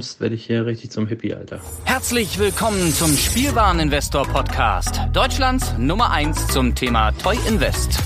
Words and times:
kommst, 0.00 0.18
werde 0.18 0.34
ich 0.34 0.46
hier 0.46 0.64
richtig 0.64 0.90
zum 0.90 1.06
Hippie, 1.06 1.34
Alter. 1.34 1.60
Herzlich 1.84 2.38
willkommen 2.38 2.90
zum 2.90 3.14
Spielwareninvestor 3.14 4.26
Podcast. 4.26 4.98
Deutschlands 5.12 5.74
Nummer 5.76 6.10
1 6.10 6.48
zum 6.48 6.74
Thema 6.74 7.12
Toy 7.12 7.36
Invest. 7.46 7.98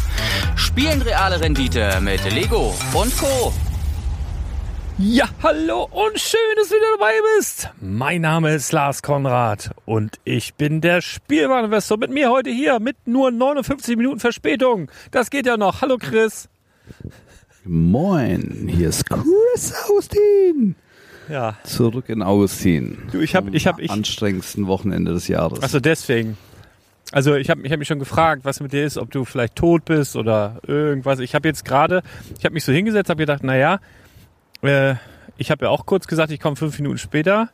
Spielen 0.56 1.02
reale 1.02 1.40
Rendite 1.40 2.00
mit 2.00 2.20
Lego 2.32 2.74
und 2.94 3.16
Co. 3.16 3.52
Ja, 4.98 5.28
hallo 5.44 5.84
und 5.84 6.18
schön, 6.18 6.40
dass 6.56 6.68
du 6.68 6.74
wieder 6.74 6.96
dabei 6.98 7.12
bist. 7.36 7.70
Mein 7.80 8.22
Name 8.22 8.52
ist 8.52 8.72
Lars 8.72 9.00
Konrad 9.00 9.70
und 9.84 10.18
ich 10.24 10.54
bin 10.54 10.80
der 10.80 11.00
Spielwareninvestor. 11.00 11.96
Mit 11.98 12.10
mir 12.10 12.28
heute 12.28 12.50
hier 12.50 12.80
mit 12.80 12.96
nur 13.06 13.30
59 13.30 13.96
Minuten 13.96 14.18
Verspätung. 14.18 14.90
Das 15.12 15.30
geht 15.30 15.46
ja 15.46 15.56
noch. 15.56 15.80
Hallo 15.80 15.98
Chris. 15.98 16.48
Moin, 17.64 18.68
hier 18.68 18.88
ist 18.88 19.08
Chris 19.08 19.72
Austin. 19.88 20.74
Ja. 21.28 21.56
Zurück 21.64 22.08
in 22.08 22.22
Augustin. 22.22 22.98
Du, 23.12 23.20
ich 23.20 23.34
habe, 23.34 23.50
ich 23.50 23.66
habe, 23.66 23.82
ich. 23.82 23.90
Anstrengendsten 23.90 24.66
Wochenende 24.66 25.12
des 25.12 25.28
Jahres. 25.28 25.60
Also 25.60 25.80
deswegen. 25.80 26.36
Also 27.12 27.36
ich 27.36 27.50
habe 27.50 27.62
ich 27.62 27.70
hab 27.70 27.78
mich 27.78 27.86
schon 27.86 27.98
gefragt, 27.98 28.44
was 28.44 28.60
mit 28.60 28.72
dir 28.72 28.84
ist, 28.84 28.98
ob 28.98 29.10
du 29.10 29.24
vielleicht 29.24 29.56
tot 29.56 29.84
bist 29.84 30.16
oder 30.16 30.60
irgendwas. 30.66 31.20
Ich 31.20 31.34
habe 31.34 31.46
jetzt 31.46 31.64
gerade, 31.64 32.02
ich 32.38 32.44
habe 32.44 32.54
mich 32.54 32.64
so 32.64 32.72
hingesetzt, 32.72 33.08
habe 33.10 33.18
gedacht, 33.18 33.42
na 33.44 33.56
ja, 33.56 33.78
äh, 34.62 34.94
ich 35.36 35.50
habe 35.50 35.66
ja 35.66 35.70
auch 35.70 35.86
kurz 35.86 36.06
gesagt, 36.06 36.32
ich 36.32 36.40
komme 36.40 36.56
fünf 36.56 36.78
Minuten 36.78 36.98
später. 36.98 37.50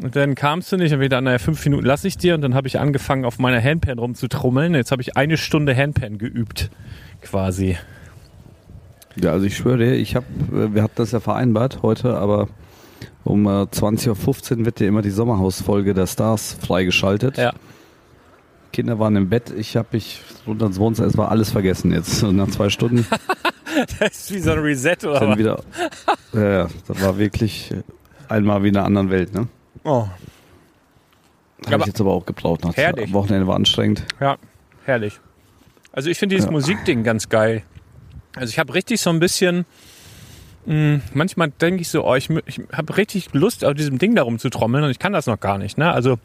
Und 0.00 0.16
dann 0.16 0.34
kamst 0.34 0.72
du 0.72 0.76
nicht 0.76 0.92
und 0.92 1.00
wir 1.00 1.08
dachten, 1.08 1.24
naja, 1.24 1.38
fünf 1.38 1.62
Minuten 1.64 1.84
lasse 1.84 2.08
ich 2.08 2.16
dir. 2.16 2.34
Und 2.34 2.40
dann 2.40 2.54
habe 2.54 2.66
ich 2.66 2.78
angefangen, 2.78 3.24
auf 3.24 3.38
meiner 3.38 3.62
Handpan 3.62 3.98
rumzutrommeln. 3.98 4.74
Jetzt 4.74 4.90
habe 4.90 5.02
ich 5.02 5.16
eine 5.16 5.36
Stunde 5.36 5.76
Handpan 5.76 6.18
geübt, 6.18 6.70
quasi. 7.20 7.76
Ja, 9.16 9.32
also 9.32 9.44
ich 9.44 9.56
schwöre 9.56 9.78
dir, 9.78 9.92
ich 9.92 10.16
habe, 10.16 10.24
wir 10.74 10.82
hatten 10.82 10.94
das 10.96 11.12
ja 11.12 11.20
vereinbart 11.20 11.82
heute, 11.82 12.16
aber 12.16 12.48
um 13.24 13.46
äh, 13.46 13.62
20.15 13.64 14.58
Uhr 14.60 14.64
wird 14.66 14.80
ja 14.80 14.88
immer 14.88 15.02
die 15.02 15.10
Sommerhausfolge 15.10 15.94
der 15.94 16.06
Stars 16.06 16.56
freigeschaltet. 16.60 17.36
Ja. 17.38 17.52
Kinder 18.72 18.98
waren 18.98 19.16
im 19.16 19.28
Bett, 19.28 19.52
ich 19.56 19.76
habe 19.76 19.88
mich 19.92 20.22
runter 20.46 20.66
ins 20.66 20.78
Wohnzimmer, 20.78 21.06
es 21.08 21.16
war 21.18 21.30
alles 21.30 21.50
vergessen 21.50 21.92
jetzt. 21.92 22.22
Und 22.22 22.36
nach 22.36 22.48
zwei 22.48 22.70
Stunden 22.70 23.06
Das 23.98 24.10
ist 24.12 24.32
wie 24.34 24.38
so 24.38 24.52
ein 24.52 24.58
Reset 24.58 24.96
oder 25.04 25.20
dann 25.20 25.30
was? 25.30 25.38
wieder. 25.38 25.62
Ja, 26.34 26.68
das 26.88 27.00
war 27.02 27.16
wirklich 27.18 27.72
einmal 28.28 28.62
wie 28.62 28.68
in 28.68 28.76
einer 28.76 28.86
anderen 28.86 29.10
Welt, 29.10 29.32
ne? 29.34 29.48
Oh, 29.84 30.06
Habe 31.66 31.80
ich 31.80 31.86
jetzt 31.86 32.00
aber 32.00 32.12
auch 32.12 32.26
gebraucht. 32.26 32.64
Nach 32.64 32.76
Herrlich. 32.76 33.06
Am 33.06 33.12
Wochenende 33.14 33.46
war 33.46 33.56
anstrengend. 33.56 34.04
ja, 34.20 34.36
herrlich. 34.84 35.20
Also 35.92 36.08
ich 36.10 36.18
finde 36.18 36.34
dieses 36.36 36.46
Ja. 36.46 36.52
Musikding 36.52 37.02
ganz 37.04 37.28
geil. 37.28 37.62
Also 38.36 38.50
ich 38.50 38.58
habe 38.58 38.72
richtig 38.74 39.00
so 39.00 39.10
ein 39.10 39.20
bisschen, 39.20 39.64
manchmal 40.64 41.50
denke 41.50 41.82
ich 41.82 41.88
so, 41.88 42.04
oh, 42.06 42.14
ich, 42.14 42.30
ich 42.46 42.60
habe 42.72 42.96
richtig 42.96 43.32
Lust, 43.32 43.64
auf 43.64 43.74
diesem 43.74 43.98
Ding 43.98 44.14
darum 44.14 44.38
zu 44.38 44.48
trommeln 44.48 44.84
und 44.84 44.90
ich 44.90 44.98
kann 44.98 45.12
das 45.12 45.26
noch 45.26 45.40
gar 45.40 45.58
nicht. 45.58 45.76
Ne? 45.78 45.92
Also 45.92 46.18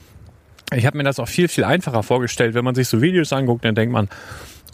ich 0.73 0.85
habe 0.85 0.97
mir 0.97 1.03
das 1.03 1.19
auch 1.19 1.27
viel, 1.27 1.47
viel 1.47 1.63
einfacher 1.63 2.03
vorgestellt. 2.03 2.53
Wenn 2.53 2.65
man 2.65 2.75
sich 2.75 2.87
so 2.87 3.01
Videos 3.01 3.33
anguckt, 3.33 3.65
dann 3.65 3.75
denkt 3.75 3.93
man, 3.93 4.09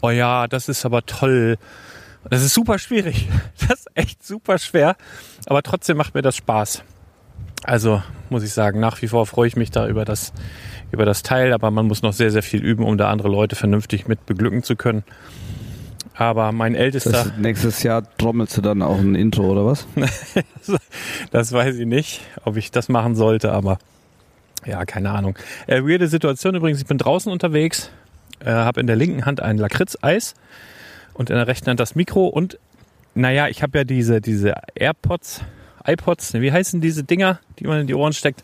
oh 0.02 0.10
ja, 0.10 0.48
das 0.48 0.68
ist 0.68 0.84
aber 0.84 1.06
toll. 1.06 1.56
Das 2.28 2.42
ist 2.42 2.54
super 2.54 2.78
schwierig. 2.78 3.28
Das 3.68 3.80
ist 3.80 3.90
echt 3.94 4.22
super 4.22 4.58
schwer. 4.58 4.96
Aber 5.46 5.62
trotzdem 5.62 5.96
macht 5.96 6.14
mir 6.14 6.22
das 6.22 6.36
Spaß. 6.36 6.82
Also 7.62 8.02
muss 8.28 8.42
ich 8.42 8.52
sagen, 8.52 8.78
nach 8.80 9.00
wie 9.00 9.08
vor 9.08 9.24
freue 9.26 9.48
ich 9.48 9.56
mich 9.56 9.70
da 9.70 9.88
über 9.88 10.04
das, 10.04 10.34
über 10.90 11.06
das 11.06 11.22
Teil, 11.22 11.54
aber 11.54 11.70
man 11.70 11.86
muss 11.86 12.02
noch 12.02 12.12
sehr, 12.12 12.30
sehr 12.30 12.42
viel 12.42 12.62
üben, 12.62 12.84
um 12.84 12.98
da 12.98 13.08
andere 13.08 13.28
Leute 13.28 13.56
vernünftig 13.56 14.06
mit 14.06 14.26
beglücken 14.26 14.62
zu 14.62 14.76
können. 14.76 15.02
Aber 16.16 16.52
mein 16.52 16.74
ältester, 16.74 17.10
Das 17.10 17.36
nächstes 17.36 17.82
Jahr 17.82 18.04
trommelst 18.18 18.56
du 18.56 18.60
dann 18.60 18.82
auch 18.82 18.98
ein 18.98 19.16
Intro 19.16 19.50
oder 19.50 19.66
was? 19.66 19.86
das 21.32 21.52
weiß 21.52 21.76
ich 21.76 21.86
nicht, 21.86 22.20
ob 22.44 22.56
ich 22.56 22.70
das 22.70 22.88
machen 22.88 23.16
sollte, 23.16 23.52
aber 23.52 23.78
ja, 24.64 24.84
keine 24.84 25.10
Ahnung. 25.10 25.36
Äh, 25.66 25.82
weirde 25.82 26.06
Situation 26.06 26.54
übrigens, 26.54 26.80
ich 26.80 26.86
bin 26.86 26.98
draußen 26.98 27.30
unterwegs, 27.30 27.90
äh, 28.40 28.50
habe 28.50 28.80
in 28.80 28.86
der 28.86 28.96
linken 28.96 29.26
Hand 29.26 29.42
ein 29.42 29.58
Lakritzeis 29.58 30.34
und 31.14 31.30
in 31.30 31.36
der 31.36 31.48
rechten 31.48 31.68
Hand 31.68 31.80
das 31.80 31.96
Mikro 31.96 32.26
und 32.26 32.58
naja, 33.14 33.48
ich 33.48 33.62
habe 33.62 33.78
ja 33.78 33.84
diese, 33.84 34.20
diese 34.20 34.54
AirPods, 34.74 35.42
iPods, 35.84 36.34
ne, 36.34 36.42
wie 36.42 36.52
heißen 36.52 36.80
diese 36.80 37.04
Dinger, 37.04 37.40
die 37.58 37.66
man 37.66 37.80
in 37.80 37.86
die 37.86 37.94
Ohren 37.94 38.12
steckt? 38.12 38.42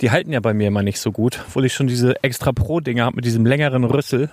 Die 0.00 0.10
halten 0.10 0.32
ja 0.32 0.40
bei 0.40 0.54
mir 0.54 0.68
immer 0.68 0.82
nicht 0.82 1.00
so 1.00 1.10
gut, 1.10 1.40
obwohl 1.46 1.64
ich 1.64 1.74
schon 1.74 1.86
diese 1.86 2.22
extra 2.22 2.52
Pro-Dinger 2.52 3.06
habe 3.06 3.16
mit 3.16 3.24
diesem 3.24 3.46
längeren 3.46 3.84
Rüssel. 3.84 4.30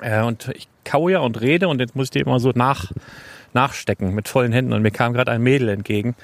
Äh, 0.00 0.22
und 0.22 0.50
ich 0.54 0.68
kaue 0.88 1.20
und 1.20 1.40
rede 1.40 1.68
und 1.68 1.80
jetzt 1.80 1.94
muss 1.94 2.06
ich 2.06 2.10
die 2.10 2.20
immer 2.20 2.40
so 2.40 2.52
nach, 2.54 2.90
nachstecken 3.52 4.14
mit 4.14 4.28
vollen 4.28 4.52
Händen. 4.52 4.72
Und 4.72 4.82
mir 4.82 4.90
kam 4.90 5.12
gerade 5.12 5.30
ein 5.30 5.42
Mädel 5.42 5.68
entgegen, 5.68 6.14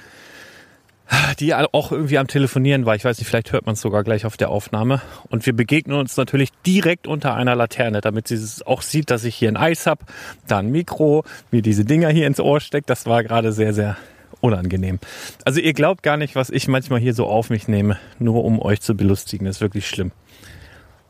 die 1.39 1.53
auch 1.53 1.91
irgendwie 1.91 2.17
am 2.17 2.27
Telefonieren 2.27 2.85
war. 2.87 2.95
Ich 2.95 3.05
weiß 3.05 3.19
nicht, 3.19 3.27
vielleicht 3.27 3.51
hört 3.51 3.67
man 3.67 3.73
es 3.73 3.81
sogar 3.81 4.03
gleich 4.03 4.25
auf 4.25 4.37
der 4.37 4.49
Aufnahme. 4.49 5.01
Und 5.29 5.45
wir 5.45 5.53
begegnen 5.53 5.97
uns 5.97 6.17
natürlich 6.17 6.49
direkt 6.65 7.05
unter 7.05 7.35
einer 7.35 7.55
Laterne, 7.55 8.01
damit 8.01 8.27
sie 8.27 8.35
es 8.35 8.65
auch 8.65 8.81
sieht, 8.81 9.11
dass 9.11 9.23
ich 9.23 9.35
hier 9.35 9.49
ein 9.49 9.57
Eis 9.57 9.85
hab, 9.85 9.99
da 10.47 10.57
ein 10.57 10.71
Mikro, 10.71 11.23
mir 11.51 11.61
diese 11.61 11.85
Dinger 11.85 12.09
hier 12.09 12.25
ins 12.25 12.39
Ohr 12.39 12.59
steckt. 12.59 12.89
Das 12.89 13.05
war 13.05 13.23
gerade 13.23 13.51
sehr, 13.51 13.73
sehr 13.73 13.97
unangenehm. 14.41 14.99
Also 15.43 15.59
ihr 15.59 15.73
glaubt 15.73 16.01
gar 16.01 16.17
nicht, 16.17 16.35
was 16.35 16.49
ich 16.49 16.67
manchmal 16.67 16.99
hier 16.99 17.13
so 17.13 17.27
auf 17.27 17.51
mich 17.51 17.67
nehme, 17.67 17.97
nur 18.17 18.43
um 18.43 18.59
euch 18.59 18.81
zu 18.81 18.95
belustigen. 18.95 19.45
Das 19.45 19.57
ist 19.57 19.61
wirklich 19.61 19.87
schlimm. 19.87 20.11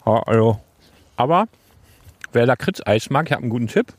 Also. 0.04 0.60
Aber 1.18 1.48
wer 2.36 2.46
Lakritzeis 2.46 3.10
mag, 3.10 3.28
ich 3.28 3.32
habe 3.32 3.42
einen 3.42 3.50
guten 3.50 3.68
Tipp. 3.68 3.94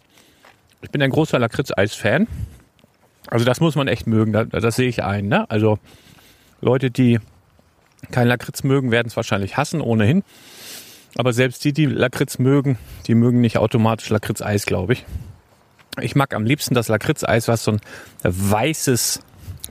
Ich 0.82 0.90
bin 0.90 1.02
ein 1.02 1.10
großer 1.10 1.38
Lakritzeis-Fan. 1.38 2.28
Also 3.28 3.44
das 3.44 3.60
muss 3.60 3.74
man 3.74 3.88
echt 3.88 4.06
mögen, 4.06 4.32
das, 4.32 4.48
das 4.50 4.76
sehe 4.76 4.88
ich 4.88 5.02
ein. 5.02 5.26
Ne? 5.26 5.50
Also 5.50 5.78
Leute, 6.60 6.90
die 6.90 7.18
kein 8.12 8.28
Lakritz 8.28 8.62
mögen, 8.62 8.92
werden 8.92 9.08
es 9.08 9.16
wahrscheinlich 9.16 9.56
hassen, 9.56 9.80
ohnehin. 9.80 10.22
Aber 11.16 11.32
selbst 11.32 11.64
die, 11.64 11.72
die 11.72 11.86
Lakritz 11.86 12.38
mögen, 12.38 12.78
die 13.06 13.14
mögen 13.14 13.40
nicht 13.40 13.58
automatisch 13.58 14.10
Lakritzeis, 14.10 14.66
glaube 14.66 14.92
ich. 14.92 15.06
Ich 16.00 16.14
mag 16.14 16.34
am 16.34 16.44
liebsten 16.44 16.74
das 16.74 16.88
Lakritzeis, 16.88 17.48
was 17.48 17.64
so 17.64 17.72
ein 17.72 17.80
weißes 18.22 19.22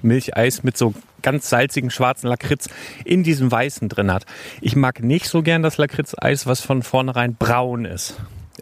Milcheis 0.01 0.63
mit 0.63 0.75
so 0.75 0.93
ganz 1.21 1.49
salzigen 1.49 1.91
schwarzen 1.91 2.27
Lakritz 2.27 2.67
in 3.03 3.23
diesem 3.23 3.51
weißen 3.51 3.89
drin 3.89 4.11
hat. 4.11 4.25
Ich 4.61 4.75
mag 4.75 5.01
nicht 5.01 5.27
so 5.27 5.43
gern 5.43 5.63
das 5.63 5.77
Lakritzeis, 5.77 6.47
was 6.47 6.61
von 6.61 6.83
vornherein 6.83 7.35
braun 7.35 7.85
ist. 7.85 8.15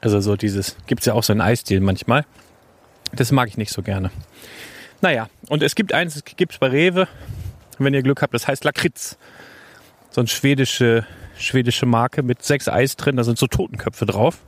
Also 0.04 0.20
so 0.20 0.36
dieses, 0.36 0.76
gibt's 0.86 1.06
ja 1.06 1.14
auch 1.14 1.24
so 1.24 1.32
in 1.32 1.40
Eisdielen 1.40 1.82
manchmal. 1.82 2.26
Das 3.14 3.32
mag 3.32 3.48
ich 3.48 3.56
nicht 3.56 3.72
so 3.72 3.82
gerne. 3.82 4.12
Naja, 5.00 5.30
und 5.48 5.64
es 5.64 5.76
gibt 5.76 5.94
eins, 5.94 6.18
es 6.18 6.26
gibt's 6.26 6.58
bei 6.58 6.68
Rewe, 6.68 7.08
wenn 7.80 7.94
ihr 7.94 8.04
Glück 8.04 8.22
habt, 8.22 8.34
das 8.34 8.46
heißt 8.46 8.66
Lakritz. 8.66 9.18
So 10.12 10.20
eine 10.20 10.28
schwedische, 10.28 11.06
schwedische 11.38 11.86
Marke 11.86 12.22
mit 12.22 12.44
sechs 12.44 12.68
Eis 12.68 12.98
drin, 12.98 13.16
da 13.16 13.24
sind 13.24 13.38
so 13.38 13.48
Totenköpfe 13.48 14.06
drauf. 14.06 14.40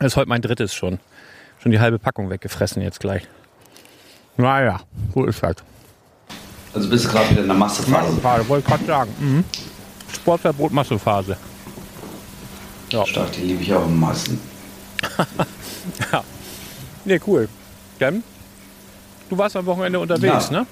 Das 0.00 0.08
ist 0.12 0.16
heute 0.16 0.28
mein 0.28 0.42
drittes 0.42 0.74
schon. 0.74 0.98
Schon 1.60 1.70
die 1.70 1.78
halbe 1.78 2.00
Packung 2.00 2.28
weggefressen 2.28 2.82
jetzt 2.82 2.98
gleich. 2.98 3.22
Naja, 4.36 4.80
so 5.14 5.26
ist 5.26 5.44
halt. 5.44 5.62
Also 6.74 6.90
bist 6.90 7.04
du 7.04 7.08
gerade 7.10 7.30
wieder 7.30 7.42
in 7.42 7.46
der 7.46 7.56
Massephase. 7.56 8.08
Massephase, 8.08 8.48
wollte 8.48 8.64
ich 8.64 8.68
gerade 8.68 8.84
sagen. 8.84 9.14
Mhm. 9.20 9.44
Sportverbot, 10.12 10.72
Massephase. 10.72 11.36
Stark, 12.88 13.30
die 13.32 13.42
liebe 13.42 13.62
ich 13.62 13.72
auch 13.72 13.84
am 13.84 13.98
meisten. 16.12 16.26
Nee, 17.04 17.20
cool. 17.26 17.48
Dann, 17.98 18.22
du 19.30 19.38
warst 19.38 19.56
am 19.56 19.66
Wochenende 19.66 19.98
unterwegs, 20.00 20.50
Ja. 20.50 20.60
ne? 20.60 20.66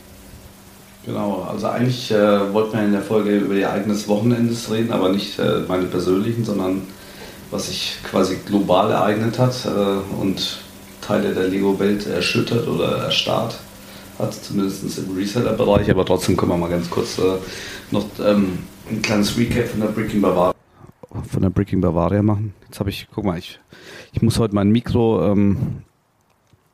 Genau, 1.07 1.43
also 1.43 1.67
eigentlich 1.69 2.11
äh, 2.11 2.53
wollten 2.55 2.73
wir 2.79 2.85
in 2.85 2.93
der 2.93 3.03
Folge 3.03 3.37
über 3.37 3.55
die 3.55 3.61
Ereignisse 3.61 4.01
des 4.01 4.09
Wochenendes 4.09 4.71
reden, 4.71 4.91
aber 4.91 5.11
nicht 5.11 5.39
äh, 5.39 5.61
meine 5.69 5.85
persönlichen, 5.85 6.45
sondern 6.45 6.83
was 7.51 7.67
sich 7.69 7.99
quasi 8.11 8.39
global 8.47 8.91
ereignet 8.91 9.39
hat 9.39 9.55
äh, 9.67 10.21
und 10.21 10.59
Teile 11.03 11.35
der 11.35 11.49
Lego-Welt 11.49 12.07
erschüttert 12.07 12.67
oder 12.67 13.05
erstarrt 13.05 13.59
hat, 14.19 14.33
zumindest 14.33 14.99
im 14.99 15.15
Reseller-Bereich. 15.15 15.91
Aber 15.91 16.07
trotzdem 16.07 16.37
können 16.39 16.53
wir 16.53 16.57
mal 16.57 16.71
ganz 16.71 16.89
kurz 16.89 17.19
äh, 17.19 17.37
noch 17.91 18.07
ähm, 18.25 18.61
ein 18.91 19.03
kleines 19.03 19.37
Recap 19.37 19.69
von 19.69 19.81
der 19.81 19.89
Breaking 19.89 20.23
Bavaria 20.23 20.54
von 21.23 21.43
der 21.43 21.51
Breaking 21.51 21.81
Bavaria 21.81 22.23
machen. 22.23 22.55
Jetzt 22.67 22.81
habe 22.81 22.91
ich, 22.91 23.09
guck 23.13 23.25
mal, 23.25 23.39
ich, 23.39 23.61
ich 24.13 24.23
muss 24.23 24.39
heute 24.39 24.55
mein 24.55 24.71
Mikro 24.71 25.31
ähm, 25.31 25.83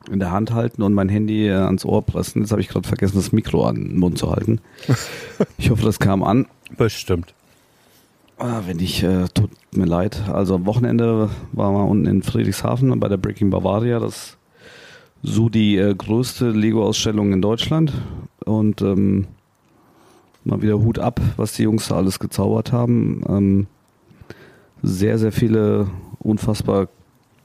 in 0.09 0.19
der 0.19 0.31
Hand 0.31 0.53
halten 0.53 0.81
und 0.81 0.93
mein 0.93 1.09
Handy 1.09 1.47
äh, 1.47 1.53
ans 1.53 1.85
Ohr 1.85 2.01
pressen. 2.01 2.41
Jetzt 2.41 2.51
habe 2.51 2.61
ich 2.61 2.69
gerade 2.69 2.87
vergessen, 2.87 3.17
das 3.17 3.31
Mikro 3.31 3.65
an 3.65 3.75
den 3.75 3.99
Mund 3.99 4.17
zu 4.17 4.31
halten. 4.31 4.61
Ich 5.57 5.69
hoffe, 5.69 5.83
das 5.83 5.99
kam 5.99 6.23
an. 6.23 6.47
Bestimmt. 6.77 7.33
Ah, 8.37 8.61
wenn 8.65 8.77
nicht, 8.77 9.03
äh, 9.03 9.27
tut 9.33 9.51
mir 9.75 9.85
leid. 9.85 10.27
Also 10.27 10.55
am 10.55 10.65
Wochenende 10.65 11.29
waren 11.51 11.73
wir 11.75 11.85
unten 11.85 12.07
in 12.07 12.23
Friedrichshafen 12.23 12.99
bei 12.99 13.07
der 13.07 13.17
Breaking 13.17 13.51
Bavaria. 13.51 13.99
Das 13.99 14.15
ist 14.15 14.37
so 15.21 15.49
die 15.49 15.77
äh, 15.77 15.93
größte 15.93 16.49
Lego-Ausstellung 16.49 17.33
in 17.33 17.41
Deutschland. 17.41 17.93
Und 18.45 18.81
ähm, 18.81 19.27
mal 20.43 20.61
wieder 20.61 20.79
Hut 20.79 20.97
ab, 20.97 21.21
was 21.37 21.53
die 21.53 21.63
Jungs 21.63 21.87
da 21.87 21.97
alles 21.97 22.19
gezaubert 22.19 22.71
haben. 22.71 23.21
Ähm, 23.29 23.67
sehr, 24.81 25.17
sehr 25.17 25.31
viele 25.31 25.87
unfassbar 26.19 26.87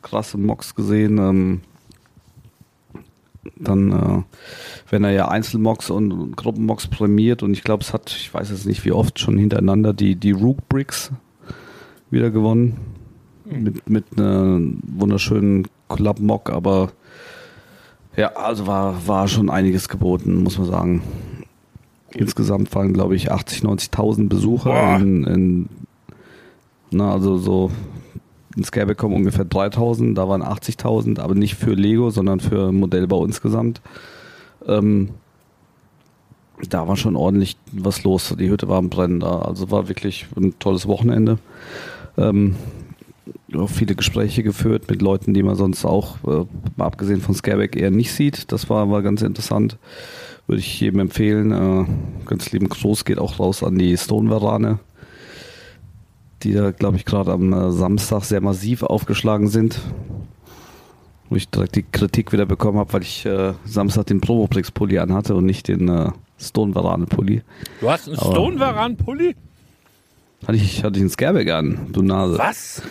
krasse 0.02 0.38
Mocks 0.38 0.74
gesehen. 0.74 1.18
Ähm, 1.18 1.60
dann 3.56 3.92
äh, 3.92 4.90
werden 4.90 5.02
da 5.02 5.10
ja 5.10 5.28
Einzelmocks 5.28 5.90
und 5.90 6.36
Gruppenmocks 6.36 6.88
prämiert 6.88 7.42
und 7.42 7.52
ich 7.52 7.62
glaube, 7.62 7.82
es 7.82 7.92
hat, 7.92 8.10
ich 8.10 8.32
weiß 8.32 8.50
jetzt 8.50 8.66
nicht 8.66 8.84
wie 8.84 8.92
oft, 8.92 9.18
schon 9.18 9.38
hintereinander 9.38 9.92
die, 9.92 10.16
die 10.16 10.32
Rook 10.32 10.68
Bricks 10.68 11.12
wieder 12.10 12.30
gewonnen. 12.30 12.76
Mhm. 13.44 13.62
Mit, 13.62 13.90
mit 13.90 14.04
einer 14.16 14.60
wunderschönen 14.82 15.68
Club 15.88 16.18
Mock, 16.20 16.50
aber 16.50 16.90
ja, 18.16 18.32
also 18.34 18.66
war, 18.66 19.06
war 19.06 19.28
schon 19.28 19.50
einiges 19.50 19.88
geboten, 19.88 20.42
muss 20.42 20.58
man 20.58 20.66
sagen. 20.66 21.02
Insgesamt 22.12 22.74
waren, 22.74 22.94
glaube 22.94 23.14
ich, 23.14 23.30
80, 23.30 23.62
90.000 23.62 24.28
Besucher 24.28 24.96
in, 24.96 25.24
in 25.24 25.68
na, 26.90 27.12
also 27.12 27.38
so 27.38 27.70
in 28.56 28.64
Scareback 28.64 28.96
kommen 28.96 29.14
ungefähr 29.14 29.44
3000, 29.44 30.16
da 30.16 30.28
waren 30.28 30.42
80.000, 30.42 31.20
aber 31.20 31.34
nicht 31.34 31.54
für 31.54 31.74
Lego, 31.74 32.10
sondern 32.10 32.40
für 32.40 32.72
Modellbau 32.72 33.24
insgesamt. 33.24 33.82
Ähm, 34.66 35.10
da 36.70 36.88
war 36.88 36.96
schon 36.96 37.16
ordentlich 37.16 37.58
was 37.72 38.02
los. 38.02 38.34
Die 38.38 38.48
Hütte 38.48 38.68
war 38.68 38.78
am 38.78 38.88
Brennen 38.88 39.20
da. 39.20 39.40
Also 39.40 39.70
war 39.70 39.88
wirklich 39.88 40.26
ein 40.36 40.58
tolles 40.58 40.88
Wochenende. 40.88 41.38
Ähm, 42.16 42.56
auch 43.54 43.68
viele 43.68 43.94
Gespräche 43.94 44.42
geführt 44.42 44.88
mit 44.88 45.02
Leuten, 45.02 45.34
die 45.34 45.42
man 45.42 45.56
sonst 45.56 45.84
auch, 45.84 46.16
äh, 46.26 46.46
abgesehen 46.78 47.20
von 47.20 47.34
Scareback, 47.34 47.76
eher 47.76 47.90
nicht 47.90 48.12
sieht. 48.12 48.52
Das 48.52 48.70
war, 48.70 48.90
war 48.90 49.02
ganz 49.02 49.20
interessant. 49.20 49.76
Würde 50.46 50.60
ich 50.60 50.80
jedem 50.80 51.00
empfehlen. 51.00 51.52
Äh, 51.52 51.86
ganz 52.24 52.50
lieben 52.52 52.70
Gruß 52.70 53.04
geht 53.04 53.18
auch 53.18 53.38
raus 53.38 53.62
an 53.62 53.76
die 53.76 53.96
Stone-Varane 53.96 54.78
die 56.42 56.52
da, 56.52 56.70
glaube 56.70 56.96
ich, 56.96 57.04
gerade 57.04 57.32
am 57.32 57.52
äh, 57.52 57.70
Samstag 57.72 58.24
sehr 58.24 58.40
massiv 58.40 58.82
aufgeschlagen 58.82 59.48
sind. 59.48 59.80
Wo 61.28 61.36
ich 61.36 61.48
direkt 61.48 61.74
die 61.74 61.82
Kritik 61.82 62.32
wieder 62.32 62.46
bekommen 62.46 62.78
habe, 62.78 62.92
weil 62.92 63.02
ich 63.02 63.26
äh, 63.26 63.54
Samstag 63.64 64.06
den 64.06 64.20
Promoprix-Pulli 64.20 64.98
anhatte 64.98 65.34
und 65.34 65.44
nicht 65.44 65.66
den 65.66 65.88
äh, 65.88 66.10
Stone-Varane-Pulli. 66.38 67.42
Du 67.80 67.90
hast 67.90 68.06
einen 68.06 68.16
Stone-Varane-Pulli? 68.16 69.34
Hatte 70.46 70.56
ich, 70.56 70.84
hatte 70.84 70.96
ich 70.96 71.02
einen 71.02 71.10
Scareback 71.10 71.50
an, 71.50 71.88
du 71.92 72.02
Nase. 72.02 72.38
Was? 72.38 72.82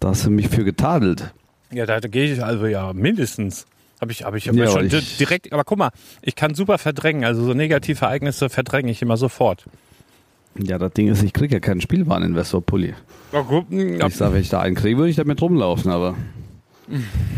Da 0.00 0.08
hast 0.10 0.24
du 0.24 0.30
mich 0.30 0.48
für 0.48 0.64
getadelt. 0.64 1.34
Ja, 1.72 1.86
da, 1.86 1.98
gehe 2.00 2.32
ich 2.32 2.42
also 2.42 2.66
ja 2.66 2.92
mindestens. 2.92 3.66
Habe 4.00 4.12
ich, 4.12 4.24
hab 4.24 4.34
ich 4.34 4.48
hab 4.48 4.54
ja, 4.54 4.68
schon 4.68 4.86
ich 4.86 5.16
direkt, 5.16 5.52
aber 5.52 5.64
guck 5.64 5.78
mal, 5.78 5.90
ich 6.22 6.36
kann 6.36 6.54
super 6.54 6.78
verdrängen, 6.78 7.24
also 7.24 7.44
so 7.44 7.54
negative 7.54 8.04
Ereignisse 8.04 8.48
verdränge 8.48 8.90
ich 8.90 9.02
immer 9.02 9.16
sofort. 9.16 9.64
Ja, 10.56 10.78
das 10.78 10.92
Ding 10.92 11.08
ist, 11.08 11.22
ich 11.22 11.32
kriege 11.32 11.54
ja 11.54 11.60
keinen 11.60 11.80
Spielwareninvestor-Pulli. 11.80 12.94
Ich 14.06 14.14
sage, 14.16 14.34
wenn 14.34 14.40
ich 14.40 14.48
da 14.48 14.60
einen 14.60 14.76
kriege, 14.76 14.96
würde 14.96 15.10
ich 15.10 15.16
damit 15.16 15.42
rumlaufen, 15.42 15.90
aber 15.90 16.14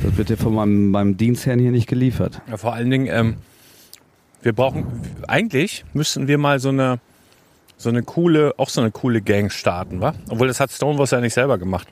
das 0.03 0.17
wird 0.17 0.31
ja 0.31 0.37
von 0.37 0.55
meinem, 0.55 0.91
meinem 0.91 1.17
Dienstherrn 1.17 1.59
hier 1.59 1.71
nicht 1.71 1.89
geliefert. 1.89 2.43
Ja, 2.49 2.57
vor 2.57 2.75
allen 2.75 2.91
Dingen, 2.91 3.07
ähm, 3.11 3.37
wir 4.43 4.53
brauchen, 4.53 4.87
eigentlich 5.29 5.85
müssten 5.95 6.29
wir 6.29 6.37
mal 6.39 6.61
so 6.61 6.69
eine, 6.69 6.99
so 7.77 7.89
eine 7.89 8.03
coole, 8.03 8.55
auch 8.59 8.69
so 8.69 8.81
eine 8.81 8.91
coole 8.91 9.23
Gang 9.23 9.51
starten, 9.51 10.01
wa? 10.01 10.15
Obwohl 10.29 10.49
das 10.49 10.61
hat 10.61 10.71
Stonewalls 10.71 11.11
ja 11.11 11.21
nicht 11.21 11.35
selber 11.35 11.59
gemacht. 11.59 11.89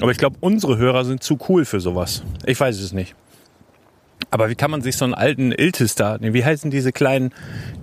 Aber 0.00 0.10
ich 0.10 0.18
glaube, 0.18 0.36
unsere 0.40 0.78
Hörer 0.78 1.04
sind 1.04 1.22
zu 1.22 1.38
cool 1.48 1.64
für 1.64 1.80
sowas. 1.80 2.22
Ich 2.46 2.60
weiß 2.60 2.78
es 2.80 2.92
nicht. 2.92 3.14
Aber 4.30 4.50
wie 4.50 4.54
kann 4.54 4.70
man 4.70 4.82
sich 4.82 4.96
so 4.96 5.04
einen 5.04 5.14
alten 5.14 5.52
Iltis 5.52 5.94
da, 5.94 6.18
wie 6.20 6.44
heißen 6.44 6.70
diese 6.70 6.92
kleinen, 6.92 7.32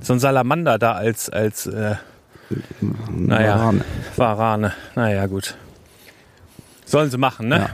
so 0.02 0.14
ein 0.14 0.20
Salamander 0.20 0.78
da 0.80 0.94
als, 0.94 1.30
als 1.30 1.66
äh, 1.68 1.96
naja, 3.16 3.56
Warane. 3.56 3.82
Warane. 4.16 4.74
Naja, 4.96 5.26
gut. 5.28 5.56
Sollen 6.86 7.10
sie 7.10 7.18
machen, 7.18 7.48
ne? 7.48 7.58
Ja. 7.58 7.70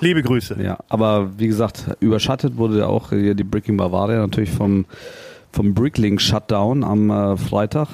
Liebe 0.00 0.22
Grüße. 0.22 0.56
Ja, 0.62 0.78
aber 0.88 1.38
wie 1.38 1.46
gesagt, 1.46 1.84
überschattet 2.00 2.56
wurde 2.56 2.86
auch 2.86 3.10
hier 3.10 3.34
die 3.34 3.44
Bricking 3.44 3.76
Bavaria 3.76 4.18
natürlich 4.18 4.50
vom, 4.50 4.86
vom 5.52 5.74
Bricklink 5.74 6.20
Shutdown 6.20 6.84
am 6.84 7.10
äh, 7.10 7.36
Freitag. 7.36 7.88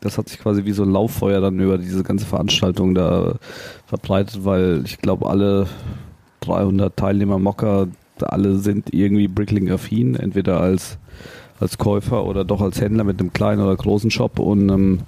Das 0.00 0.18
hat 0.18 0.28
sich 0.28 0.38
quasi 0.38 0.64
wie 0.66 0.72
so 0.72 0.82
ein 0.82 0.90
Lauffeuer 0.90 1.40
dann 1.40 1.58
über 1.60 1.78
diese 1.78 2.02
ganze 2.02 2.26
Veranstaltung 2.26 2.94
da 2.94 3.36
verbreitet, 3.86 4.44
weil 4.44 4.82
ich 4.84 4.98
glaube, 4.98 5.30
alle 5.30 5.66
300 6.40 6.94
Teilnehmer 6.94 7.38
Mocker, 7.38 7.88
alle 8.20 8.58
sind 8.58 8.92
irgendwie 8.92 9.28
Bricklink-affin, 9.28 10.14
entweder 10.16 10.60
als, 10.60 10.98
als 11.58 11.78
Käufer 11.78 12.24
oder 12.24 12.44
doch 12.44 12.60
als 12.60 12.80
Händler 12.82 13.04
mit 13.04 13.18
einem 13.18 13.32
kleinen 13.32 13.62
oder 13.62 13.74
großen 13.74 14.10
Shop 14.10 14.38
und 14.38 14.68
ähm, 14.68 15.00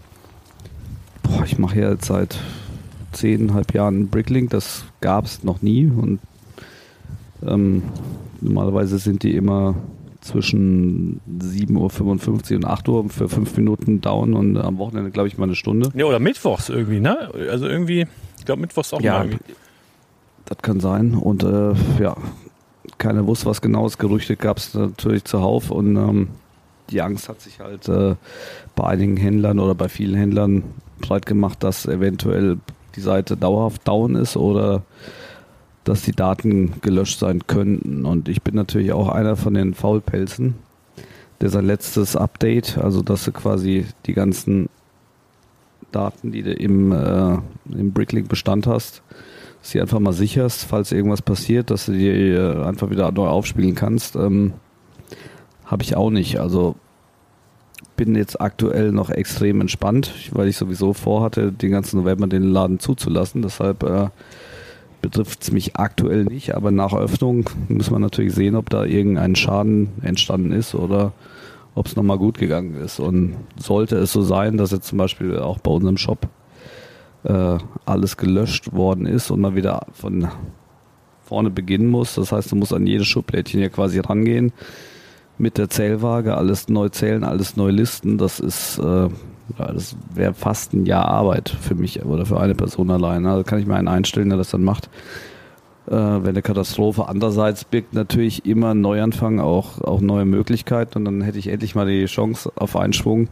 boah, 1.26 1.44
ich 1.44 1.58
mache 1.58 1.80
ja 1.80 1.90
jetzt 1.90 2.06
seit 2.06 2.38
zehnhalb 3.12 3.74
Jahren 3.74 4.08
Bricklink, 4.08 4.50
das 4.50 4.84
gab 5.00 5.24
es 5.24 5.42
noch 5.42 5.62
nie 5.62 5.86
und 5.86 6.20
ähm, 7.46 7.82
normalerweise 8.40 8.98
sind 8.98 9.22
die 9.22 9.34
immer 9.34 9.74
zwischen 10.20 11.20
7.55 11.40 12.50
Uhr 12.50 12.56
und 12.56 12.64
8 12.64 12.88
Uhr 12.88 13.08
für 13.08 13.28
fünf 13.28 13.56
Minuten 13.56 14.00
down 14.00 14.34
und 14.34 14.56
am 14.56 14.78
Wochenende 14.78 15.10
glaube 15.10 15.28
ich 15.28 15.38
mal 15.38 15.44
eine 15.44 15.54
Stunde. 15.54 15.90
Ja, 15.94 16.04
oder 16.06 16.18
mittwochs 16.18 16.68
irgendwie, 16.68 17.00
ne? 17.00 17.30
Also 17.50 17.66
irgendwie, 17.66 18.06
ich 18.38 18.44
glaube 18.44 18.60
mittwochs 18.60 18.92
auch 18.92 19.00
ja, 19.00 19.18
mal 19.18 19.26
irgendwie. 19.26 19.54
Das 20.44 20.58
kann 20.58 20.80
sein 20.80 21.14
und 21.14 21.42
äh, 21.42 21.74
ja, 22.00 22.16
keiner 22.98 23.26
wusste 23.26 23.46
was 23.46 23.60
genaues. 23.60 23.98
Gerüchte 23.98 24.36
gab 24.36 24.58
es 24.58 24.74
natürlich 24.74 25.24
zuhauf 25.24 25.70
und 25.70 25.96
ähm, 25.96 26.28
die 26.90 27.02
Angst 27.02 27.28
hat 27.28 27.40
sich 27.40 27.60
halt 27.60 27.88
äh, 27.88 28.14
bei 28.74 28.84
einigen 28.84 29.16
Händlern 29.16 29.58
oder 29.58 29.74
bei 29.74 29.88
vielen 29.88 30.14
Händlern 30.14 30.62
breit 31.00 31.26
gemacht, 31.26 31.62
dass 31.62 31.86
eventuell 31.86 32.58
die 32.94 33.00
Seite 33.00 33.36
dauerhaft 33.36 33.86
down 33.86 34.14
ist 34.14 34.36
oder 34.36 34.82
dass 35.84 36.02
die 36.02 36.12
Daten 36.12 36.80
gelöscht 36.80 37.18
sein 37.18 37.46
könnten. 37.46 38.04
Und 38.04 38.28
ich 38.28 38.42
bin 38.42 38.54
natürlich 38.54 38.92
auch 38.92 39.08
einer 39.08 39.36
von 39.36 39.54
den 39.54 39.74
Faulpelzen, 39.74 40.54
der 41.40 41.50
sein 41.50 41.66
letztes 41.66 42.16
Update, 42.16 42.78
also 42.78 43.02
dass 43.02 43.24
du 43.24 43.32
quasi 43.32 43.86
die 44.06 44.14
ganzen 44.14 44.68
Daten, 45.92 46.32
die 46.32 46.42
du 46.42 46.52
im, 46.52 46.92
äh, 46.92 47.38
im 47.70 47.92
Bricklink 47.92 48.28
Bestand 48.28 48.66
hast, 48.66 49.02
sie 49.62 49.80
einfach 49.80 50.00
mal 50.00 50.12
sicherst, 50.12 50.64
falls 50.64 50.92
irgendwas 50.92 51.22
passiert, 51.22 51.70
dass 51.70 51.86
du 51.86 51.92
die 51.92 52.08
äh, 52.08 52.62
einfach 52.64 52.90
wieder 52.90 53.10
neu 53.12 53.28
aufspielen 53.28 53.74
kannst. 53.74 54.16
Ähm, 54.16 54.54
Habe 55.64 55.82
ich 55.82 55.96
auch 55.96 56.10
nicht. 56.10 56.38
Also 56.40 56.76
bin 57.96 58.14
jetzt 58.14 58.40
aktuell 58.40 58.92
noch 58.92 59.10
extrem 59.10 59.60
entspannt, 59.60 60.12
weil 60.32 60.48
ich 60.48 60.56
sowieso 60.56 60.92
vorhatte, 60.92 61.52
den 61.52 61.70
ganzen 61.70 62.00
November 62.00 62.26
den 62.26 62.44
Laden 62.44 62.78
zuzulassen. 62.78 63.42
Deshalb 63.42 63.82
äh, 63.82 64.08
betrifft 65.00 65.42
es 65.42 65.52
mich 65.52 65.76
aktuell 65.76 66.24
nicht, 66.24 66.54
aber 66.54 66.70
nach 66.70 66.92
Öffnung 66.92 67.48
muss 67.68 67.90
man 67.90 68.02
natürlich 68.02 68.34
sehen, 68.34 68.56
ob 68.56 68.70
da 68.70 68.84
irgendein 68.84 69.36
Schaden 69.36 69.88
entstanden 70.02 70.52
ist 70.52 70.74
oder 70.74 71.12
ob 71.74 71.86
es 71.86 71.96
nochmal 71.96 72.18
gut 72.18 72.38
gegangen 72.38 72.74
ist. 72.76 73.00
Und 73.00 73.36
sollte 73.58 73.96
es 73.96 74.12
so 74.12 74.22
sein, 74.22 74.56
dass 74.56 74.70
jetzt 74.70 74.88
zum 74.88 74.98
Beispiel 74.98 75.38
auch 75.38 75.58
bei 75.58 75.70
unserem 75.70 75.98
Shop 75.98 76.28
äh, 77.24 77.58
alles 77.84 78.16
gelöscht 78.16 78.72
worden 78.72 79.06
ist 79.06 79.30
und 79.30 79.40
man 79.40 79.56
wieder 79.56 79.86
von 79.92 80.28
vorne 81.24 81.50
beginnen 81.50 81.88
muss, 81.88 82.14
das 82.14 82.30
heißt, 82.30 82.52
du 82.52 82.56
musst 82.56 82.72
an 82.72 82.86
jedes 82.86 83.08
Schublädchen 83.08 83.58
hier 83.60 83.70
quasi 83.70 83.98
rangehen, 83.98 84.52
mit 85.38 85.58
der 85.58 85.68
Zählwaage, 85.68 86.36
alles 86.36 86.68
neu 86.68 86.88
zählen, 86.88 87.24
alles 87.24 87.56
neu 87.56 87.70
listen, 87.70 88.18
das 88.18 88.40
ist, 88.40 88.78
äh, 88.78 89.08
das 89.58 89.96
wäre 90.14 90.34
fast 90.34 90.72
ein 90.72 90.86
Jahr 90.86 91.06
Arbeit 91.06 91.48
für 91.48 91.74
mich 91.74 92.04
oder 92.04 92.26
für 92.26 92.40
eine 92.40 92.54
Person 92.54 92.90
alleine. 92.90 93.30
Also 93.30 93.44
kann 93.44 93.58
ich 93.58 93.66
mir 93.66 93.76
einen 93.76 93.88
einstellen, 93.88 94.30
der 94.30 94.38
das 94.38 94.50
dann 94.50 94.64
macht. 94.64 94.88
Äh, 95.86 95.92
wenn 95.92 96.30
eine 96.30 96.42
Katastrophe 96.42 97.08
andererseits 97.08 97.64
birgt 97.64 97.94
natürlich 97.94 98.44
immer 98.44 98.74
Neuanfang 98.74 99.38
auch, 99.38 99.80
auch 99.82 100.00
neue 100.00 100.24
Möglichkeiten 100.24 100.98
und 100.98 101.04
dann 101.04 101.22
hätte 101.22 101.38
ich 101.38 101.48
endlich 101.48 101.74
mal 101.74 101.86
die 101.86 102.06
Chance 102.06 102.50
auf 102.56 102.74
einen 102.74 102.92
Schwung, 102.92 103.28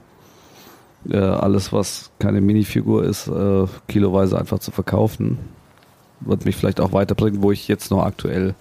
äh, 1.11 1.16
alles 1.16 1.73
was 1.73 2.12
keine 2.20 2.40
Minifigur 2.40 3.04
ist, 3.04 3.26
äh, 3.26 3.66
kiloweise 3.88 4.38
einfach 4.38 4.61
zu 4.61 4.70
verkaufen. 4.70 5.38
Wird 6.20 6.44
mich 6.44 6.54
vielleicht 6.54 6.80
auch 6.80 6.92
weiterbringen, 6.92 7.42
wo 7.42 7.50
ich 7.50 7.66
jetzt 7.66 7.90
noch 7.90 8.04
aktuell 8.04 8.54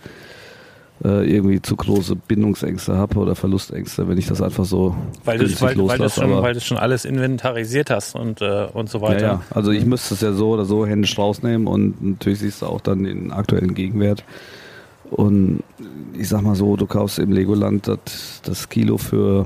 äh, 1.03 1.29
irgendwie 1.29 1.61
zu 1.61 1.75
große 1.75 2.15
Bindungsängste 2.15 2.95
habe 2.95 3.19
oder 3.19 3.35
Verlustängste, 3.35 4.07
wenn 4.07 4.17
ich 4.17 4.27
das 4.27 4.41
einfach 4.41 4.65
so 4.65 4.95
weil 5.25 5.37
du 5.37 5.61
weil, 5.61 5.77
weil, 5.77 5.97
das 5.97 6.15
schon, 6.15 6.31
weil 6.41 6.53
du 6.53 6.61
schon 6.61 6.77
alles 6.77 7.05
inventarisiert 7.05 7.89
hast 7.89 8.15
und, 8.15 8.41
äh, 8.41 8.67
und 8.73 8.89
so 8.89 9.01
weiter. 9.01 9.21
Ja, 9.21 9.33
ja. 9.33 9.41
also 9.51 9.71
ich 9.71 9.85
müsste 9.85 10.13
es 10.13 10.21
ja 10.21 10.31
so 10.31 10.51
oder 10.51 10.65
so 10.65 10.85
händisch 10.85 11.17
rausnehmen 11.17 11.67
und 11.67 12.01
natürlich 12.01 12.39
siehst 12.39 12.61
du 12.61 12.67
auch 12.67 12.81
dann 12.81 13.03
den 13.03 13.31
aktuellen 13.31 13.73
Gegenwert. 13.73 14.23
Und 15.11 15.63
ich 16.17 16.29
sag 16.29 16.41
mal 16.41 16.55
so, 16.55 16.75
du 16.75 16.87
kaufst 16.87 17.19
im 17.19 17.31
Legoland 17.31 17.87
das, 17.87 18.41
das 18.43 18.69
Kilo 18.69 18.97
für 18.97 19.45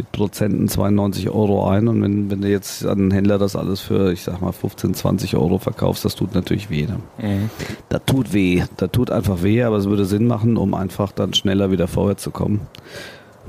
mit 0.00 0.12
Prozenten 0.12 0.66
92 0.66 1.28
Euro 1.28 1.68
ein 1.68 1.86
und 1.86 2.02
wenn, 2.02 2.30
wenn 2.30 2.40
du 2.40 2.48
jetzt 2.48 2.86
an 2.86 2.98
einen 2.98 3.10
Händler 3.10 3.36
das 3.36 3.54
alles 3.54 3.80
für, 3.80 4.12
ich 4.12 4.22
sag 4.22 4.40
mal, 4.40 4.50
15, 4.50 4.94
20 4.94 5.36
Euro 5.36 5.58
verkaufst, 5.58 6.06
das 6.06 6.14
tut 6.14 6.34
natürlich 6.34 6.70
weh. 6.70 6.86
Ne? 6.86 7.00
Mhm. 7.18 7.50
Das 7.90 8.00
tut 8.06 8.32
weh. 8.32 8.62
Das 8.78 8.90
tut 8.92 9.10
einfach 9.10 9.42
weh, 9.42 9.62
aber 9.62 9.76
es 9.76 9.86
würde 9.86 10.06
Sinn 10.06 10.26
machen, 10.26 10.56
um 10.56 10.72
einfach 10.72 11.12
dann 11.12 11.34
schneller 11.34 11.70
wieder 11.70 11.86
vorwärts 11.86 12.22
zu 12.22 12.30
kommen. 12.30 12.62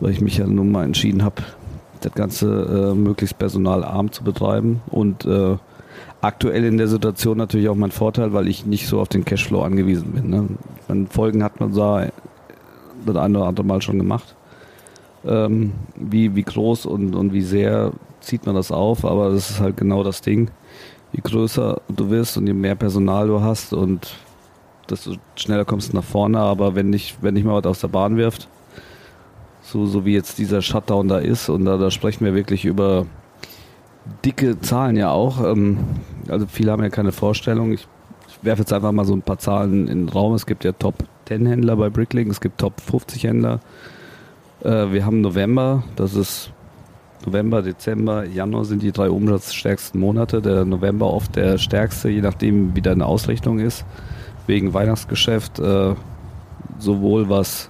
Weil 0.02 0.12
ich 0.12 0.20
mich 0.20 0.40
ja 0.40 0.46
nun 0.46 0.74
mal 0.74 0.84
entschieden 0.84 1.24
habe, 1.24 1.42
das 2.02 2.14
Ganze 2.16 2.92
äh, 2.92 2.96
möglichst 2.96 3.38
personalarm 3.38 4.12
zu 4.12 4.26
betreiben 4.26 4.82
und 4.90 5.24
äh, 5.24 5.56
aktuell 6.20 6.66
in 6.66 6.78
der 6.78 6.90
Situation 6.90 7.38
natürlich 7.38 7.70
auch 7.70 7.76
mein 7.76 7.92
Vorteil, 7.92 8.34
weil 8.34 8.50
ich 8.50 8.66
nicht 8.66 8.88
so 8.88 9.00
auf 9.00 9.08
den 9.08 9.24
Cashflow 9.24 9.62
angewiesen 9.62 10.12
bin. 10.12 10.30
Ne? 10.30 10.48
Meine 10.90 11.06
Folgen 11.06 11.46
hat 11.46 11.62
man 11.62 11.74
da 11.74 12.08
das 13.06 13.16
eine 13.16 13.38
oder 13.38 13.48
andere 13.48 13.66
Mal 13.66 13.82
schon 13.82 13.98
gemacht. 13.98 14.36
Ähm, 15.26 15.74
wie, 15.96 16.36
wie 16.36 16.44
groß 16.44 16.86
und, 16.88 17.16
und 17.16 17.32
wie 17.32 17.42
sehr 17.44 17.92
zieht 18.22 18.46
man 18.46 18.56
das 18.56 18.72
auf, 18.72 19.06
aber 19.06 19.30
das 19.30 19.52
ist 19.52 19.60
halt 19.60 19.78
genau 19.78 20.04
das 20.04 20.22
Ding. 20.22 20.50
Je 21.14 21.22
größer 21.24 21.82
du 21.90 22.10
wirst 22.10 22.38
und 22.38 22.48
je 22.48 22.54
mehr 22.54 22.76
Personal 22.76 23.28
du 23.28 23.42
hast 23.42 23.74
und 23.74 24.16
desto 24.90 25.16
schneller 25.36 25.66
kommst 25.66 25.92
du 25.92 25.98
nach 25.98 26.04
vorne, 26.04 26.40
aber 26.40 26.76
wenn 26.76 26.90
nicht, 26.90 27.18
wenn 27.22 27.34
nicht 27.34 27.46
mal 27.46 27.56
was 27.56 27.66
aus 27.66 27.80
der 27.82 27.90
Bahn 27.90 28.18
wirft, 28.18 28.48
so, 29.62 29.86
so 29.86 30.06
wie 30.06 30.14
jetzt 30.14 30.38
dieser 30.38 30.62
Shutdown 30.62 31.08
da 31.08 31.20
ist, 31.20 31.50
und 31.50 31.66
da, 31.66 31.78
da 31.78 31.92
sprechen 31.92 32.26
wir 32.26 32.34
wirklich 32.34 32.66
über 32.66 33.06
dicke 34.26 34.60
Zahlen 34.60 34.98
ja 34.98 35.12
auch. 35.12 35.44
Ähm, 35.44 35.78
also 36.28 36.46
viele 36.48 36.72
haben 36.72 36.84
ja 36.84 36.90
keine 36.90 37.12
Vorstellung. 37.12 37.72
Ich, 37.72 37.88
ich 38.28 38.44
werfe 38.44 38.62
jetzt 38.62 38.74
einfach 38.74 38.92
mal 38.92 39.06
so 39.06 39.14
ein 39.14 39.22
paar 39.22 39.38
Zahlen 39.38 39.88
in 39.88 40.06
den 40.06 40.10
Raum. 40.10 40.34
Es 40.34 40.46
gibt 40.46 40.64
ja 40.64 40.72
Top 40.72 40.96
10 41.28 41.46
Händler 41.46 41.76
bei 41.76 41.90
Bricklink, 41.90 42.30
es 42.30 42.42
gibt 42.42 42.60
Top 42.60 42.82
50 42.82 43.24
Händler. 43.24 43.60
Äh, 44.64 44.92
wir 44.92 45.06
haben 45.06 45.22
November, 45.22 45.84
das 45.96 46.16
ist 46.16 46.52
November, 47.26 47.62
Dezember, 47.62 48.26
Januar 48.26 48.66
sind 48.66 48.82
die 48.82 48.92
drei 48.92 49.10
umsatzstärksten 49.10 50.00
Monate. 50.00 50.42
Der 50.42 50.66
November 50.66 51.12
oft 51.14 51.36
der 51.36 51.58
stärkste, 51.58 52.10
je 52.10 52.22
nachdem 52.22 52.76
wie 52.76 52.82
deine 52.82 53.06
Ausrichtung 53.06 53.60
ist. 53.60 53.86
Wegen 54.48 54.74
Weihnachtsgeschäft, 54.74 55.60
äh, 55.60 55.96
sowohl 56.80 57.30
was 57.30 57.70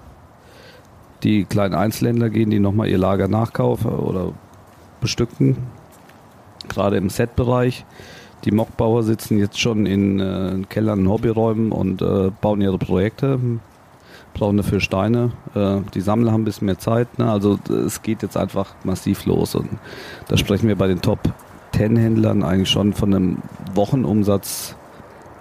die 1.23 1.45
kleinen 1.45 1.75
Einzelhändler 1.75 2.29
gehen, 2.29 2.49
die 2.49 2.59
nochmal 2.59 2.87
ihr 2.87 2.97
Lager 2.97 3.27
nachkaufen 3.27 3.91
oder 3.91 4.31
bestückten, 5.01 5.57
gerade 6.67 6.97
im 6.97 7.09
Set-Bereich. 7.09 7.85
Die 8.45 8.51
Mockbauer 8.51 9.03
sitzen 9.03 9.37
jetzt 9.37 9.59
schon 9.59 9.85
in, 9.85 10.19
äh, 10.19 10.61
Kellern, 10.69 11.07
Hobbyräumen 11.07 11.71
und 11.71 12.01
äh, 12.01 12.31
bauen 12.41 12.61
ihre 12.61 12.79
Projekte, 12.79 13.39
brauchen 14.33 14.57
dafür 14.57 14.79
Steine. 14.79 15.31
Äh, 15.55 15.77
die 15.93 16.01
Sammler 16.01 16.31
haben 16.31 16.41
ein 16.41 16.45
bisschen 16.45 16.65
mehr 16.65 16.79
Zeit. 16.79 17.19
Ne? 17.19 17.31
Also 17.31 17.59
es 17.85 18.01
geht 18.01 18.21
jetzt 18.23 18.37
einfach 18.37 18.75
massiv 18.83 19.25
los. 19.25 19.55
Und 19.55 19.69
da 20.27 20.37
sprechen 20.37 20.67
wir 20.67 20.75
bei 20.75 20.87
den 20.87 21.01
Top 21.01 21.19
10 21.75 21.95
Händlern 21.95 22.43
eigentlich 22.43 22.69
schon 22.69 22.93
von 22.93 23.13
einem 23.13 23.37
Wochenumsatz, 23.73 24.75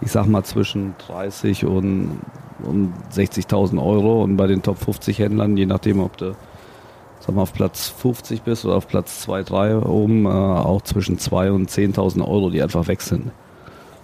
ich 0.01 0.11
sag 0.11 0.27
mal 0.27 0.45
zwischen 0.45 0.95
30 1.07 1.67
und, 1.67 2.21
und 2.63 2.93
60.000 3.13 3.85
Euro. 3.85 4.23
Und 4.23 4.37
bei 4.37 4.47
den 4.47 4.63
Top 4.63 4.79
50 4.79 5.19
Händlern, 5.19 5.57
je 5.57 5.67
nachdem, 5.67 6.01
ob 6.01 6.17
du 6.17 6.35
sag 7.21 7.35
mal, 7.35 7.43
auf 7.43 7.53
Platz 7.53 7.89
50 7.89 8.43
bist 8.43 8.65
oder 8.65 8.77
auf 8.77 8.89
Platz 8.89 9.21
2, 9.21 9.43
3 9.45 9.79
oben, 9.79 10.27
äh, 10.27 10.29
auch 10.29 10.83
zwischen 10.83 11.19
2 11.19 11.53
und 11.53 11.71
10.000 11.71 12.27
Euro, 12.27 12.51
die 12.51 12.63
einfach 12.63 12.89
weg 12.89 13.03
sind. 13.03 13.31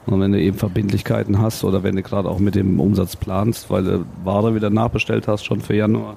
Und 0.07 0.21
wenn 0.21 0.33
du 0.33 0.41
eben 0.41 0.57
Verbindlichkeiten 0.57 1.41
hast 1.41 1.65
oder 1.65 1.83
wenn 1.83 1.97
du 1.97 2.03
gerade 2.03 2.29
auch 2.29 2.39
mit 2.39 2.55
dem 2.55 2.79
Umsatz 2.79 3.17
planst, 3.17 3.71
weil 3.71 3.85
du 3.85 4.05
Ware 4.25 4.55
wieder 4.55 4.71
nachbestellt 4.71 5.27
hast, 5.27 5.45
schon 5.45 5.61
für 5.61 5.75
Januar, 5.75 6.17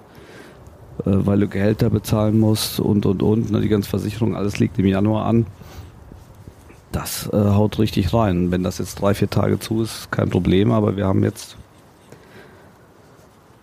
äh, 0.99 1.11
weil 1.11 1.39
du 1.39 1.47
Gehälter 1.47 1.89
bezahlen 1.89 2.39
musst 2.39 2.79
und, 2.79 3.05
und, 3.05 3.23
und, 3.23 3.51
ne, 3.51 3.61
die 3.61 3.69
ganze 3.69 3.89
Versicherung, 3.89 4.35
alles 4.35 4.59
liegt 4.59 4.77
im 4.77 4.85
Januar 4.85 5.25
an, 5.25 5.47
das 6.91 7.29
äh, 7.33 7.37
haut 7.37 7.79
richtig 7.79 8.13
rein. 8.13 8.51
Wenn 8.51 8.63
das 8.63 8.77
jetzt 8.77 9.01
drei, 9.01 9.13
vier 9.13 9.29
Tage 9.29 9.59
zu 9.59 9.81
ist, 9.81 10.11
kein 10.11 10.29
Problem, 10.29 10.71
aber 10.71 10.95
wir 10.95 11.05
haben 11.05 11.23
jetzt 11.23 11.57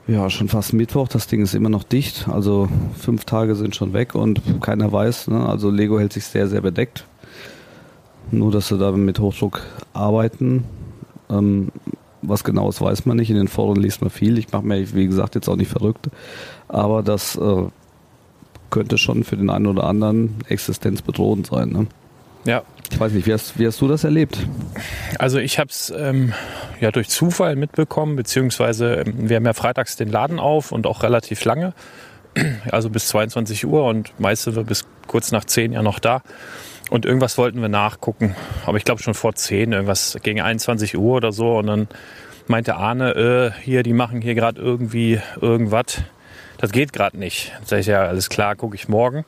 ja, 0.09 0.31
schon 0.31 0.49
fast 0.49 0.73
Mittwoch. 0.73 1.09
Das 1.09 1.27
Ding 1.27 1.43
ist 1.43 1.55
immer 1.55 1.69
noch 1.69 1.83
dicht. 1.83 2.29
Also 2.29 2.69
fünf 2.97 3.25
Tage 3.25 3.57
sind 3.57 3.75
schon 3.75 3.93
weg 3.93 4.15
und 4.15 4.41
keiner 4.63 4.93
weiß. 4.93 5.29
Ne? 5.29 5.45
Also 5.45 5.71
Lego 5.71 5.99
hält 5.99 6.13
sich 6.13 6.25
sehr, 6.25 6.47
sehr 6.47 6.61
bedeckt. 6.61 7.05
Nur, 8.31 8.51
dass 8.51 8.69
sie 8.69 8.79
da 8.79 8.93
mit 8.93 9.19
Hochdruck 9.19 9.63
arbeiten. 9.93 10.65
Ähm, 11.31 11.69
was 12.23 12.45
genaues 12.45 12.81
weiß 12.81 13.07
man 13.07 13.17
nicht. 13.17 13.31
In 13.31 13.37
den 13.37 13.49
Foren 13.49 13.77
liest 13.77 14.01
man 14.01 14.11
viel. 14.11 14.39
Ich 14.39 14.51
mache 14.53 14.65
mir, 14.65 14.95
wie 14.95 15.07
gesagt, 15.07 15.35
jetzt 15.35 15.49
auch 15.49 15.57
nicht 15.57 15.71
verrückt. 15.71 16.09
Aber 16.69 17.03
das 17.03 17.37
äh, 17.37 17.65
könnte 18.71 18.99
schon 18.99 19.25
für 19.25 19.37
den 19.37 19.51
einen 19.51 19.67
oder 19.67 19.85
anderen 19.85 20.35
existenzbedrohend 20.49 21.47
sein. 21.47 21.71
Ne? 21.71 21.87
Ja. 22.45 22.63
Ich 22.91 23.01
weiß 23.01 23.13
nicht, 23.13 23.27
wie 23.27 23.33
hast, 23.33 23.59
wie 23.59 23.67
hast 23.67 23.81
du 23.81 23.89
das 23.89 24.05
erlebt? 24.05 24.39
Also 25.19 25.39
ich 25.39 25.59
habe 25.59 25.71
es 25.71 25.93
ähm, 25.97 26.33
ja 26.81 26.93
durch 26.93 27.09
Zufall 27.09 27.57
mitbekommen, 27.57 28.15
beziehungsweise 28.15 28.95
ähm, 28.95 29.29
wir 29.29 29.37
haben 29.37 29.45
ja 29.45 29.53
freitags 29.53 29.97
den 29.97 30.11
Laden 30.11 30.39
auf 30.39 30.71
und 30.71 30.87
auch 30.87 31.03
relativ 31.03 31.45
lange, 31.45 31.75
also 32.71 32.89
bis 32.89 33.09
22 33.09 33.67
Uhr 33.67 33.85
und 33.85 34.19
meist 34.21 34.45
sind 34.45 34.55
wir 34.55 34.63
bis 34.63 34.85
kurz 35.09 35.33
nach 35.33 35.45
10 35.45 35.73
ja 35.73 35.83
noch 35.83 35.99
da. 35.99 36.23
Und 36.91 37.05
irgendwas 37.05 37.37
wollten 37.37 37.61
wir 37.61 37.69
nachgucken, 37.69 38.37
aber 38.65 38.79
ich 38.79 38.85
glaube 38.85 39.03
schon 39.03 39.15
vor 39.15 39.35
10, 39.35 39.73
irgendwas 39.73 40.19
gegen 40.23 40.41
21 40.41 40.97
Uhr 40.97 41.17
oder 41.17 41.33
so. 41.33 41.57
Und 41.59 41.67
dann 41.67 41.89
meinte 42.47 42.77
Arne, 42.77 43.15
äh, 43.57 43.61
hier, 43.63 43.83
die 43.83 43.93
machen 43.93 44.21
hier 44.21 44.35
gerade 44.35 44.61
irgendwie 44.61 45.21
irgendwas. 45.41 46.03
Das 46.59 46.71
geht 46.71 46.93
gerade 46.93 47.19
nicht. 47.19 47.53
Sag 47.65 47.81
ich 47.81 47.87
ja, 47.87 48.05
alles 48.05 48.29
klar, 48.29 48.55
gucke 48.55 48.77
ich 48.77 48.89
morgen. 48.89 49.25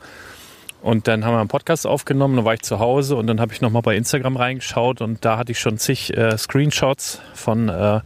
Und 0.80 1.08
dann 1.08 1.24
haben 1.24 1.34
wir 1.34 1.40
einen 1.40 1.48
Podcast 1.48 1.88
aufgenommen, 1.88 2.36
dann 2.36 2.44
war 2.44 2.54
ich 2.54 2.62
zu 2.62 2.78
Hause 2.78 3.16
und 3.16 3.26
dann 3.26 3.40
habe 3.40 3.52
ich 3.52 3.60
nochmal 3.60 3.82
bei 3.82 3.96
Instagram 3.96 4.36
reingeschaut 4.36 5.00
und 5.00 5.24
da 5.24 5.36
hatte 5.36 5.50
ich 5.50 5.58
schon 5.58 5.76
zig 5.76 6.16
äh, 6.16 6.38
Screenshots 6.38 7.20
von 7.34 7.68
äh, 7.68 8.00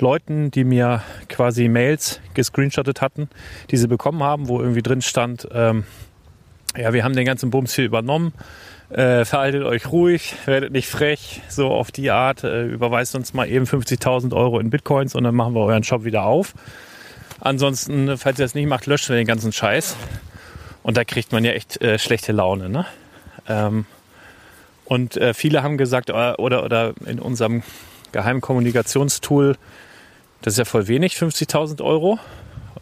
Leuten, 0.00 0.50
die 0.50 0.64
mir 0.64 1.02
quasi 1.28 1.68
Mails 1.68 2.20
gescreenshottet 2.34 3.00
hatten, 3.00 3.28
die 3.70 3.76
sie 3.76 3.86
bekommen 3.86 4.24
haben, 4.24 4.48
wo 4.48 4.60
irgendwie 4.60 4.82
drin 4.82 5.00
stand, 5.00 5.46
ähm, 5.52 5.84
ja, 6.76 6.92
wir 6.92 7.04
haben 7.04 7.14
den 7.14 7.24
ganzen 7.24 7.50
Bums 7.50 7.74
hier 7.74 7.84
übernommen, 7.84 8.32
äh, 8.90 9.24
verhaltet 9.24 9.64
euch 9.64 9.90
ruhig, 9.92 10.34
werdet 10.46 10.72
nicht 10.72 10.88
frech, 10.88 11.42
so 11.48 11.68
auf 11.68 11.92
die 11.92 12.10
Art, 12.10 12.44
äh, 12.44 12.64
überweist 12.66 13.14
uns 13.14 13.34
mal 13.34 13.48
eben 13.48 13.66
50.000 13.66 14.34
Euro 14.34 14.58
in 14.60 14.70
Bitcoins 14.70 15.14
und 15.14 15.24
dann 15.24 15.34
machen 15.34 15.54
wir 15.54 15.60
euren 15.60 15.84
Shop 15.84 16.04
wieder 16.04 16.24
auf. 16.24 16.54
Ansonsten, 17.40 18.16
falls 18.16 18.38
ihr 18.38 18.44
das 18.44 18.54
nicht 18.54 18.66
macht, 18.66 18.86
löscht 18.86 19.08
wir 19.08 19.16
den 19.16 19.26
ganzen 19.26 19.52
Scheiß. 19.52 19.96
Und 20.82 20.96
da 20.96 21.04
kriegt 21.04 21.32
man 21.32 21.44
ja 21.44 21.52
echt 21.52 21.80
äh, 21.82 21.98
schlechte 21.98 22.32
Laune. 22.32 22.68
Ne? 22.68 22.86
Ähm, 23.46 23.86
und 24.86 25.16
äh, 25.18 25.34
viele 25.34 25.62
haben 25.62 25.76
gesagt, 25.76 26.08
äh, 26.08 26.32
oder, 26.38 26.64
oder 26.64 26.94
in 27.04 27.20
unserem 27.20 27.62
geheimen 28.12 28.40
Kommunikationstool, 28.40 29.56
das 30.40 30.54
ist 30.54 30.58
ja 30.58 30.64
voll 30.64 30.88
wenig, 30.88 31.14
50.000 31.14 31.84
Euro. 31.84 32.18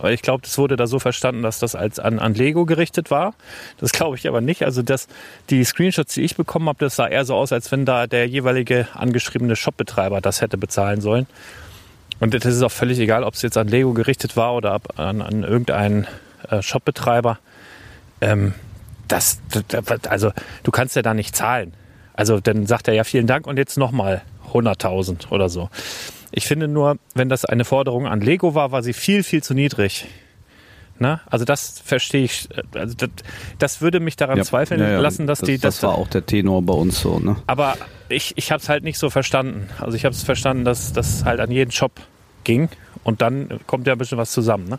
Ich 0.04 0.22
glaube, 0.22 0.42
das 0.42 0.56
wurde 0.58 0.76
da 0.76 0.86
so 0.86 0.98
verstanden, 0.98 1.42
dass 1.42 1.58
das 1.58 1.74
als 1.74 1.98
an, 1.98 2.18
an 2.18 2.34
Lego 2.34 2.66
gerichtet 2.66 3.10
war. 3.10 3.34
Das 3.78 3.92
glaube 3.92 4.16
ich 4.16 4.28
aber 4.28 4.40
nicht. 4.40 4.64
Also 4.64 4.82
das, 4.82 5.08
die 5.50 5.64
Screenshots, 5.64 6.14
die 6.14 6.22
ich 6.22 6.36
bekommen 6.36 6.68
habe, 6.68 6.78
das 6.80 6.96
sah 6.96 7.06
eher 7.06 7.24
so 7.24 7.34
aus, 7.34 7.52
als 7.52 7.70
wenn 7.72 7.84
da 7.84 8.06
der 8.06 8.26
jeweilige 8.26 8.88
angeschriebene 8.94 9.56
Shopbetreiber 9.56 10.20
das 10.20 10.40
hätte 10.40 10.58
bezahlen 10.58 11.00
sollen. 11.00 11.26
Und 12.20 12.32
das 12.32 12.44
ist 12.44 12.62
auch 12.62 12.72
völlig 12.72 12.98
egal, 12.98 13.24
ob 13.24 13.34
es 13.34 13.42
jetzt 13.42 13.56
an 13.56 13.68
Lego 13.68 13.92
gerichtet 13.92 14.36
war 14.36 14.54
oder 14.54 14.80
an, 14.96 15.20
an 15.20 15.42
irgendeinen 15.42 16.06
äh, 16.48 16.62
Shopbetreiber 16.62 17.38
ähm, 18.20 18.54
das, 19.08 19.40
also 20.08 20.32
du 20.62 20.70
kannst 20.70 20.96
ja 20.96 21.02
da 21.02 21.14
nicht 21.14 21.36
zahlen. 21.36 21.72
Also 22.14 22.40
dann 22.40 22.66
sagt 22.66 22.88
er 22.88 22.94
ja 22.94 23.04
vielen 23.04 23.26
Dank 23.26 23.46
und 23.46 23.56
jetzt 23.56 23.76
nochmal 23.76 24.22
100.000 24.52 25.30
oder 25.30 25.48
so. 25.48 25.68
Ich 26.36 26.46
finde 26.46 26.68
nur, 26.68 26.98
wenn 27.14 27.30
das 27.30 27.46
eine 27.46 27.64
Forderung 27.64 28.06
an 28.06 28.20
Lego 28.20 28.54
war, 28.54 28.70
war 28.70 28.82
sie 28.82 28.92
viel, 28.92 29.22
viel 29.22 29.42
zu 29.42 29.54
niedrig. 29.54 30.06
Na? 30.98 31.22
Also 31.24 31.46
das 31.46 31.80
verstehe 31.82 32.24
ich, 32.24 32.50
also 32.74 32.94
das, 32.94 33.08
das 33.58 33.80
würde 33.80 34.00
mich 34.00 34.16
daran 34.16 34.36
ja, 34.36 34.44
zweifeln 34.44 34.78
ja, 34.82 34.90
ja. 34.90 35.00
lassen, 35.00 35.26
dass 35.26 35.38
das, 35.40 35.46
die... 35.46 35.56
Das, 35.56 35.76
das 35.76 35.82
war 35.84 35.94
auch 35.94 36.08
der 36.08 36.26
Tenor 36.26 36.60
bei 36.60 36.74
uns 36.74 37.00
so. 37.00 37.18
Ne? 37.20 37.36
Aber 37.46 37.78
ich, 38.10 38.34
ich 38.36 38.52
habe 38.52 38.60
es 38.60 38.68
halt 38.68 38.84
nicht 38.84 38.98
so 38.98 39.08
verstanden. 39.08 39.70
Also 39.80 39.96
ich 39.96 40.04
habe 40.04 40.14
es 40.14 40.24
verstanden, 40.24 40.66
dass 40.66 40.92
das 40.92 41.24
halt 41.24 41.40
an 41.40 41.50
jeden 41.50 41.70
Shop 41.70 41.92
ging 42.44 42.68
und 43.02 43.22
dann 43.22 43.58
kommt 43.66 43.86
ja 43.86 43.94
ein 43.94 43.98
bisschen 43.98 44.18
was 44.18 44.30
zusammen. 44.30 44.68
Ne? 44.68 44.78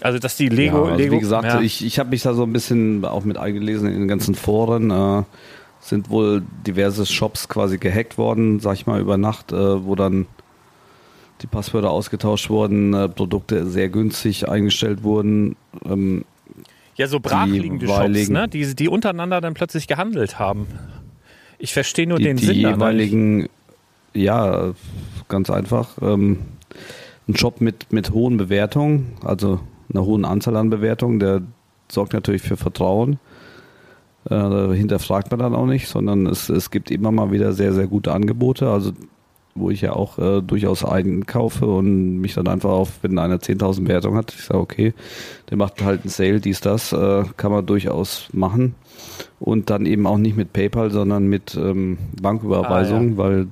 Also 0.00 0.18
dass 0.18 0.38
die 0.38 0.48
Lego, 0.48 0.86
also 0.86 0.96
Lego 0.96 1.16
wie 1.16 1.20
gesagt, 1.20 1.60
ich, 1.60 1.84
ich 1.84 1.98
habe 1.98 2.08
mich 2.08 2.22
da 2.22 2.32
so 2.32 2.44
ein 2.44 2.52
bisschen 2.54 3.04
auch 3.04 3.24
mit 3.24 3.36
eingelesen 3.36 3.88
in 3.88 3.98
den 3.98 4.08
ganzen 4.08 4.34
Foren. 4.34 4.90
Äh, 4.90 5.22
sind 5.80 6.10
wohl 6.10 6.42
diverse 6.66 7.06
Shops 7.06 7.48
quasi 7.48 7.78
gehackt 7.78 8.18
worden, 8.18 8.60
sag 8.60 8.74
ich 8.74 8.86
mal, 8.86 9.00
über 9.00 9.18
Nacht, 9.18 9.52
äh, 9.52 9.84
wo 9.84 9.94
dann 9.94 10.26
die 11.42 11.46
Passwörter 11.46 11.90
ausgetauscht 11.90 12.50
wurden, 12.50 12.94
äh, 12.94 13.08
Produkte 13.08 13.66
sehr 13.66 13.88
günstig 13.88 14.48
eingestellt 14.48 15.02
wurden. 15.02 15.56
Ähm, 15.84 16.24
ja, 16.96 17.06
so 17.06 17.20
brachliegende 17.20 17.86
Shops, 17.86 18.28
ne? 18.28 18.48
die, 18.48 18.74
die 18.74 18.88
untereinander 18.88 19.40
dann 19.40 19.54
plötzlich 19.54 19.86
gehandelt 19.86 20.38
haben. 20.38 20.66
Ich 21.58 21.72
verstehe 21.72 22.06
nur 22.06 22.18
die, 22.18 22.24
den 22.24 22.36
die 22.38 22.46
Sinn. 22.46 22.54
Die 22.54 22.60
jeweiligen, 22.60 23.48
ja, 24.14 24.72
ganz 25.28 25.50
einfach. 25.50 25.90
Ähm, 26.00 26.38
ein 27.28 27.36
Shop 27.36 27.60
mit, 27.60 27.92
mit 27.92 28.12
hohen 28.12 28.36
Bewertungen, 28.36 29.12
also 29.24 29.60
einer 29.92 30.04
hohen 30.04 30.24
Anzahl 30.24 30.56
an 30.56 30.70
Bewertungen, 30.70 31.18
der 31.18 31.42
sorgt 31.90 32.12
natürlich 32.12 32.42
für 32.42 32.56
Vertrauen. 32.56 33.18
Äh, 34.28 34.72
hinterfragt 34.74 35.30
man 35.30 35.40
dann 35.40 35.54
auch 35.54 35.66
nicht, 35.66 35.88
sondern 35.88 36.26
es, 36.26 36.48
es 36.48 36.70
gibt 36.70 36.90
immer 36.90 37.12
mal 37.12 37.30
wieder 37.30 37.52
sehr, 37.52 37.72
sehr 37.72 37.86
gute 37.86 38.12
Angebote, 38.12 38.68
also 38.68 38.92
wo 39.56 39.70
ich 39.70 39.80
ja 39.80 39.92
auch 39.92 40.18
äh, 40.18 40.42
durchaus 40.42 40.84
eigen 40.84 41.26
kaufe 41.26 41.66
und 41.66 42.18
mich 42.18 42.34
dann 42.34 42.48
einfach 42.48 42.70
auf, 42.70 42.98
wenn 43.02 43.18
einer 43.18 43.38
10.000 43.38 43.82
Bewertungen 43.82 44.16
hat, 44.16 44.32
ich 44.34 44.44
sage, 44.44 44.60
okay, 44.60 44.94
der 45.50 45.56
macht 45.56 45.82
halt 45.82 46.02
einen 46.02 46.10
Sale, 46.10 46.40
dies, 46.40 46.60
das, 46.60 46.92
äh, 46.92 47.24
kann 47.36 47.52
man 47.52 47.66
durchaus 47.66 48.28
machen. 48.32 48.74
Und 49.40 49.70
dann 49.70 49.86
eben 49.86 50.06
auch 50.06 50.18
nicht 50.18 50.36
mit 50.36 50.52
PayPal, 50.52 50.90
sondern 50.90 51.26
mit 51.26 51.54
ähm, 51.56 51.98
Banküberweisung, 52.20 53.08
ah, 53.08 53.10
ja. 53.10 53.16
weil, 53.16 53.46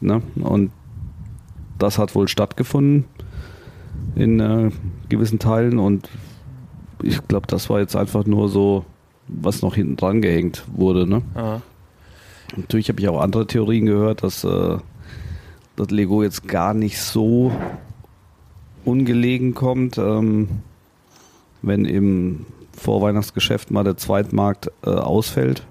ne, 0.00 0.22
und 0.42 0.70
das 1.78 1.98
hat 1.98 2.14
wohl 2.14 2.28
stattgefunden. 2.28 3.04
in 4.14 4.40
äh, 4.40 4.70
gewissen 5.08 5.38
Teilen 5.38 5.78
und 5.78 6.08
ich 7.02 7.26
glaube, 7.28 7.46
das 7.46 7.68
war 7.68 7.80
jetzt 7.80 7.96
einfach 7.96 8.24
nur 8.24 8.48
so, 8.48 8.84
was 9.28 9.62
noch 9.62 9.74
hinten 9.74 9.96
dran 9.96 10.22
gehängt 10.22 10.64
wurde. 10.74 11.06
Ne? 11.06 11.22
Ja. 11.34 11.62
Natürlich 12.56 12.88
habe 12.88 13.00
ich 13.00 13.08
auch 13.08 13.20
andere 13.20 13.46
Theorien 13.46 13.86
gehört, 13.86 14.22
dass, 14.22 14.44
äh, 14.44 14.78
dass 15.76 15.90
Lego 15.90 16.22
jetzt 16.22 16.46
gar 16.48 16.74
nicht 16.74 17.00
so 17.00 17.52
ungelegen 18.84 19.54
kommt, 19.54 19.98
ähm, 19.98 20.48
wenn 21.62 21.84
im 21.84 22.46
Vorweihnachtsgeschäft 22.76 23.70
mal 23.70 23.84
der 23.84 23.96
Zweitmarkt 23.96 24.70
äh, 24.84 24.90
ausfällt. 24.90 25.62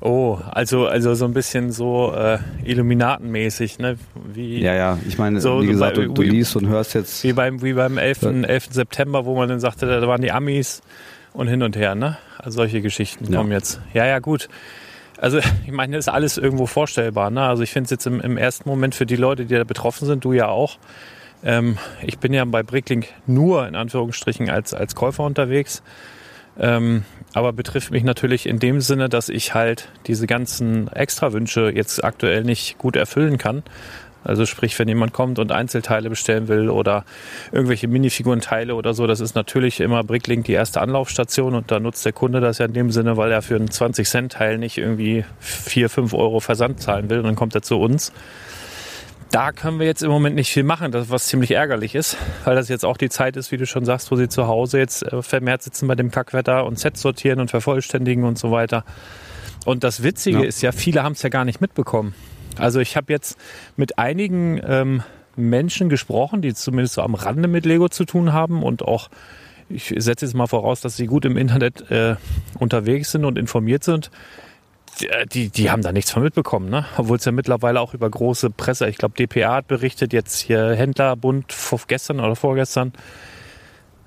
Oh, 0.00 0.38
also, 0.52 0.86
also 0.86 1.14
so 1.14 1.24
ein 1.24 1.34
bisschen 1.34 1.72
so 1.72 2.12
äh, 2.14 2.38
Illuminatenmäßig, 2.64 3.80
ne? 3.80 3.98
Wie, 4.32 4.60
Ja, 4.60 4.72
ja, 4.74 4.98
ich 5.08 5.18
meine, 5.18 5.40
So, 5.40 5.60
wie 5.60 5.66
gesagt, 5.66 5.96
bei- 5.96 6.04
du, 6.04 6.12
du 6.14 6.22
liest 6.22 6.54
und 6.54 6.68
hörst 6.68 6.94
jetzt. 6.94 7.24
wie 7.24 7.32
beim, 7.32 7.62
wie 7.62 7.72
beim 7.72 7.98
11. 7.98 8.22
11. 8.22 8.68
September, 8.70 9.24
wo 9.26 9.34
man 9.34 9.48
dann 9.48 9.58
sagte, 9.58 9.86
da 9.86 10.06
waren 10.06 10.22
die 10.22 10.30
Amis 10.30 10.82
und 11.32 11.48
hin 11.48 11.64
und 11.64 11.74
her, 11.76 11.96
ne? 11.96 12.16
Also 12.38 12.56
solche 12.58 12.80
Geschichten 12.80 13.32
Ja. 13.32 13.38
kommen 13.40 13.50
jetzt. 13.50 13.80
Ja, 13.92 14.06
ja, 14.06 14.20
gut. 14.20 14.48
Also 15.20 15.38
ich 15.38 15.72
meine, 15.72 15.96
das 15.96 16.06
ist 16.06 16.12
alles 16.12 16.38
irgendwo 16.38 16.66
vorstellbar. 16.66 17.30
Ne? 17.30 17.42
Also 17.42 17.62
ich 17.62 17.72
finde 17.72 17.86
es 17.86 17.90
jetzt 17.90 18.06
im, 18.06 18.20
im 18.20 18.36
ersten 18.36 18.68
Moment 18.68 18.94
für 18.94 19.06
die 19.06 19.16
Leute, 19.16 19.46
die 19.46 19.54
da 19.54 19.64
betroffen 19.64 20.06
sind, 20.06 20.24
du 20.24 20.32
ja 20.32 20.48
auch. 20.48 20.78
Ähm, 21.44 21.78
ich 22.02 22.18
bin 22.18 22.32
ja 22.32 22.44
bei 22.44 22.62
Bricklink 22.62 23.08
nur 23.26 23.66
in 23.66 23.74
Anführungsstrichen 23.74 24.48
als, 24.48 24.74
als 24.74 24.94
Käufer 24.94 25.24
unterwegs. 25.24 25.82
Ähm, 26.58 27.04
aber 27.34 27.52
betrifft 27.52 27.92
mich 27.92 28.02
natürlich 28.02 28.46
in 28.46 28.58
dem 28.58 28.80
Sinne, 28.80 29.08
dass 29.08 29.28
ich 29.28 29.54
halt 29.54 29.88
diese 30.06 30.26
ganzen 30.26 30.88
Extrawünsche 30.88 31.70
jetzt 31.72 32.02
aktuell 32.02 32.42
nicht 32.42 32.78
gut 32.78 32.96
erfüllen 32.96 33.38
kann. 33.38 33.62
Also 34.28 34.44
sprich, 34.46 34.78
wenn 34.78 34.88
jemand 34.88 35.12
kommt 35.14 35.38
und 35.38 35.52
Einzelteile 35.52 36.10
bestellen 36.10 36.48
will 36.48 36.68
oder 36.68 37.04
irgendwelche 37.50 37.88
Minifigurenteile 37.88 38.74
oder 38.74 38.92
so, 38.92 39.06
das 39.06 39.20
ist 39.20 39.34
natürlich 39.34 39.80
immer 39.80 40.04
Bricklink 40.04 40.44
die 40.44 40.52
erste 40.52 40.80
Anlaufstation 40.82 41.54
und 41.54 41.70
da 41.70 41.80
nutzt 41.80 42.04
der 42.04 42.12
Kunde 42.12 42.40
das 42.40 42.58
ja 42.58 42.66
in 42.66 42.74
dem 42.74 42.90
Sinne, 42.90 43.16
weil 43.16 43.32
er 43.32 43.40
für 43.40 43.56
einen 43.56 43.68
20-Cent-Teil 43.68 44.58
nicht 44.58 44.76
irgendwie 44.76 45.24
4, 45.40 45.88
5 45.88 46.12
Euro 46.12 46.40
Versand 46.40 46.80
zahlen 46.80 47.08
will 47.08 47.18
und 47.18 47.24
dann 47.24 47.36
kommt 47.36 47.54
er 47.54 47.62
zu 47.62 47.80
uns. 47.80 48.12
Da 49.30 49.52
können 49.52 49.78
wir 49.78 49.86
jetzt 49.86 50.02
im 50.02 50.10
Moment 50.10 50.36
nicht 50.36 50.50
viel 50.50 50.62
machen, 50.62 50.90
das, 50.92 51.10
was 51.10 51.26
ziemlich 51.26 51.50
ärgerlich 51.50 51.94
ist, 51.94 52.16
weil 52.44 52.54
das 52.54 52.68
jetzt 52.68 52.84
auch 52.84 52.96
die 52.96 53.10
Zeit 53.10 53.36
ist, 53.36 53.50
wie 53.52 53.58
du 53.58 53.66
schon 53.66 53.84
sagst, 53.84 54.10
wo 54.10 54.16
sie 54.16 54.28
zu 54.28 54.46
Hause 54.46 54.78
jetzt 54.78 55.02
äh, 55.02 55.22
vermehrt 55.22 55.62
sitzen 55.62 55.86
bei 55.86 55.94
dem 55.94 56.10
Kackwetter 56.10 56.64
und 56.64 56.78
Sets 56.78 57.02
sortieren 57.02 57.40
und 57.40 57.50
vervollständigen 57.50 58.24
und 58.24 58.38
so 58.38 58.50
weiter. 58.50 58.84
Und 59.66 59.84
das 59.84 60.02
Witzige 60.02 60.38
Ja. 60.40 60.44
ist 60.44 60.62
ja, 60.62 60.72
viele 60.72 61.02
haben 61.02 61.12
es 61.12 61.22
ja 61.22 61.28
gar 61.28 61.44
nicht 61.44 61.60
mitbekommen. 61.60 62.14
Also 62.56 62.80
ich 62.80 62.96
habe 62.96 63.12
jetzt 63.12 63.38
mit 63.76 63.98
einigen 63.98 64.60
ähm, 64.64 65.02
Menschen 65.36 65.88
gesprochen, 65.88 66.42
die 66.42 66.52
zumindest 66.54 66.94
so 66.94 67.02
am 67.02 67.14
Rande 67.14 67.48
mit 67.48 67.64
Lego 67.64 67.88
zu 67.88 68.04
tun 68.04 68.32
haben 68.32 68.62
und 68.62 68.82
auch, 68.82 69.08
ich 69.68 69.94
setze 69.96 70.26
jetzt 70.26 70.34
mal 70.34 70.46
voraus, 70.46 70.80
dass 70.80 70.96
sie 70.96 71.06
gut 71.06 71.24
im 71.24 71.36
Internet 71.36 71.90
äh, 71.90 72.16
unterwegs 72.58 73.12
sind 73.12 73.24
und 73.24 73.38
informiert 73.38 73.84
sind. 73.84 74.10
Die, 75.00 75.08
die, 75.32 75.48
die 75.50 75.70
haben 75.70 75.82
da 75.82 75.92
nichts 75.92 76.10
von 76.10 76.24
mitbekommen, 76.24 76.70
ne? 76.70 76.86
Obwohl 76.96 77.18
es 77.18 77.24
ja 77.24 77.30
mittlerweile 77.30 77.80
auch 77.80 77.94
über 77.94 78.10
große 78.10 78.50
Presse, 78.50 78.88
ich 78.88 78.98
glaube 78.98 79.14
DPA 79.14 79.54
hat 79.54 79.68
berichtet, 79.68 80.12
jetzt 80.12 80.40
hier 80.40 80.74
Händlerbund 80.74 81.52
vor, 81.52 81.80
gestern 81.86 82.18
oder 82.18 82.34
vorgestern. 82.34 82.92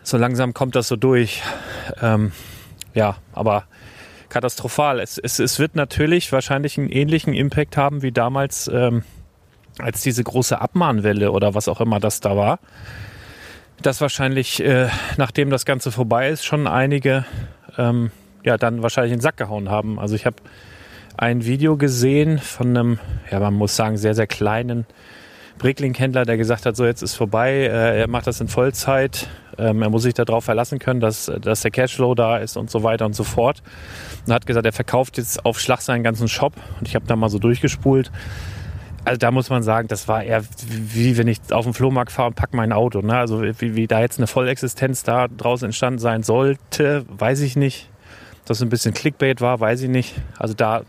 So 0.04 0.18
langsam 0.18 0.54
kommt 0.54 0.76
das 0.76 0.90
so 0.90 0.98
durch. 0.98 1.42
Ähm, 2.02 2.34
ja, 2.94 3.18
aber 3.32 3.66
katastrophal. 4.32 5.00
Es, 5.00 5.18
es, 5.18 5.40
es 5.40 5.60
wird 5.60 5.76
natürlich 5.76 6.32
wahrscheinlich 6.32 6.78
einen 6.78 6.90
ähnlichen 6.90 7.34
Impact 7.34 7.78
haben 7.78 8.02
wie 8.02 8.12
damals, 8.12 8.70
ähm, 8.74 9.04
als 9.78 10.02
diese 10.02 10.24
große 10.24 10.60
Abmahnwelle 10.60 11.32
oder 11.32 11.54
was 11.54 11.68
auch 11.68 11.82
immer 11.82 12.00
das 12.00 12.20
da 12.20 12.36
war. 12.36 12.60
Dass 13.82 14.02
wahrscheinlich, 14.02 14.64
äh, 14.64 14.90
nachdem 15.18 15.50
das 15.50 15.66
Ganze 15.66 15.92
vorbei 15.92 16.30
ist, 16.30 16.46
schon 16.46 16.68
einige 16.68 17.26
ähm, 17.78 18.12
ja 18.44 18.58
dann 18.58 18.82
wahrscheinlich 18.82 19.12
in 19.12 19.18
den 19.18 19.24
Sack 19.24 19.38
gehauen 19.38 19.70
haben. 19.70 20.00
Also 20.00 20.16
ich 20.16 20.26
habe 20.26 20.38
ein 21.18 21.46
Video 21.46 21.78
gesehen 21.78 22.40
von 22.40 22.76
einem, 22.76 23.00
ja 23.32 23.40
man 23.40 23.54
muss 23.54 23.76
sagen, 23.76 23.98
sehr, 23.98 24.16
sehr 24.16 24.28
kleinen 24.28 24.86
Bricklink-Händler, 25.58 26.26
der 26.26 26.38
gesagt 26.38 26.66
hat, 26.66 26.76
so 26.76 26.86
jetzt 26.86 27.04
ist 27.04 27.14
vorbei, 27.16 27.52
äh, 27.52 28.00
er 28.00 28.08
macht 28.08 28.28
das 28.28 28.42
in 28.42 28.48
Vollzeit, 28.48 29.28
ähm, 29.62 29.82
er 29.82 29.90
muss 29.90 30.04
sich 30.04 30.16
darauf 30.16 30.44
verlassen 30.44 30.80
können, 30.80 31.00
dass, 31.00 31.32
dass 31.42 31.62
der 31.62 31.72
Cashflow 31.72 32.16
da 32.16 32.38
ist 32.38 32.58
und 32.58 32.72
so 32.72 32.84
weiter 32.84 33.06
und 33.06 33.14
so 33.14 33.24
fort. 33.24 33.62
Und 34.26 34.34
hat 34.34 34.46
gesagt, 34.46 34.66
er 34.66 34.74
verkauft 34.74 35.18
jetzt 35.18 35.46
auf 35.46 35.60
Schlag 35.60 35.82
seinen 35.82 36.04
ganzen 36.04 36.28
Shop 36.28 36.54
und 36.80 36.88
ich 36.88 36.96
habe 36.96 37.06
da 37.06 37.16
mal 37.16 37.30
so 37.30 37.38
durchgespult. 37.40 38.12
Also 39.04 39.18
da 39.18 39.32
muss 39.32 39.50
man 39.50 39.64
sagen, 39.64 39.88
das 39.88 40.08
war 40.08 40.24
eher 40.24 40.44
wie 40.68 41.18
wenn 41.18 41.28
ich 41.28 41.40
auf 41.52 41.66
den 41.66 41.74
Flohmarkt 41.74 42.12
fahre 42.12 42.30
und 42.30 42.36
pack 42.36 42.54
mein 42.54 42.72
Auto. 42.72 43.02
Ne? 43.02 43.16
Also 43.16 43.42
wie, 43.42 43.76
wie 43.76 43.88
da 43.88 44.00
jetzt 44.00 44.20
eine 44.20 44.28
Vollexistenz 44.28 45.04
da 45.04 45.28
draußen 45.28 45.66
entstanden 45.66 46.00
sein 46.00 46.24
sollte, 46.24 47.06
weiß 47.08 47.42
ich 47.42 47.56
nicht. 47.56 47.88
Dass 48.46 48.58
es 48.58 48.64
ein 48.64 48.70
bisschen 48.70 48.94
Clickbait 48.94 49.40
war, 49.42 49.60
weiß 49.60 49.82
ich 49.82 49.90
nicht. 49.90 50.16
Also 50.38 50.56
da, 50.56 50.82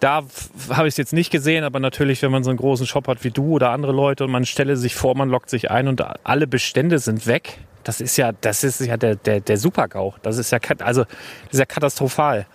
da 0.00 0.24
habe 0.70 0.88
ich 0.88 0.94
es 0.94 0.96
jetzt 0.96 1.12
nicht 1.12 1.30
gesehen, 1.30 1.62
aber 1.64 1.78
natürlich, 1.78 2.22
wenn 2.22 2.30
man 2.30 2.42
so 2.42 2.50
einen 2.50 2.58
großen 2.58 2.86
Shop 2.86 3.06
hat 3.06 3.22
wie 3.22 3.30
du 3.30 3.50
oder 3.50 3.70
andere 3.70 3.92
Leute 3.92 4.24
und 4.24 4.30
man 4.30 4.46
stelle 4.46 4.76
sich 4.76 4.94
vor, 4.94 5.16
man 5.16 5.28
lockt 5.28 5.50
sich 5.50 5.70
ein 5.70 5.88
und 5.88 6.02
alle 6.24 6.46
Bestände 6.46 6.98
sind 6.98 7.26
weg, 7.26 7.58
das 7.84 8.00
ist 8.00 8.16
ja, 8.16 8.32
das 8.32 8.64
ist 8.64 8.80
ja 8.80 8.96
der, 8.96 9.16
der, 9.16 9.40
der 9.40 9.56
Supergau. 9.56 10.14
Das 10.22 10.38
ist 10.38 10.50
ja, 10.50 10.58
also, 10.80 11.04
das 11.04 11.52
ist 11.52 11.58
ja 11.58 11.66
katastrophal. 11.66 12.46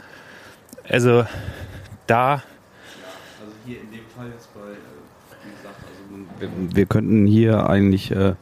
Also 0.87 1.25
da, 2.07 2.33
Also 2.33 3.53
hier 3.65 3.81
in 3.81 3.91
dem 3.91 4.05
Fall 4.15 4.27
jetzt 4.31 4.53
bei, 4.53 4.61
wie 4.61 5.51
gesagt, 5.55 5.79
also 5.87 6.55
wir, 6.67 6.75
wir 6.75 6.85
könnten 6.85 7.25
hier 7.25 7.67
eigentlich 7.69 8.11
äh, 8.11 8.35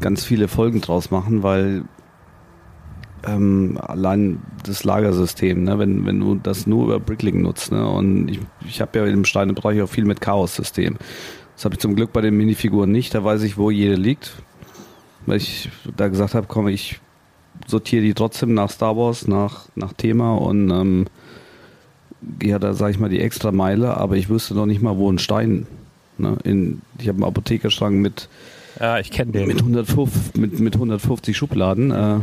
ganz 0.00 0.24
viele 0.24 0.48
Folgen 0.48 0.80
draus 0.80 1.10
machen, 1.10 1.42
weil 1.42 1.84
ähm, 3.26 3.78
allein 3.80 4.42
das 4.64 4.84
Lagersystem, 4.84 5.64
ne, 5.64 5.78
wenn, 5.78 6.04
wenn 6.06 6.20
du 6.20 6.34
das 6.34 6.66
nur 6.66 6.84
über 6.84 7.00
Bricklink 7.00 7.40
nutzt, 7.40 7.72
ne, 7.72 7.86
und 7.88 8.28
ich, 8.28 8.40
ich 8.66 8.80
habe 8.80 8.98
ja 8.98 9.06
im 9.06 9.24
Steinebereich 9.24 9.80
auch 9.82 9.88
viel 9.88 10.04
mit 10.04 10.20
Chaos-System. 10.20 10.96
Das 11.54 11.64
habe 11.64 11.76
ich 11.76 11.80
zum 11.80 11.94
Glück 11.94 12.12
bei 12.12 12.20
den 12.20 12.36
Minifiguren 12.36 12.90
nicht, 12.90 13.14
da 13.14 13.22
weiß 13.22 13.42
ich, 13.42 13.56
wo 13.56 13.70
jede 13.70 13.94
liegt. 13.94 14.32
Weil 15.26 15.38
ich 15.38 15.68
da 15.96 16.08
gesagt 16.08 16.34
habe, 16.34 16.46
komm, 16.48 16.68
ich 16.68 17.00
sortiere 17.66 18.02
die 18.02 18.14
trotzdem 18.14 18.52
nach 18.54 18.70
Star 18.70 18.96
Wars, 18.96 19.26
nach, 19.26 19.66
nach 19.74 19.92
Thema 19.92 20.34
und 20.36 20.70
ähm, 20.70 21.06
ja, 22.42 22.58
da 22.58 22.74
sage 22.74 22.92
ich 22.92 22.98
mal 22.98 23.08
die 23.10 23.20
extra 23.20 23.52
Meile, 23.52 23.96
aber 23.96 24.16
ich 24.16 24.28
wüsste 24.28 24.54
noch 24.54 24.66
nicht 24.66 24.82
mal, 24.82 24.96
wo 24.96 25.10
ein 25.10 25.18
Stein. 25.18 25.66
Ne, 26.16 26.36
in, 26.44 26.80
ich 26.98 27.08
habe 27.08 27.16
einen 27.16 27.24
Apothekerschrank 27.24 27.96
mit, 27.96 28.28
ja, 28.80 28.98
ich 28.98 29.10
kenne 29.10 29.32
den. 29.32 29.48
mit, 29.48 29.58
150, 29.58 30.34
mit, 30.40 30.58
mit 30.60 30.74
150 30.74 31.36
Schubladen. 31.36 31.90
Äh, 31.90 32.20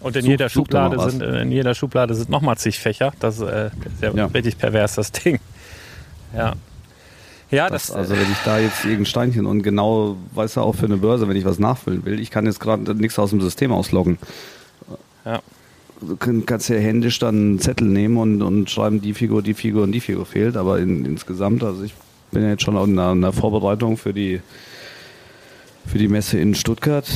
Und 0.00 0.16
in 0.16 0.24
jeder 0.26 0.48
Schublade 0.48 0.98
sind 1.10 1.22
in 1.22 1.52
jeder 1.52 1.74
Schublade 1.74 2.14
sind 2.14 2.30
nochmal 2.30 2.56
zig 2.56 2.78
Fächer. 2.78 3.12
Das 3.20 3.40
äh, 3.40 3.66
ist 3.66 4.02
ja, 4.02 4.12
Ja. 4.14 4.26
richtig 4.26 4.58
pervers, 4.58 4.94
das 4.94 5.12
Ding. 5.12 5.38
Ja. 6.36 6.54
Ja, 7.52 7.68
das, 7.68 7.88
das, 7.88 7.96
also 7.96 8.14
wenn 8.14 8.22
ich 8.32 8.38
da 8.44 8.58
jetzt 8.58 8.82
irgendein 8.84 9.06
Steinchen 9.06 9.46
und 9.46 9.62
genau, 9.62 10.16
weißt 10.34 10.56
du, 10.56 10.62
auch 10.62 10.74
für 10.74 10.86
eine 10.86 10.96
Börse, 10.96 11.28
wenn 11.28 11.36
ich 11.36 11.44
was 11.44 11.58
nachfüllen 11.58 12.04
will, 12.04 12.18
ich 12.18 12.30
kann 12.30 12.46
jetzt 12.46 12.58
gerade 12.60 12.94
nichts 12.94 13.18
aus 13.18 13.30
dem 13.30 13.40
System 13.40 13.70
ausloggen. 13.72 14.18
Ja. 15.24 15.40
Du 16.00 16.16
kann- 16.16 16.44
kannst 16.46 16.68
ja 16.68 16.76
händisch 16.76 17.18
dann 17.20 17.36
einen 17.36 17.58
Zettel 17.60 17.86
nehmen 17.86 18.16
und, 18.16 18.42
und 18.42 18.68
schreiben, 18.70 19.00
die 19.00 19.14
Figur, 19.14 19.42
die 19.42 19.54
Figur 19.54 19.84
und 19.84 19.92
die 19.92 20.00
Figur 20.00 20.26
fehlt, 20.26 20.56
aber 20.56 20.80
in, 20.80 21.04
insgesamt, 21.04 21.62
also 21.62 21.84
ich 21.84 21.94
bin 22.32 22.42
ja 22.42 22.48
jetzt 22.48 22.62
schon 22.64 22.74
in 22.74 22.98
einer, 22.98 23.12
in 23.12 23.18
einer 23.22 23.32
Vorbereitung 23.32 23.96
für 23.96 24.12
die, 24.12 24.40
für 25.86 25.98
die 25.98 26.08
Messe 26.08 26.38
in 26.38 26.54
Stuttgart. 26.54 27.06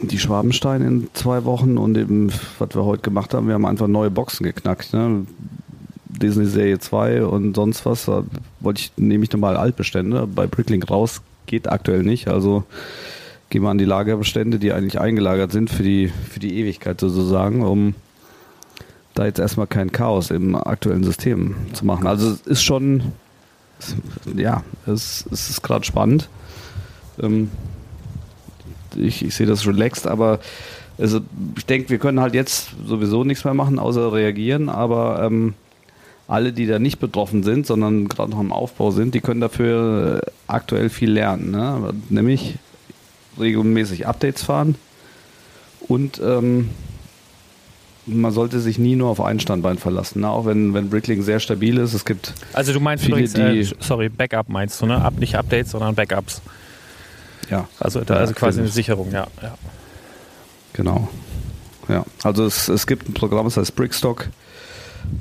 Die 0.00 0.18
Schwabenstein 0.18 0.82
in 0.82 1.08
zwei 1.12 1.44
Wochen 1.44 1.76
und 1.76 1.96
eben, 1.98 2.32
was 2.58 2.70
wir 2.74 2.84
heute 2.84 3.02
gemacht 3.02 3.34
haben, 3.34 3.46
wir 3.48 3.54
haben 3.54 3.66
einfach 3.66 3.88
neue 3.88 4.10
Boxen 4.10 4.44
geknackt. 4.44 4.92
Ne? 4.94 5.26
Disney 6.08 6.46
Serie 6.46 6.78
2 6.78 7.24
und 7.24 7.54
sonst 7.54 7.84
was. 7.86 8.06
Da 8.06 8.24
wollte 8.60 8.80
ich, 8.80 8.92
nehme 8.96 9.24
ich 9.24 9.32
nochmal 9.32 9.56
Altbestände. 9.56 10.26
Bei 10.26 10.46
Bricklink 10.46 10.90
raus 10.90 11.22
geht 11.46 11.68
aktuell 11.70 12.02
nicht. 12.02 12.28
Also 12.28 12.64
gehen 13.50 13.62
wir 13.62 13.70
an 13.70 13.78
die 13.78 13.84
Lagerbestände, 13.84 14.58
die 14.58 14.72
eigentlich 14.72 15.00
eingelagert 15.00 15.52
sind 15.52 15.70
für 15.70 15.82
die, 15.82 16.08
für 16.08 16.40
die 16.40 16.58
Ewigkeit 16.58 17.00
sozusagen, 17.00 17.62
um 17.64 17.94
da 19.14 19.26
jetzt 19.26 19.38
erstmal 19.38 19.66
kein 19.66 19.90
Chaos 19.90 20.30
im 20.30 20.54
aktuellen 20.54 21.04
System 21.04 21.56
zu 21.72 21.84
machen. 21.84 22.06
Also 22.06 22.30
es 22.32 22.40
ist 22.42 22.62
schon, 22.62 23.12
ja, 24.36 24.62
es, 24.86 25.26
es 25.32 25.50
ist 25.50 25.62
gerade 25.62 25.84
spannend. 25.84 26.28
Ähm, 27.20 27.50
ich, 28.96 29.24
ich 29.24 29.34
sehe 29.34 29.46
das 29.46 29.66
relaxed, 29.66 30.06
aber 30.06 30.40
also 30.98 31.20
ich 31.56 31.66
denke, 31.66 31.90
wir 31.90 31.98
können 31.98 32.20
halt 32.20 32.34
jetzt 32.34 32.70
sowieso 32.86 33.24
nichts 33.24 33.44
mehr 33.44 33.54
machen, 33.54 33.78
außer 33.78 34.12
reagieren, 34.12 34.68
aber 34.68 35.22
ähm, 35.22 35.54
alle, 36.28 36.52
die 36.52 36.66
da 36.66 36.78
nicht 36.78 36.98
betroffen 37.00 37.42
sind, 37.42 37.66
sondern 37.66 38.06
gerade 38.06 38.30
noch 38.30 38.40
im 38.40 38.52
Aufbau 38.52 38.90
sind, 38.90 39.14
die 39.14 39.20
können 39.20 39.40
dafür 39.40 40.20
äh, 40.24 40.30
aktuell 40.46 40.90
viel 40.90 41.10
lernen. 41.10 41.50
Ne? 41.50 41.94
Nämlich 42.10 42.56
regelmäßig 43.40 44.06
Updates 44.06 44.42
fahren 44.42 44.74
und 45.88 46.20
ähm, 46.22 46.68
man 48.06 48.32
sollte 48.32 48.60
sich 48.60 48.78
nie 48.78 48.96
nur 48.96 49.08
auf 49.10 49.20
ein 49.20 49.38
Standbein 49.40 49.78
verlassen, 49.78 50.20
ne? 50.20 50.28
auch 50.28 50.44
wenn, 50.46 50.74
wenn 50.74 50.90
Bricklink 50.90 51.22
sehr 51.24 51.40
stabil 51.40 51.78
ist. 51.78 51.94
Es 51.94 52.04
gibt 52.04 52.34
also 52.52 52.72
du 52.72 52.80
meinst 52.80 53.04
viele, 53.04 53.18
übrigens, 53.18 53.34
äh, 53.34 53.52
die- 53.52 53.84
sorry, 53.84 54.08
Backup 54.08 54.48
meinst 54.48 54.80
du, 54.80 54.86
ne? 54.86 55.02
Ab, 55.02 55.14
nicht 55.18 55.34
Updates, 55.36 55.70
sondern 55.72 55.94
Backups. 55.94 56.42
Ja. 57.50 57.68
Also 57.80 58.00
da 58.00 58.14
also 58.16 58.34
quasi 58.34 58.60
eine. 58.60 58.68
Sicherung, 58.68 59.10
ja. 59.12 59.26
ja. 59.42 59.56
Genau. 60.72 61.08
Ja, 61.88 62.04
also 62.22 62.44
es, 62.44 62.68
es 62.68 62.86
gibt 62.86 63.08
ein 63.08 63.14
Programm, 63.14 63.44
das 63.46 63.56
heißt 63.56 63.74
Brickstock. 63.74 64.28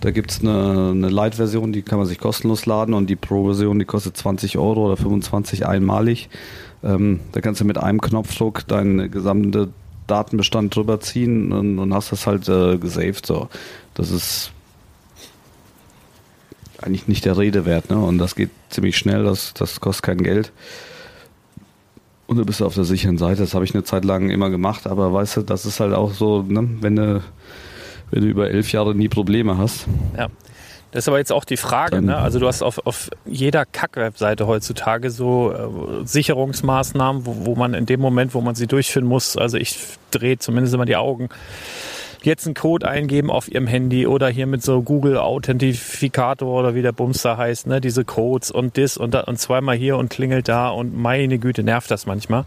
Da 0.01 0.11
gibt 0.11 0.31
es 0.31 0.41
eine, 0.41 0.91
eine 0.91 1.09
Light-Version, 1.09 1.73
die 1.73 1.81
kann 1.81 1.97
man 1.97 2.07
sich 2.07 2.19
kostenlos 2.19 2.65
laden 2.65 2.93
und 2.93 3.09
die 3.09 3.15
Pro-Version, 3.15 3.79
die 3.79 3.85
kostet 3.85 4.17
20 4.17 4.57
Euro 4.57 4.85
oder 4.85 4.97
25 4.97 5.65
einmalig. 5.65 6.29
Ähm, 6.83 7.19
da 7.31 7.41
kannst 7.41 7.61
du 7.61 7.65
mit 7.65 7.77
einem 7.77 8.01
Knopfdruck 8.01 8.67
deinen 8.67 9.09
gesamten 9.09 9.73
Datenbestand 10.07 10.75
drüber 10.75 10.99
ziehen 10.99 11.51
und, 11.51 11.79
und 11.79 11.93
hast 11.93 12.11
das 12.11 12.27
halt 12.27 12.47
äh, 12.47 12.77
gesaved. 12.77 13.25
So. 13.25 13.49
Das 13.93 14.11
ist 14.11 14.51
eigentlich 16.81 17.07
nicht 17.07 17.25
der 17.25 17.37
Rede 17.37 17.65
wert, 17.65 17.89
ne? 17.89 17.97
Und 17.97 18.17
das 18.17 18.35
geht 18.35 18.51
ziemlich 18.69 18.97
schnell, 18.97 19.23
das, 19.23 19.53
das 19.53 19.79
kostet 19.79 20.03
kein 20.03 20.23
Geld. 20.23 20.51
Und 22.27 22.37
du 22.37 22.45
bist 22.45 22.61
auf 22.61 22.75
der 22.75 22.83
sicheren 22.83 23.17
Seite. 23.17 23.41
Das 23.41 23.53
habe 23.53 23.65
ich 23.65 23.73
eine 23.73 23.83
Zeit 23.83 24.05
lang 24.05 24.29
immer 24.29 24.49
gemacht, 24.49 24.85
aber 24.85 25.13
weißt 25.13 25.37
du, 25.37 25.41
das 25.41 25.65
ist 25.65 25.79
halt 25.79 25.93
auch 25.93 26.13
so, 26.13 26.43
ne, 26.43 26.67
wenn 26.81 26.95
du, 26.97 27.23
wenn 28.11 28.21
du 28.21 28.27
über 28.27 28.49
elf 28.49 28.71
Jahre 28.71 28.95
nie 28.95 29.09
Probleme 29.09 29.57
hast. 29.57 29.87
Ja. 30.17 30.27
Das 30.91 31.03
ist 31.03 31.09
aber 31.09 31.17
jetzt 31.17 31.33
auch 31.33 31.43
die 31.43 31.57
Frage, 31.57 32.01
ne? 32.01 32.17
Also 32.17 32.39
du 32.39 32.47
hast 32.47 32.63
auf, 32.63 32.79
auf 32.85 33.09
jeder 33.25 33.65
Kack-Webseite 33.65 34.47
heutzutage 34.47 35.11
so 35.11 35.51
äh, 35.51 36.07
Sicherungsmaßnahmen, 36.07 37.25
wo, 37.25 37.45
wo 37.45 37.55
man 37.55 37.73
in 37.73 37.85
dem 37.85 37.99
Moment, 37.99 38.33
wo 38.33 38.41
man 38.41 38.55
sie 38.55 38.67
durchführen 38.67 39.05
muss, 39.05 39.35
also 39.35 39.57
ich 39.57 39.77
drehe 40.11 40.39
zumindest 40.39 40.73
immer 40.73 40.85
die 40.85 40.95
Augen, 40.95 41.27
jetzt 42.23 42.45
einen 42.45 42.55
Code 42.55 42.87
eingeben 42.87 43.29
auf 43.29 43.51
ihrem 43.51 43.67
Handy 43.67 44.07
oder 44.07 44.29
hier 44.29 44.47
mit 44.47 44.63
so 44.63 44.81
Google 44.81 45.17
Authentifikator 45.17 46.59
oder 46.59 46.75
wie 46.75 46.81
der 46.81 46.91
Bums 46.91 47.21
da 47.21 47.37
heißt, 47.37 47.67
ne? 47.67 47.81
Diese 47.81 48.05
Codes 48.05 48.51
und 48.51 48.77
das 48.77 48.97
und 48.97 49.13
da 49.13 49.21
und 49.21 49.39
zweimal 49.39 49.75
hier 49.75 49.97
und 49.97 50.09
klingelt 50.09 50.47
da 50.47 50.69
und 50.69 50.95
meine 50.95 51.39
Güte, 51.39 51.63
nervt 51.63 51.91
das 51.91 52.05
manchmal. 52.05 52.45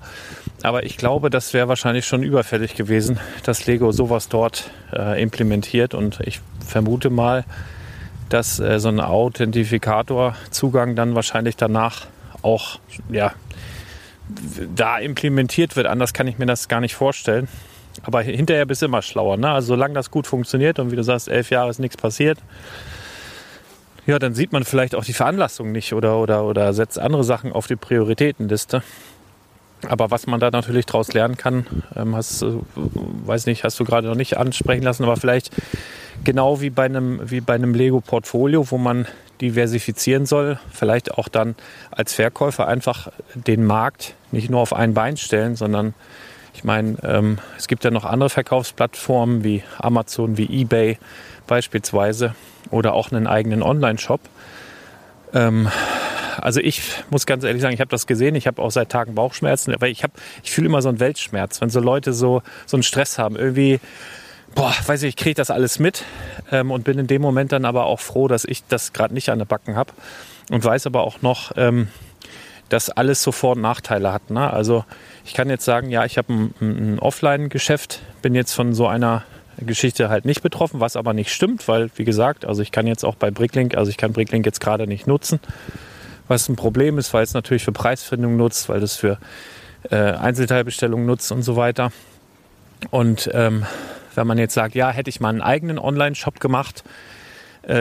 Aber 0.62 0.84
ich 0.84 0.96
glaube, 0.96 1.30
das 1.30 1.54
wäre 1.54 1.68
wahrscheinlich 1.68 2.06
schon 2.06 2.22
überfällig 2.22 2.74
gewesen, 2.74 3.18
dass 3.44 3.66
Lego 3.66 3.92
sowas 3.92 4.28
dort 4.28 4.70
äh, 4.92 5.22
implementiert 5.22 5.94
und 5.94 6.20
ich 6.24 6.40
vermute 6.66 7.10
mal, 7.10 7.44
dass 8.28 8.60
äh, 8.60 8.78
so 8.78 8.88
ein 8.88 9.00
Authentifikator-Zugang 9.00 10.96
dann 10.96 11.14
wahrscheinlich 11.14 11.56
danach 11.56 12.06
auch 12.42 12.78
ja, 13.10 13.32
da 14.74 14.98
implementiert 14.98 15.76
wird. 15.76 15.86
Anders 15.86 16.12
kann 16.12 16.26
ich 16.26 16.38
mir 16.38 16.46
das 16.46 16.68
gar 16.68 16.80
nicht 16.80 16.94
vorstellen. 16.94 17.48
Aber 18.02 18.22
hinterher 18.22 18.66
bist 18.66 18.82
du 18.82 18.86
immer 18.86 19.02
schlauer. 19.02 19.36
Ne? 19.36 19.50
Also 19.50 19.68
solange 19.68 19.94
das 19.94 20.10
gut 20.10 20.26
funktioniert 20.26 20.78
und 20.78 20.90
wie 20.90 20.96
du 20.96 21.04
sagst, 21.04 21.28
elf 21.28 21.50
Jahre 21.50 21.70
ist 21.70 21.78
nichts 21.78 21.96
passiert, 21.96 22.38
ja, 24.06 24.18
dann 24.18 24.34
sieht 24.34 24.52
man 24.52 24.64
vielleicht 24.64 24.94
auch 24.94 25.04
die 25.04 25.12
Veranlassung 25.12 25.72
nicht 25.72 25.92
oder, 25.92 26.18
oder, 26.18 26.44
oder 26.44 26.72
setzt 26.72 26.98
andere 26.98 27.22
Sachen 27.22 27.52
auf 27.52 27.66
die 27.66 27.76
Prioritätenliste. 27.76 28.82
Aber 29.88 30.10
was 30.10 30.26
man 30.26 30.40
da 30.40 30.50
natürlich 30.50 30.86
daraus 30.86 31.12
lernen 31.12 31.36
kann, 31.36 31.66
ähm, 31.96 32.14
hast, 32.14 32.44
weiß 32.74 33.46
nicht, 33.46 33.64
hast 33.64 33.78
du 33.80 33.84
gerade 33.84 34.08
noch 34.08 34.14
nicht 34.14 34.36
ansprechen 34.36 34.82
lassen, 34.82 35.04
aber 35.04 35.16
vielleicht 35.16 35.50
genau 36.24 36.60
wie 36.60 36.70
bei 36.70 36.84
einem, 36.84 37.30
wie 37.30 37.40
bei 37.40 37.54
einem 37.54 37.74
Lego-Portfolio, 37.74 38.70
wo 38.70 38.78
man 38.78 39.06
diversifizieren 39.40 40.26
soll, 40.26 40.58
vielleicht 40.70 41.12
auch 41.16 41.28
dann 41.28 41.54
als 41.90 42.12
Verkäufer 42.12 42.68
einfach 42.68 43.10
den 43.34 43.64
Markt 43.64 44.14
nicht 44.32 44.50
nur 44.50 44.60
auf 44.60 44.74
ein 44.74 44.92
Bein 44.92 45.16
stellen, 45.16 45.56
sondern 45.56 45.94
ich 46.54 46.64
meine, 46.64 46.96
ähm, 47.02 47.38
es 47.56 47.68
gibt 47.68 47.84
ja 47.84 47.90
noch 47.90 48.04
andere 48.04 48.30
Verkaufsplattformen 48.30 49.44
wie 49.44 49.62
Amazon, 49.78 50.36
wie 50.36 50.62
eBay 50.62 50.98
beispielsweise 51.46 52.34
oder 52.70 52.94
auch 52.94 53.12
einen 53.12 53.26
eigenen 53.26 53.62
Online-Shop. 53.62 54.20
Ähm, 55.32 55.68
also 56.38 56.60
ich 56.60 56.82
muss 57.10 57.26
ganz 57.26 57.44
ehrlich 57.44 57.62
sagen, 57.62 57.74
ich 57.74 57.80
habe 57.80 57.90
das 57.90 58.06
gesehen, 58.06 58.34
ich 58.34 58.46
habe 58.46 58.62
auch 58.62 58.70
seit 58.70 58.90
Tagen 58.90 59.14
Bauchschmerzen, 59.14 59.74
aber 59.74 59.88
ich 59.88 60.04
ich 60.42 60.50
fühle 60.50 60.66
immer 60.66 60.82
so 60.82 60.88
einen 60.88 61.00
Weltschmerz, 61.00 61.60
wenn 61.60 61.70
so 61.70 61.80
Leute 61.80 62.12
so, 62.12 62.42
so 62.66 62.76
einen 62.76 62.82
Stress 62.82 63.18
haben. 63.18 63.36
Irgendwie, 63.36 63.80
boah, 64.54 64.74
weiß 64.86 65.02
ich, 65.02 65.10
ich 65.10 65.16
kriege 65.16 65.34
das 65.34 65.50
alles 65.50 65.78
mit 65.78 66.04
ähm, 66.50 66.70
und 66.70 66.84
bin 66.84 66.98
in 66.98 67.06
dem 67.06 67.22
Moment 67.22 67.52
dann 67.52 67.64
aber 67.64 67.86
auch 67.86 68.00
froh, 68.00 68.28
dass 68.28 68.44
ich 68.44 68.64
das 68.66 68.92
gerade 68.92 69.14
nicht 69.14 69.28
an 69.28 69.38
der 69.38 69.46
Backen 69.46 69.76
habe 69.76 69.92
und 70.50 70.64
weiß 70.64 70.86
aber 70.86 71.02
auch 71.02 71.22
noch, 71.22 71.52
ähm, 71.56 71.88
dass 72.70 72.88
alles 72.88 73.22
so 73.22 73.32
Vor- 73.32 73.56
und 73.56 73.60
Nachteile 73.60 74.12
hat. 74.12 74.30
Ne? 74.30 74.50
Also 74.50 74.84
ich 75.24 75.34
kann 75.34 75.50
jetzt 75.50 75.64
sagen, 75.64 75.90
ja, 75.90 76.04
ich 76.04 76.16
habe 76.16 76.32
ein, 76.32 76.54
ein 76.60 76.98
Offline-Geschäft, 76.98 78.00
bin 78.22 78.34
jetzt 78.34 78.54
von 78.54 78.72
so 78.72 78.86
einer 78.86 79.24
Geschichte 79.58 80.08
halt 80.08 80.24
nicht 80.24 80.42
betroffen, 80.42 80.80
was 80.80 80.96
aber 80.96 81.12
nicht 81.12 81.32
stimmt, 81.32 81.68
weil, 81.68 81.90
wie 81.96 82.04
gesagt, 82.04 82.44
also 82.44 82.62
ich 82.62 82.72
kann 82.72 82.86
jetzt 82.86 83.04
auch 83.04 83.16
bei 83.16 83.30
Bricklink, 83.30 83.76
also 83.76 83.90
ich 83.90 83.98
kann 83.98 84.12
Bricklink 84.12 84.46
jetzt 84.46 84.60
gerade 84.60 84.86
nicht 84.86 85.06
nutzen, 85.06 85.40
was 86.28 86.48
ein 86.48 86.56
Problem 86.56 86.96
ist, 86.96 87.12
weil 87.12 87.24
es 87.24 87.34
natürlich 87.34 87.64
für 87.64 87.72
Preisfindung 87.72 88.36
nutzt, 88.36 88.68
weil 88.68 88.82
es 88.82 88.96
für 88.96 89.18
äh, 89.90 89.96
Einzelteilbestellungen 89.96 91.04
nutzt 91.04 91.32
und 91.32 91.42
so 91.42 91.56
weiter. 91.56 91.92
Und 92.90 93.30
ähm, 93.34 93.66
wenn 94.14 94.26
man 94.26 94.38
jetzt 94.38 94.54
sagt, 94.54 94.74
ja, 94.74 94.90
hätte 94.90 95.10
ich 95.10 95.20
mal 95.20 95.28
einen 95.28 95.42
eigenen 95.42 95.78
Online-Shop 95.78 96.40
gemacht, 96.40 96.84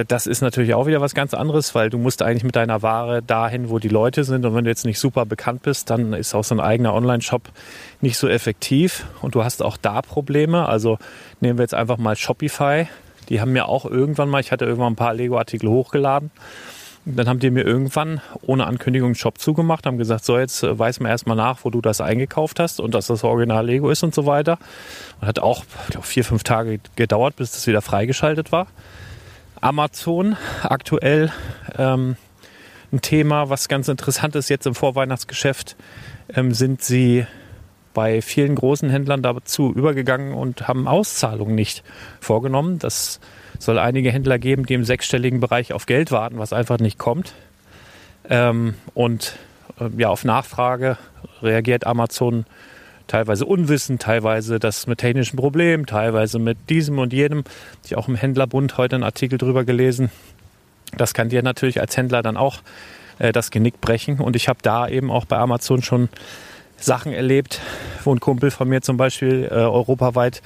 das 0.07 0.27
ist 0.27 0.41
natürlich 0.41 0.75
auch 0.75 0.85
wieder 0.85 1.01
was 1.01 1.15
ganz 1.15 1.33
anderes, 1.33 1.73
weil 1.73 1.89
du 1.89 1.97
musst 1.97 2.21
eigentlich 2.21 2.43
mit 2.43 2.55
deiner 2.55 2.83
Ware 2.83 3.23
dahin, 3.23 3.69
wo 3.69 3.79
die 3.79 3.87
Leute 3.87 4.23
sind. 4.23 4.45
Und 4.45 4.53
wenn 4.53 4.63
du 4.63 4.69
jetzt 4.69 4.85
nicht 4.85 4.99
super 4.99 5.25
bekannt 5.25 5.63
bist, 5.63 5.89
dann 5.89 6.13
ist 6.13 6.35
auch 6.35 6.43
so 6.43 6.53
ein 6.53 6.59
eigener 6.59 6.93
Online-Shop 6.93 7.49
nicht 7.99 8.17
so 8.17 8.27
effektiv. 8.27 9.07
Und 9.21 9.33
du 9.33 9.43
hast 9.43 9.63
auch 9.63 9.77
da 9.77 10.01
Probleme. 10.01 10.67
Also 10.67 10.99
nehmen 11.39 11.57
wir 11.57 11.63
jetzt 11.63 11.73
einfach 11.73 11.97
mal 11.97 12.15
Shopify. 12.15 12.87
Die 13.29 13.41
haben 13.41 13.51
mir 13.51 13.67
auch 13.67 13.85
irgendwann 13.85 14.29
mal, 14.29 14.41
ich 14.41 14.51
hatte 14.51 14.65
irgendwann 14.65 14.93
ein 14.93 14.95
paar 14.95 15.13
Lego-Artikel 15.13 15.69
hochgeladen. 15.69 16.29
Dann 17.05 17.27
haben 17.27 17.39
die 17.39 17.49
mir 17.49 17.63
irgendwann 17.63 18.21
ohne 18.41 18.67
Ankündigung 18.67 19.07
einen 19.07 19.15
Shop 19.15 19.39
zugemacht, 19.39 19.87
haben 19.87 19.97
gesagt, 19.97 20.25
so 20.25 20.37
jetzt 20.37 20.63
äh, 20.63 20.77
weiß 20.77 20.99
man 20.99 21.09
erstmal 21.09 21.37
nach, 21.37 21.59
wo 21.63 21.69
du 21.71 21.81
das 21.81 22.01
eingekauft 22.01 22.59
hast 22.59 22.79
und 22.79 22.93
dass 22.93 23.07
das 23.07 23.23
Original 23.23 23.65
Lego 23.65 23.89
ist 23.89 24.03
und 24.03 24.13
so 24.13 24.25
weiter. 24.25 24.59
Und 25.19 25.27
hat 25.27 25.39
auch, 25.39 25.63
ich 25.85 25.91
glaube, 25.91 26.05
vier, 26.05 26.23
fünf 26.23 26.43
Tage 26.43 26.79
gedauert, 26.95 27.37
bis 27.37 27.51
das 27.51 27.65
wieder 27.65 27.81
freigeschaltet 27.81 28.51
war. 28.51 28.67
Amazon 29.61 30.37
aktuell 30.63 31.31
ähm, 31.77 32.15
ein 32.91 33.01
Thema, 33.01 33.49
was 33.49 33.67
ganz 33.67 33.87
interessant 33.87 34.35
ist 34.35 34.49
jetzt 34.49 34.65
im 34.65 34.75
Vorweihnachtsgeschäft, 34.75 35.75
ähm, 36.33 36.53
sind 36.53 36.81
sie 36.81 37.25
bei 37.93 38.21
vielen 38.21 38.55
großen 38.55 38.89
Händlern 38.89 39.21
dazu 39.21 39.73
übergegangen 39.73 40.33
und 40.33 40.67
haben 40.67 40.87
Auszahlungen 40.87 41.55
nicht 41.55 41.83
vorgenommen. 42.19 42.79
Das 42.79 43.19
soll 43.57 43.77
einige 43.77 44.11
Händler 44.11 44.39
geben, 44.39 44.65
die 44.65 44.75
im 44.75 44.83
sechsstelligen 44.83 45.39
Bereich 45.39 45.73
auf 45.73 45.85
Geld 45.85 46.11
warten, 46.11 46.39
was 46.39 46.53
einfach 46.53 46.79
nicht 46.79 46.97
kommt. 46.97 47.33
Ähm, 48.29 48.75
und 48.93 49.37
äh, 49.79 49.89
ja, 49.97 50.09
auf 50.09 50.23
Nachfrage 50.23 50.97
reagiert 51.41 51.85
Amazon 51.85 52.45
teilweise 53.09 53.45
unwissend, 53.45 54.01
teilweise 54.01 54.59
das 54.59 54.87
mit 54.87 54.99
technischen 54.99 55.35
Problemen, 55.35 55.85
teilweise 55.85 56.39
mit 56.39 56.69
diesem 56.69 56.99
und 56.99 57.11
jenem. 57.11 57.43
Ich 57.85 57.97
auch 57.97 58.07
im 58.07 58.15
Händlerbund 58.15 58.77
heute 58.77 58.95
einen 58.95 59.03
Artikel 59.03 59.37
drüber 59.37 59.65
gelesen. 59.65 60.09
Das 60.95 61.13
kann 61.13 61.29
dir 61.29 61.43
natürlich 61.43 61.81
als 61.81 61.97
Händler 61.97 62.21
dann 62.21 62.37
auch 62.37 62.59
äh, 63.17 63.31
das 63.31 63.51
Genick 63.51 63.81
brechen. 63.81 64.19
Und 64.19 64.35
ich 64.35 64.47
habe 64.47 64.59
da 64.61 64.87
eben 64.87 65.11
auch 65.11 65.25
bei 65.25 65.37
Amazon 65.37 65.81
schon 65.81 66.09
Sachen 66.77 67.11
erlebt, 67.11 67.59
wo 68.03 68.13
ein 68.13 68.19
Kumpel 68.19 68.51
von 68.51 68.69
mir 68.69 68.81
zum 68.81 68.95
Beispiel 68.95 69.47
äh, 69.51 69.55
europaweit 69.55 70.41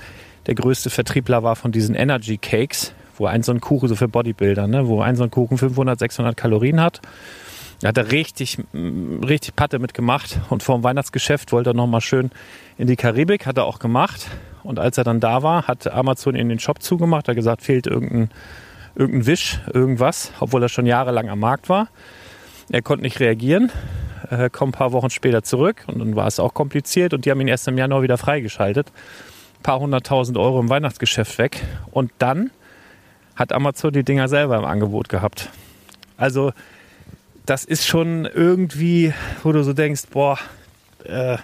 der 0.47 0.55
größte 0.55 0.89
Vertriebler 0.89 1.43
war 1.43 1.55
von 1.55 1.71
diesen 1.71 1.95
Energy 1.95 2.37
Cakes, 2.37 2.93
wo 3.17 3.27
ein 3.27 3.43
so 3.43 3.51
ein 3.51 3.61
Kuchen, 3.61 3.87
so 3.87 3.95
für 3.95 4.07
Bodybuilder, 4.07 4.67
ne, 4.67 4.87
wo 4.87 5.01
ein 5.01 5.15
so 5.15 5.23
ein 5.23 5.31
Kuchen 5.31 5.57
500, 5.57 5.99
600 5.99 6.35
Kalorien 6.35 6.81
hat. 6.81 7.01
Da 7.83 7.89
hat 7.89 7.97
er 7.97 8.11
richtig, 8.13 8.59
mm, 8.71 9.25
richtig 9.25 9.57
Patte 9.57 9.77
mitgemacht 9.77 10.39
und 10.49 10.63
vor 10.63 10.77
dem 10.77 10.85
Weihnachtsgeschäft 10.85 11.51
wollte 11.51 11.71
er 11.71 11.73
nochmal 11.73 11.99
schön 11.99 12.31
in 12.77 12.87
die 12.87 12.95
Karibik, 12.95 13.45
hat 13.45 13.57
er 13.57 13.65
auch 13.65 13.79
gemacht. 13.79 14.27
Und 14.63 14.79
als 14.79 14.97
er 14.97 15.03
dann 15.03 15.19
da 15.19 15.43
war, 15.43 15.67
hat 15.67 15.91
Amazon 15.91 16.33
in 16.33 16.47
den 16.47 16.59
Shop 16.59 16.81
zugemacht, 16.81 17.27
hat 17.27 17.35
gesagt, 17.35 17.61
fehlt 17.61 17.85
irgendein, 17.85 18.31
irgendein 18.95 19.25
Wisch, 19.25 19.59
irgendwas, 19.73 20.31
obwohl 20.39 20.63
er 20.63 20.69
schon 20.69 20.85
jahrelang 20.85 21.27
am 21.27 21.39
Markt 21.39 21.67
war. 21.67 21.89
Er 22.71 22.81
konnte 22.81 23.03
nicht 23.03 23.19
reagieren, 23.19 23.69
äh, 24.29 24.49
kommt 24.49 24.75
ein 24.75 24.77
paar 24.77 24.93
Wochen 24.93 25.09
später 25.09 25.43
zurück 25.43 25.83
und 25.87 25.99
dann 25.99 26.15
war 26.15 26.27
es 26.27 26.39
auch 26.39 26.53
kompliziert 26.53 27.13
und 27.13 27.25
die 27.25 27.31
haben 27.31 27.41
ihn 27.41 27.49
erst 27.49 27.67
im 27.67 27.77
Januar 27.77 28.01
wieder 28.01 28.17
freigeschaltet. 28.17 28.93
Ein 29.59 29.63
paar 29.63 29.81
hunderttausend 29.81 30.37
Euro 30.37 30.61
im 30.61 30.69
Weihnachtsgeschäft 30.69 31.37
weg 31.37 31.61
und 31.91 32.13
dann 32.19 32.51
hat 33.35 33.51
Amazon 33.51 33.91
die 33.91 34.05
Dinger 34.05 34.29
selber 34.29 34.55
im 34.55 34.63
Angebot 34.63 35.09
gehabt. 35.09 35.49
Also 36.15 36.53
das 37.45 37.65
ist 37.65 37.85
schon 37.85 38.25
irgendwie, 38.25 39.13
wo 39.43 39.51
du 39.51 39.63
so 39.63 39.73
denkst, 39.73 40.03
boah, 40.11 40.37
äh, 41.03 41.37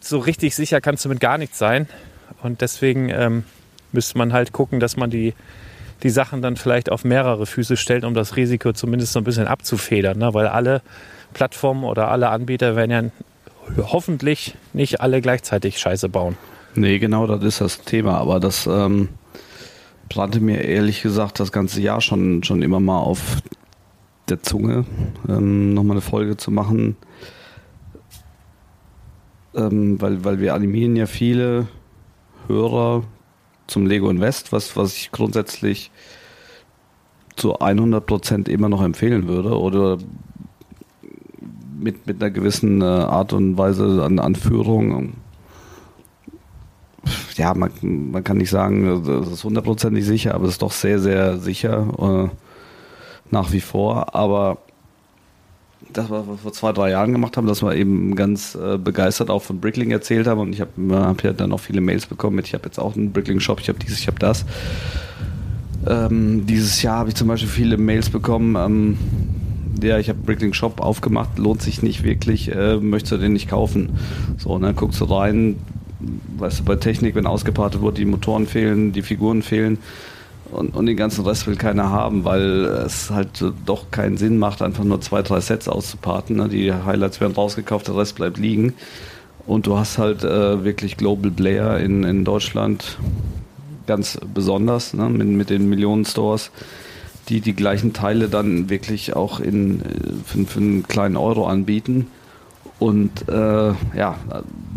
so 0.00 0.18
richtig 0.18 0.54
sicher 0.54 0.80
kannst 0.80 1.04
du 1.04 1.08
mit 1.08 1.20
gar 1.20 1.38
nichts 1.38 1.58
sein. 1.58 1.88
Und 2.42 2.60
deswegen 2.60 3.10
ähm, 3.10 3.44
müsste 3.92 4.16
man 4.18 4.32
halt 4.32 4.52
gucken, 4.52 4.80
dass 4.80 4.96
man 4.96 5.10
die, 5.10 5.34
die 6.02 6.10
Sachen 6.10 6.42
dann 6.42 6.56
vielleicht 6.56 6.90
auf 6.90 7.04
mehrere 7.04 7.46
Füße 7.46 7.76
stellt, 7.76 8.04
um 8.04 8.14
das 8.14 8.36
Risiko 8.36 8.72
zumindest 8.72 9.12
so 9.12 9.20
ein 9.20 9.24
bisschen 9.24 9.48
abzufedern. 9.48 10.18
Ne? 10.18 10.32
Weil 10.34 10.46
alle 10.46 10.82
Plattformen 11.34 11.84
oder 11.84 12.10
alle 12.10 12.28
Anbieter 12.28 12.76
werden 12.76 12.90
ja 12.90 13.82
hoffentlich 13.92 14.54
nicht 14.72 15.00
alle 15.00 15.20
gleichzeitig 15.20 15.78
Scheiße 15.78 16.08
bauen. 16.08 16.36
Nee, 16.74 16.98
genau, 16.98 17.26
das 17.26 17.42
ist 17.42 17.60
das 17.60 17.80
Thema. 17.80 18.18
Aber 18.18 18.38
das 18.38 18.66
ähm, 18.66 19.08
brannte 20.08 20.40
mir 20.40 20.62
ehrlich 20.62 21.02
gesagt 21.02 21.40
das 21.40 21.50
ganze 21.50 21.80
Jahr 21.80 22.00
schon, 22.00 22.44
schon 22.44 22.62
immer 22.62 22.78
mal 22.78 23.00
auf 23.00 23.38
der 24.30 24.42
Zunge, 24.42 24.84
ähm, 25.28 25.74
nochmal 25.74 25.96
eine 25.96 26.00
Folge 26.00 26.36
zu 26.36 26.50
machen. 26.50 26.96
ähm, 29.54 30.00
weil, 30.00 30.24
weil 30.24 30.40
wir 30.40 30.54
animieren 30.54 30.96
ja 30.96 31.06
viele 31.06 31.68
Hörer 32.46 33.02
zum 33.66 33.86
Lego 33.86 34.08
Invest, 34.10 34.52
was, 34.52 34.76
was 34.76 34.96
ich 34.96 35.10
grundsätzlich 35.12 35.90
zu 37.36 37.60
100% 37.60 38.48
immer 38.48 38.68
noch 38.68 38.82
empfehlen 38.82 39.28
würde 39.28 39.58
oder 39.58 39.98
mit, 41.78 42.06
mit 42.06 42.20
einer 42.20 42.30
gewissen 42.30 42.82
äh, 42.82 42.84
Art 42.84 43.32
und 43.32 43.56
Weise 43.56 44.02
an, 44.04 44.18
an 44.18 44.34
Führung. 44.34 45.14
Ja, 47.36 47.54
man, 47.54 47.70
man 48.10 48.24
kann 48.24 48.38
nicht 48.38 48.50
sagen, 48.50 49.04
das 49.04 49.28
ist 49.28 49.44
hundertprozentig 49.44 50.04
sicher, 50.04 50.34
aber 50.34 50.46
es 50.46 50.52
ist 50.52 50.62
doch 50.62 50.72
sehr, 50.72 50.98
sehr 50.98 51.38
sicher 51.38 52.30
äh, 52.32 52.47
nach 53.30 53.52
wie 53.52 53.60
vor. 53.60 54.14
Aber 54.14 54.58
das, 55.92 56.10
was 56.10 56.26
wir 56.26 56.36
vor 56.36 56.52
zwei, 56.52 56.72
drei 56.72 56.90
Jahren 56.90 57.12
gemacht 57.12 57.36
haben, 57.36 57.46
dass 57.46 57.62
wir 57.62 57.74
eben 57.74 58.14
ganz 58.14 58.54
äh, 58.54 58.78
begeistert 58.78 59.30
auch 59.30 59.42
von 59.42 59.60
Brickling 59.60 59.90
erzählt 59.90 60.26
haben 60.26 60.40
und 60.40 60.52
ich 60.52 60.60
habe 60.60 60.70
hab 60.90 61.22
ja 61.22 61.32
dann 61.32 61.52
auch 61.52 61.60
viele 61.60 61.80
Mails 61.80 62.06
bekommen 62.06 62.36
mit, 62.36 62.46
ich 62.46 62.54
habe 62.54 62.64
jetzt 62.66 62.78
auch 62.78 62.96
einen 62.96 63.12
Brickling-Shop, 63.12 63.60
ich 63.60 63.68
habe 63.68 63.78
dieses, 63.78 64.00
ich 64.00 64.06
habe 64.06 64.18
das. 64.18 64.44
Ähm, 65.86 66.46
dieses 66.46 66.82
Jahr 66.82 66.98
habe 66.98 67.08
ich 67.08 67.14
zum 67.14 67.28
Beispiel 67.28 67.48
viele 67.48 67.76
Mails 67.76 68.10
bekommen, 68.10 68.56
ähm, 68.56 68.98
ja, 69.82 69.98
ich 69.98 70.08
habe 70.08 70.18
Brickling 70.18 70.52
Shop 70.52 70.80
aufgemacht, 70.80 71.38
lohnt 71.38 71.62
sich 71.62 71.82
nicht 71.82 72.02
wirklich, 72.02 72.52
äh, 72.52 72.76
möchtest 72.76 73.12
du 73.12 73.16
den 73.18 73.32
nicht 73.32 73.48
kaufen? 73.48 73.90
So, 74.36 74.50
und 74.50 74.62
dann 74.62 74.74
guckst 74.74 75.00
du 75.00 75.04
rein, 75.04 75.56
weißt 76.36 76.60
du, 76.60 76.64
bei 76.64 76.76
Technik, 76.76 77.14
wenn 77.14 77.26
ausgepartet 77.26 77.80
wurde, 77.80 77.98
die 77.98 78.04
Motoren 78.04 78.46
fehlen, 78.46 78.92
die 78.92 79.02
Figuren 79.02 79.42
fehlen 79.42 79.78
und, 80.50 80.74
und 80.74 80.86
den 80.86 80.96
ganzen 80.96 81.24
Rest 81.24 81.46
will 81.46 81.56
keiner 81.56 81.90
haben, 81.90 82.24
weil 82.24 82.64
es 82.64 83.10
halt 83.10 83.44
doch 83.66 83.90
keinen 83.90 84.16
Sinn 84.16 84.38
macht, 84.38 84.62
einfach 84.62 84.84
nur 84.84 85.00
zwei, 85.00 85.22
drei 85.22 85.40
Sets 85.40 85.68
auszuparten. 85.68 86.36
Ne? 86.36 86.48
Die 86.48 86.72
Highlights 86.72 87.20
werden 87.20 87.34
rausgekauft, 87.34 87.88
der 87.88 87.96
Rest 87.96 88.16
bleibt 88.16 88.38
liegen. 88.38 88.74
Und 89.46 89.66
du 89.66 89.78
hast 89.78 89.98
halt 89.98 90.24
äh, 90.24 90.64
wirklich 90.64 90.96
Global 90.96 91.30
Player 91.30 91.78
in, 91.78 92.04
in 92.04 92.24
Deutschland 92.24 92.98
ganz 93.86 94.18
besonders, 94.34 94.94
ne? 94.94 95.08
mit, 95.08 95.28
mit 95.28 95.50
den 95.50 95.68
Millionen 95.68 96.04
Stores 96.04 96.50
die 97.28 97.40
die 97.40 97.54
gleichen 97.54 97.92
Teile 97.92 98.28
dann 98.28 98.70
wirklich 98.70 99.14
auch 99.14 99.40
in, 99.40 99.80
äh, 99.80 99.84
für, 100.24 100.44
für 100.44 100.60
einen 100.60 100.88
kleinen 100.88 101.16
Euro 101.16 101.46
anbieten. 101.46 102.08
Und 102.78 103.28
äh, 103.28 103.72
ja, 103.96 104.16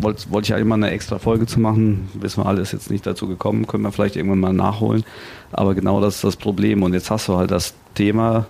wollte 0.00 0.30
wollt 0.30 0.46
ich 0.46 0.54
eigentlich 0.54 0.66
mal 0.66 0.74
eine 0.74 0.90
extra 0.90 1.18
Folge 1.18 1.46
zu 1.46 1.60
machen. 1.60 2.08
Wissen 2.14 2.42
wir 2.42 2.46
alles 2.46 2.72
jetzt 2.72 2.90
nicht 2.90 3.06
dazu 3.06 3.28
gekommen, 3.28 3.66
können 3.66 3.84
wir 3.84 3.92
vielleicht 3.92 4.16
irgendwann 4.16 4.40
mal 4.40 4.52
nachholen. 4.52 5.04
Aber 5.52 5.74
genau 5.74 6.00
das 6.00 6.16
ist 6.16 6.24
das 6.24 6.36
Problem. 6.36 6.82
Und 6.82 6.94
jetzt 6.94 7.10
hast 7.10 7.28
du 7.28 7.36
halt 7.36 7.52
das 7.52 7.74
Thema, 7.94 8.46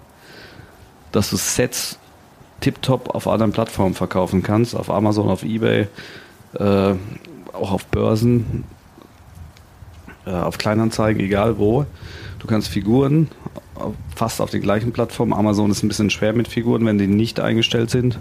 dass 1.12 1.30
du 1.30 1.36
Sets 1.36 1.98
tiptop 2.60 3.14
auf 3.14 3.28
anderen 3.28 3.52
Plattformen 3.52 3.94
verkaufen 3.94 4.42
kannst, 4.42 4.74
auf 4.74 4.88
Amazon, 4.90 5.28
auf 5.28 5.42
Ebay, 5.42 5.88
äh, 6.54 6.94
auch 7.52 7.72
auf 7.72 7.84
Börsen, 7.86 8.64
äh, 10.24 10.30
auf 10.30 10.56
Kleinanzeigen, 10.56 11.22
egal 11.22 11.58
wo. 11.58 11.84
Du 12.38 12.46
kannst 12.46 12.68
Figuren 12.68 13.28
fast 14.14 14.40
auf 14.40 14.50
den 14.50 14.62
gleichen 14.62 14.92
Plattformen. 14.92 15.32
Amazon 15.32 15.70
ist 15.70 15.82
ein 15.82 15.88
bisschen 15.88 16.10
schwer 16.10 16.32
mit 16.32 16.48
Figuren, 16.48 16.86
wenn 16.86 16.98
die 16.98 17.06
nicht 17.06 17.40
eingestellt 17.40 17.90
sind. 17.90 18.18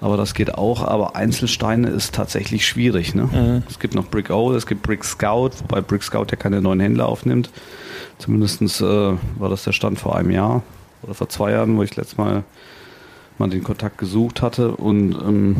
Aber 0.00 0.16
das 0.16 0.34
geht 0.34 0.54
auch. 0.54 0.82
Aber 0.82 1.16
Einzelsteine 1.16 1.88
ist 1.88 2.14
tatsächlich 2.14 2.66
schwierig. 2.66 3.14
Ne? 3.14 3.24
Mhm. 3.24 3.62
Es 3.68 3.78
gibt 3.78 3.94
noch 3.94 4.06
Brick 4.06 4.30
O, 4.30 4.52
es 4.52 4.66
gibt 4.66 4.82
Brick 4.82 5.04
Scout, 5.04 5.52
wobei 5.62 5.80
Brick 5.80 6.02
Scout 6.02 6.26
ja 6.30 6.36
keine 6.36 6.60
neuen 6.60 6.80
Händler 6.80 7.06
aufnimmt. 7.06 7.50
Zumindest 8.18 8.62
äh, 8.80 8.84
war 8.84 9.48
das 9.48 9.64
der 9.64 9.72
Stand 9.72 9.98
vor 9.98 10.16
einem 10.16 10.30
Jahr 10.30 10.62
oder 11.02 11.14
vor 11.14 11.28
zwei 11.28 11.52
Jahren, 11.52 11.76
wo 11.76 11.82
ich 11.82 11.96
letztes 11.96 12.18
Mal 12.18 12.44
mal 13.38 13.50
den 13.50 13.64
Kontakt 13.64 13.98
gesucht 13.98 14.42
hatte. 14.42 14.72
Und 14.72 15.14
ähm, 15.14 15.56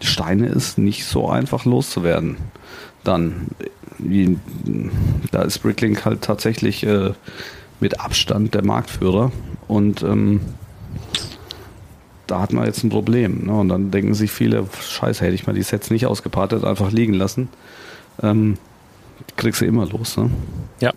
Steine 0.00 0.46
ist 0.46 0.78
nicht 0.78 1.04
so 1.04 1.28
einfach 1.28 1.64
loszuwerden. 1.64 2.36
Dann, 3.04 3.48
wie, 3.98 4.38
da 5.30 5.42
ist 5.42 5.58
Bricklink 5.60 6.04
halt 6.04 6.22
tatsächlich 6.22 6.84
äh, 6.84 7.12
mit 7.80 8.00
Abstand 8.00 8.54
der 8.54 8.64
Marktführer. 8.64 9.32
Und 9.66 10.02
ähm, 10.02 10.40
da 12.28 12.40
hat 12.40 12.52
man 12.52 12.66
jetzt 12.66 12.84
ein 12.84 12.90
Problem. 12.90 13.46
Ne? 13.46 13.52
Und 13.52 13.68
dann 13.68 13.90
denken 13.90 14.14
sich 14.14 14.30
viele, 14.30 14.66
scheiße, 14.80 15.24
hätte 15.24 15.34
ich 15.34 15.46
mal 15.46 15.52
die 15.52 15.62
Sets 15.62 15.90
nicht 15.90 16.06
ausgepartet, 16.06 16.64
einfach 16.64 16.92
liegen 16.92 17.14
lassen. 17.14 17.48
Ähm, 18.22 18.56
kriegst 19.36 19.60
du 19.60 19.64
immer 19.64 19.86
los. 19.86 20.16
Ne? 20.16 20.30
Ja. 20.80 20.92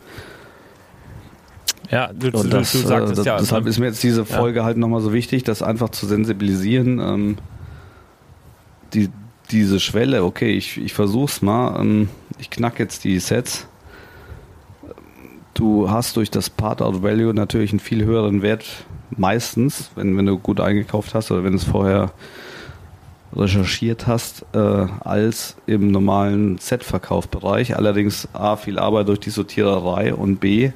Ja, 1.90 2.12
du, 2.14 2.32
du, 2.32 2.44
das, 2.44 2.72
du 2.72 2.78
sagst 2.78 3.20
äh, 3.20 3.24
ja. 3.24 3.38
Deshalb 3.38 3.66
ist 3.68 3.80
mir 3.80 3.88
jetzt 3.88 4.02
diese 4.02 4.26
Folge 4.26 4.60
ja. 4.60 4.66
halt 4.66 4.78
nochmal 4.78 5.02
so 5.02 5.12
wichtig, 5.12 5.44
das 5.44 5.62
einfach 5.62 5.90
zu 5.90 6.06
sensibilisieren. 6.06 7.00
Ähm, 7.00 7.38
die, 8.94 9.10
diese 9.50 9.80
Schwelle, 9.80 10.24
okay, 10.24 10.52
ich, 10.52 10.78
ich 10.78 10.94
versuch's 10.94 11.42
mal, 11.42 11.82
ähm, 11.82 12.10
ich 12.40 12.50
knack 12.50 12.80
jetzt 12.80 13.04
die 13.04 13.20
Sets 13.20 13.68
Du 15.54 15.90
hast 15.90 16.16
durch 16.16 16.32
das 16.32 16.50
Part-Out-Value 16.50 17.34
natürlich 17.34 17.72
einen 17.72 17.80
viel 17.80 18.06
höheren 18.06 18.42
Wert, 18.42 18.66
meistens, 19.18 19.92
wenn, 19.96 20.16
wenn 20.18 20.26
du 20.26 20.38
gut 20.38 20.60
eingekauft 20.60 21.14
hast 21.14 21.32
oder 21.32 21.44
wenn 21.44 21.52
du 21.52 21.58
es 21.58 21.64
vorher 21.64 22.12
recherchiert 23.34 24.08
hast, 24.08 24.46
äh, 24.54 24.58
als 24.58 25.56
im 25.66 25.92
normalen 25.92 26.58
Set-Verkaufbereich. 26.58 27.78
Allerdings 27.78 28.28
A, 28.34 28.58
viel 28.58 28.78
Arbeit 28.78 29.08
durch 29.08 29.20
die 29.20 29.30
Sortiererei 29.30 30.14
und 30.14 30.40
B, 30.40 30.72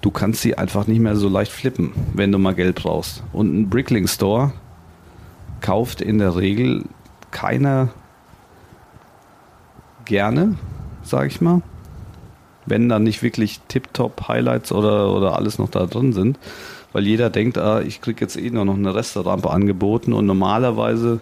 du 0.00 0.10
kannst 0.10 0.40
sie 0.40 0.56
einfach 0.56 0.86
nicht 0.86 1.00
mehr 1.00 1.16
so 1.16 1.28
leicht 1.28 1.52
flippen, 1.52 1.92
wenn 2.14 2.32
du 2.32 2.38
mal 2.38 2.54
Geld 2.54 2.76
brauchst. 2.76 3.22
Und 3.32 3.54
ein 3.54 3.68
Brickling 3.68 4.06
Store 4.06 4.52
kauft 5.60 6.00
in 6.00 6.18
der 6.18 6.36
Regel 6.36 6.84
keiner 7.30 7.90
gerne, 10.06 10.56
sag 11.02 11.26
ich 11.26 11.40
mal 11.40 11.62
wenn 12.70 12.88
dann 12.88 13.02
nicht 13.02 13.22
wirklich 13.22 13.60
Tip-Top 13.68 14.28
Highlights 14.28 14.72
oder, 14.72 15.14
oder 15.14 15.36
alles 15.36 15.58
noch 15.58 15.68
da 15.68 15.86
drin 15.86 16.12
sind. 16.12 16.38
Weil 16.92 17.06
jeder 17.06 17.30
denkt, 17.30 17.56
ah, 17.58 17.80
ich 17.80 18.00
kriege 18.00 18.20
jetzt 18.20 18.36
eh 18.36 18.50
nur 18.50 18.64
noch 18.64 18.74
eine 18.74 18.94
Restaurantrampe 18.94 19.50
angeboten 19.50 20.12
und 20.12 20.26
normalerweise, 20.26 21.20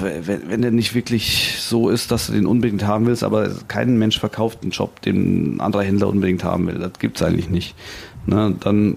wenn, 0.00 0.48
wenn 0.48 0.62
der 0.62 0.70
nicht 0.70 0.94
wirklich 0.94 1.56
so 1.60 1.90
ist, 1.90 2.10
dass 2.10 2.26
du 2.26 2.32
den 2.32 2.46
unbedingt 2.46 2.84
haben 2.84 3.06
willst, 3.06 3.22
aber 3.22 3.50
kein 3.68 3.98
Mensch 3.98 4.18
verkauft 4.18 4.60
einen 4.62 4.70
Job, 4.70 5.02
den 5.02 5.56
ein 5.56 5.60
anderer 5.60 5.82
Händler 5.82 6.08
unbedingt 6.08 6.44
haben 6.44 6.66
will. 6.66 6.78
Das 6.78 6.92
gibt 6.98 7.20
es 7.20 7.26
eigentlich 7.26 7.50
nicht. 7.50 7.74
Ne, 8.26 8.56
dann, 8.58 8.96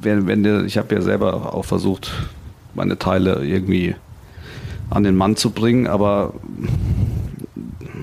wenn, 0.00 0.26
wenn 0.26 0.42
der, 0.42 0.64
ich 0.64 0.76
habe 0.76 0.94
ja 0.94 1.00
selber 1.00 1.54
auch 1.54 1.64
versucht, 1.64 2.12
meine 2.74 2.98
Teile 2.98 3.44
irgendwie 3.44 3.94
an 4.90 5.04
den 5.04 5.16
Mann 5.16 5.36
zu 5.36 5.50
bringen, 5.50 5.86
aber 5.86 6.34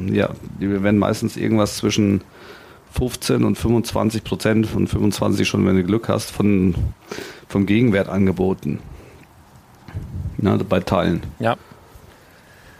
ja, 0.09 0.29
die 0.61 0.83
werden 0.83 0.99
meistens 0.99 1.35
irgendwas 1.35 1.77
zwischen 1.77 2.21
15 2.91 3.43
und 3.43 3.58
25 3.58 4.23
Prozent, 4.23 4.67
von 4.67 4.88
25 4.88 5.47
schon, 5.47 5.65
wenn 5.65 5.76
du 5.76 5.84
Glück 5.84 6.10
hast, 6.10 6.32
von, 6.32 6.76
vom 7.47 7.65
Gegenwert 7.65 8.10
angeboten. 8.10 8.80
Na, 10.38 10.58
bei 10.58 10.80
Teilen. 10.80 11.23
Ja. 11.39 11.56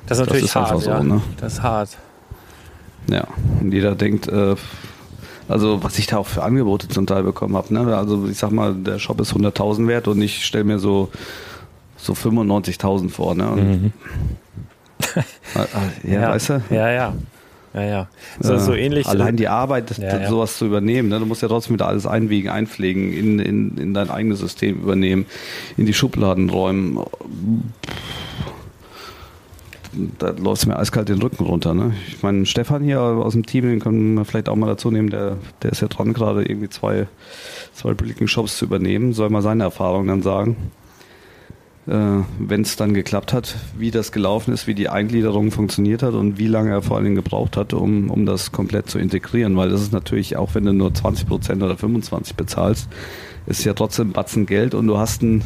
Das 0.08 0.20
ist 0.20 0.26
natürlich 0.26 0.52
das 0.52 0.64
ist 0.64 0.72
hart. 0.72 0.82
So, 0.82 0.90
ja. 0.90 1.04
ne? 1.04 1.22
Das 1.40 1.54
ist 1.54 1.64
hart. 1.64 1.90
Ja, 3.10 3.28
und 3.62 3.74
jeder 3.74 3.96
denkt, 3.96 4.28
äh, 4.28 4.56
also 5.48 5.84
was 5.84 5.98
ich 5.98 6.08
da 6.08 6.18
auch 6.18 6.28
für 6.28 6.44
Angebote 6.44 6.88
zum 6.88 7.08
Teil 7.08 7.24
bekommen 7.24 7.56
habe. 7.56 7.74
Ne? 7.74 7.96
Also 7.96 8.28
ich 8.28 8.38
sag 8.38 8.52
mal, 8.52 8.74
der 8.76 9.00
Shop 9.00 9.20
ist 9.22 9.34
100.000 9.34 9.88
wert 9.88 10.08
und 10.08 10.22
ich 10.22 10.46
stelle 10.46 10.66
mir 10.66 10.80
so, 10.80 11.10
so 11.96 12.14
95.000 12.14 13.10
vor. 13.10 13.36
Ne? 13.36 13.46
Mhm. 13.46 13.94
Ah, 15.56 15.66
ah, 15.74 15.82
ja, 16.04 16.22
ja, 16.22 16.30
weißt 16.30 16.50
du? 16.50 16.62
Ja, 16.70 16.92
ja. 16.92 17.14
Ja, 17.78 17.84
ja. 17.84 18.08
So, 18.40 18.58
so 18.58 18.74
ähnlich. 18.74 19.06
Allein 19.06 19.38
die 19.38 19.48
Arbeit, 19.48 20.00
ja, 20.00 20.20
ja. 20.20 20.30
sowas 20.30 20.58
zu 20.58 20.66
übernehmen. 20.66 21.10
Ne? 21.10 21.20
Du 21.20 21.28
musst 21.28 21.44
ja 21.44 21.48
trotzdem 21.48 21.76
wieder 21.76 21.88
alles 21.88 22.08
einwiegen, 22.08 22.50
einpflegen, 22.50 23.14
in, 23.14 23.38
in, 23.38 23.78
in 23.78 23.94
dein 23.94 24.10
eigenes 24.10 24.40
System 24.40 24.82
übernehmen, 24.82 25.28
in 25.78 25.86
die 25.86 25.94
Schubladen 25.94 26.50
räumen. 26.50 27.00
Da 30.18 30.32
läuft 30.32 30.64
es 30.64 30.66
mir 30.66 30.78
eiskalt 30.78 31.10
den 31.10 31.22
Rücken 31.22 31.44
runter. 31.44 31.76
Ne? 31.76 31.94
Ich 32.08 32.24
meine, 32.24 32.48
Stefan 32.48 32.84
hier 32.84 33.00
aus 33.00 33.34
dem 33.34 33.46
Team, 33.46 33.66
den 33.66 33.80
können 33.80 34.16
wir 34.16 34.26
vielleicht 34.26 34.50
auch 34.50 34.56
mal 34.56 34.68
dazu 34.68 34.90
nehmen, 34.90 35.12
der, 35.12 35.38
der 35.62 35.72
ist 35.72 35.82
ja 35.82 35.88
dran, 35.88 36.14
gerade 36.14 36.46
irgendwie 36.46 36.70
zwei, 36.70 37.08
zwei 37.74 37.94
Blicking-Shops 37.94 38.58
zu 38.58 38.66
übernehmen. 38.66 39.14
Soll 39.14 39.30
mal 39.30 39.44
seine 39.44 39.66
Erfahrungen 39.66 40.08
dann 40.08 40.24
sagen 40.24 40.58
äh, 40.58 40.87
wenn 41.90 42.62
es 42.62 42.76
dann 42.76 42.94
geklappt 42.94 43.32
hat, 43.32 43.56
wie 43.78 43.92
das 43.92 44.12
gelaufen 44.12 44.54
ist, 44.54 44.68
wie 44.68 44.76
die 44.76 44.90
Eingliederung 44.90 45.52
funktioniert 45.52 46.04
hat 46.04 46.16
und 46.16 46.38
wie 46.38 46.48
lange 46.48 46.72
er 46.72 46.82
vor 46.82 46.98
allem 46.98 47.16
gebraucht 47.16 47.56
hat, 47.56 47.74
um, 47.74 48.10
um 48.10 48.26
das 48.26 48.52
komplett 48.52 48.90
zu 48.90 49.00
integrieren. 49.00 49.56
Weil 49.56 49.70
das 49.70 49.82
ist 49.82 49.94
natürlich, 49.94 50.36
auch 50.36 50.54
wenn 50.54 50.66
du 50.66 50.74
nur 50.74 50.94
20 50.94 51.28
Prozent 51.28 51.64
oder 51.64 51.78
25 51.78 52.36
bezahlst, 52.36 52.90
ist 53.46 53.64
ja 53.64 53.74
trotzdem 53.74 54.12
Batzen 54.12 54.46
Geld 54.46 54.74
und 54.74 54.88
du 54.88 54.98
hast 54.98 55.22
einen 55.22 55.46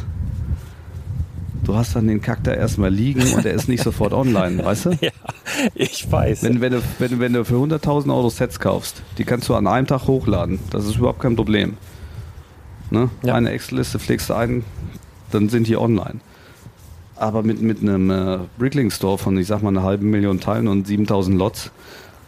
du 1.62 1.76
hast 1.76 1.94
dann 1.94 2.08
den 2.08 2.20
Kack 2.20 2.42
da 2.42 2.52
erstmal 2.52 2.90
liegen 2.90 3.22
und 3.34 3.46
er 3.46 3.52
ist 3.52 3.68
nicht 3.68 3.84
sofort 3.84 4.12
online, 4.12 4.64
weißt 4.64 4.86
du? 4.86 4.90
Ja, 5.00 5.10
ich 5.76 6.10
weiß. 6.10 6.42
Wenn, 6.42 6.60
wenn, 6.60 6.72
du, 6.72 6.82
wenn, 6.98 7.20
wenn 7.20 7.32
du 7.34 7.44
für 7.44 7.54
100.000 7.54 8.12
Euro 8.12 8.30
Sets 8.30 8.58
kaufst, 8.58 9.02
die 9.16 9.24
kannst 9.24 9.48
du 9.48 9.54
an 9.54 9.68
einem 9.68 9.86
Tag 9.86 10.08
hochladen. 10.08 10.58
Das 10.70 10.84
ist 10.86 10.96
überhaupt 10.96 11.20
kein 11.20 11.36
Problem. 11.36 11.76
Ne? 12.90 13.10
Ja. 13.22 13.34
Eine 13.34 13.50
Excel-Liste 13.50 14.00
pflegst 14.00 14.30
du 14.30 14.34
ein, 14.34 14.64
dann 15.30 15.48
sind 15.48 15.68
die 15.68 15.76
online. 15.76 16.18
Aber 17.22 17.42
mit, 17.44 17.62
mit 17.62 17.80
einem 17.82 18.10
äh, 18.10 18.38
Brickling 18.58 18.90
Store 18.90 19.16
von, 19.16 19.36
ich 19.38 19.46
sag 19.46 19.62
mal, 19.62 19.68
einer 19.68 19.84
halben 19.84 20.10
Million 20.10 20.40
Teilen 20.40 20.66
und 20.66 20.86
7000 20.88 21.38
Lots, 21.38 21.70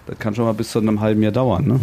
das 0.07 0.19
kann 0.21 0.35
schon 0.37 0.45
mal 0.45 0.53
bis 0.55 0.71
zu 0.71 0.79
einem 0.79 1.01
halben 1.01 1.21
Jahr 1.23 1.33
dauern. 1.33 1.67
Ne? 1.67 1.81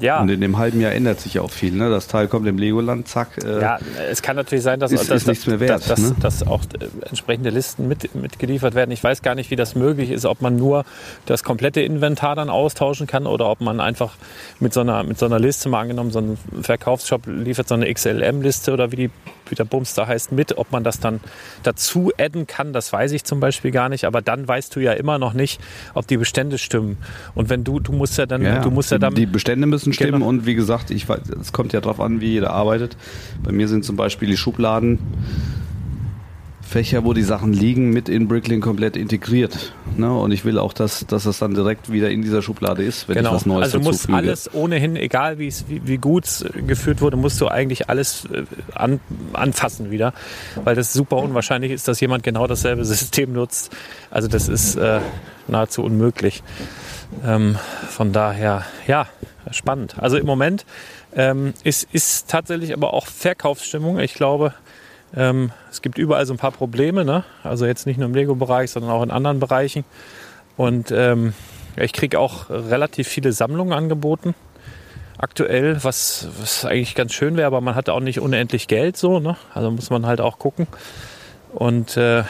Ja. 0.00 0.22
Und 0.22 0.30
in 0.30 0.40
dem 0.40 0.56
halben 0.56 0.80
Jahr 0.80 0.92
ändert 0.92 1.20
sich 1.20 1.34
ja 1.34 1.42
auch 1.42 1.50
viel. 1.50 1.72
Ne? 1.72 1.90
Das 1.90 2.06
Teil 2.08 2.26
kommt 2.26 2.46
im 2.48 2.56
Legoland, 2.56 3.06
zack. 3.06 3.44
Äh, 3.44 3.60
Ja, 3.60 3.78
es 4.10 4.22
kann 4.22 4.34
natürlich 4.34 4.64
sein, 4.64 4.80
dass, 4.80 4.90
Ist- 4.92 5.10
dass, 5.10 5.22
ist 5.22 5.26
nichts 5.28 5.46
mehr 5.46 5.60
wert, 5.60 5.72
dass, 5.82 5.84
dass, 5.86 6.00
ne? 6.00 6.16
dass 6.20 6.46
auch 6.46 6.62
äh, 6.80 6.86
entsprechende 7.10 7.50
Listen 7.50 7.86
mit, 7.86 8.14
mitgeliefert 8.14 8.74
werden. 8.74 8.90
Ich 8.92 9.04
weiß 9.04 9.20
gar 9.20 9.34
nicht, 9.34 9.50
wie 9.50 9.56
das 9.56 9.74
möglich 9.74 10.10
ist, 10.10 10.24
ob 10.24 10.40
man 10.40 10.56
nur 10.56 10.86
das 11.26 11.44
komplette 11.44 11.82
Inventar 11.82 12.34
dann 12.34 12.48
austauschen 12.48 13.06
kann 13.06 13.26
oder 13.26 13.50
ob 13.50 13.60
man 13.60 13.78
einfach 13.78 14.14
mit 14.58 14.72
so 14.72 14.80
einer, 14.80 15.02
mit 15.02 15.18
so 15.18 15.26
einer 15.26 15.38
Liste, 15.38 15.68
mal 15.68 15.80
angenommen, 15.82 16.10
so 16.12 16.20
ein 16.20 16.38
Verkaufsshop 16.62 17.26
liefert 17.26 17.68
so 17.68 17.74
eine 17.74 17.92
XLM-Liste 17.92 18.72
oder 18.72 18.90
wie 18.90 18.96
die 18.96 19.10
wie 19.50 19.54
der 19.54 19.64
Bums 19.64 19.94
da 19.94 20.06
heißt, 20.06 20.32
mit. 20.32 20.56
Ob 20.58 20.72
man 20.72 20.84
das 20.84 21.00
dann 21.00 21.20
dazu 21.62 22.12
adden 22.18 22.46
kann, 22.46 22.72
das 22.72 22.92
weiß 22.92 23.12
ich 23.12 23.24
zum 23.24 23.40
Beispiel 23.40 23.70
gar 23.70 23.88
nicht. 23.88 24.04
Aber 24.04 24.22
dann 24.22 24.46
weißt 24.46 24.74
du 24.76 24.80
ja 24.80 24.92
immer 24.92 25.18
noch 25.18 25.32
nicht, 25.34 25.60
ob 25.94 26.06
die 26.06 26.16
Bestände 26.16 26.58
stimmen. 26.58 26.98
Und 27.34 27.48
wenn 27.50 27.64
du, 27.64 27.80
du 27.80 27.92
musst 27.92 28.18
ja 28.18 28.26
dann, 28.26 28.42
Ja, 28.42 28.60
du 28.60 28.70
musst 28.70 28.90
ja 28.90 28.98
dann, 28.98 29.14
die 29.14 29.26
Bestände 29.26 29.66
müssen 29.66 29.92
stimmen 29.92 30.12
Genau. 30.14 30.26
und 30.26 30.46
wie 30.46 30.54
gesagt, 30.54 30.90
ich 30.90 31.08
weiß, 31.08 31.20
es 31.40 31.52
kommt 31.52 31.72
ja 31.72 31.80
darauf 31.80 32.00
an, 32.00 32.20
wie 32.20 32.28
jeder 32.32 32.50
arbeitet. 32.50 32.96
Bei 33.42 33.52
mir 33.52 33.68
sind 33.68 33.84
zum 33.84 33.96
Beispiel 33.96 34.28
die 34.28 34.36
Schubladen 34.36 34.98
Fächer, 36.74 37.04
wo 37.04 37.12
die 37.12 37.22
Sachen 37.22 37.52
liegen, 37.52 37.90
mit 37.90 38.08
in 38.08 38.26
Brickling 38.26 38.60
komplett 38.60 38.96
integriert. 38.96 39.72
Ne? 39.96 40.12
Und 40.12 40.32
ich 40.32 40.44
will 40.44 40.58
auch, 40.58 40.72
dass, 40.72 41.06
dass 41.06 41.22
das 41.22 41.38
dann 41.38 41.54
direkt 41.54 41.92
wieder 41.92 42.10
in 42.10 42.20
dieser 42.20 42.42
Schublade 42.42 42.82
ist, 42.82 43.08
wenn 43.08 43.16
ich 43.16 43.30
was 43.30 43.46
Neues 43.46 43.66
also 43.66 43.78
du 43.78 43.84
musst 43.84 44.00
dazufüge. 44.00 44.18
alles 44.18 44.52
ohnehin, 44.54 44.96
egal 44.96 45.38
wie, 45.38 45.54
wie, 45.68 45.98
gut 45.98 46.24
es 46.24 46.44
geführt 46.66 47.00
wurde, 47.00 47.16
musst 47.16 47.40
du 47.40 47.46
eigentlich 47.46 47.88
alles 47.88 48.24
äh, 48.24 48.42
an, 48.74 48.98
anfassen 49.34 49.92
wieder, 49.92 50.14
weil 50.64 50.74
das 50.74 50.92
super 50.92 51.18
unwahrscheinlich 51.18 51.70
ist, 51.70 51.86
dass 51.86 52.00
jemand 52.00 52.24
genau 52.24 52.48
dasselbe 52.48 52.84
System 52.94 53.32
nutzt. 53.32 53.70
Also 54.10 54.26
das 54.26 54.48
ist 54.48 54.74
äh, 54.74 54.98
nahezu 55.46 55.84
unmöglich. 55.84 56.42
Ähm, 57.24 57.56
von 57.88 58.12
daher, 58.12 58.64
ja, 58.88 59.06
spannend. 59.52 59.94
Also 59.98 60.16
im 60.16 60.26
Moment 60.26 60.66
ähm, 61.14 61.54
ist, 61.62 61.86
ist 61.92 62.28
tatsächlich 62.28 62.72
aber 62.72 62.94
auch 62.94 63.06
Verkaufsstimmung. 63.06 64.00
Ich 64.00 64.14
glaube, 64.14 64.54
ähm, 65.16 65.50
es 65.70 65.82
gibt 65.82 65.98
überall 65.98 66.26
so 66.26 66.34
ein 66.34 66.38
paar 66.38 66.52
Probleme, 66.52 67.04
ne? 67.04 67.24
also 67.42 67.66
jetzt 67.66 67.86
nicht 67.86 67.98
nur 67.98 68.08
im 68.08 68.14
Lego-Bereich, 68.14 68.70
sondern 68.70 68.90
auch 68.90 69.02
in 69.02 69.10
anderen 69.10 69.40
Bereichen. 69.40 69.84
Und 70.56 70.90
ähm, 70.90 71.34
ich 71.76 71.92
kriege 71.92 72.18
auch 72.18 72.50
relativ 72.50 73.08
viele 73.08 73.32
Sammlungen 73.32 73.72
angeboten. 73.72 74.34
Aktuell, 75.18 75.82
was, 75.82 76.28
was 76.40 76.64
eigentlich 76.64 76.94
ganz 76.94 77.12
schön 77.12 77.36
wäre, 77.36 77.46
aber 77.46 77.60
man 77.60 77.74
hat 77.74 77.88
auch 77.88 78.00
nicht 78.00 78.20
unendlich 78.20 78.68
Geld 78.68 78.96
so. 78.96 79.20
Ne? 79.20 79.36
Also 79.52 79.70
muss 79.70 79.90
man 79.90 80.06
halt 80.06 80.20
auch 80.20 80.38
gucken. 80.38 80.66
Und 81.52 81.96
äh, 81.96 82.24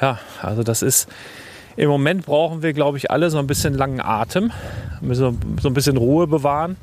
ja, 0.00 0.18
also 0.40 0.62
das 0.62 0.82
ist, 0.82 1.08
im 1.76 1.88
Moment 1.88 2.26
brauchen 2.26 2.62
wir, 2.62 2.72
glaube 2.72 2.98
ich, 2.98 3.10
alle 3.10 3.30
so 3.30 3.38
ein 3.38 3.46
bisschen 3.46 3.74
langen 3.74 4.00
Atem, 4.00 4.52
müssen 5.00 5.58
so 5.60 5.68
ein 5.68 5.74
bisschen 5.74 5.96
Ruhe 5.96 6.26
bewahren 6.26 6.76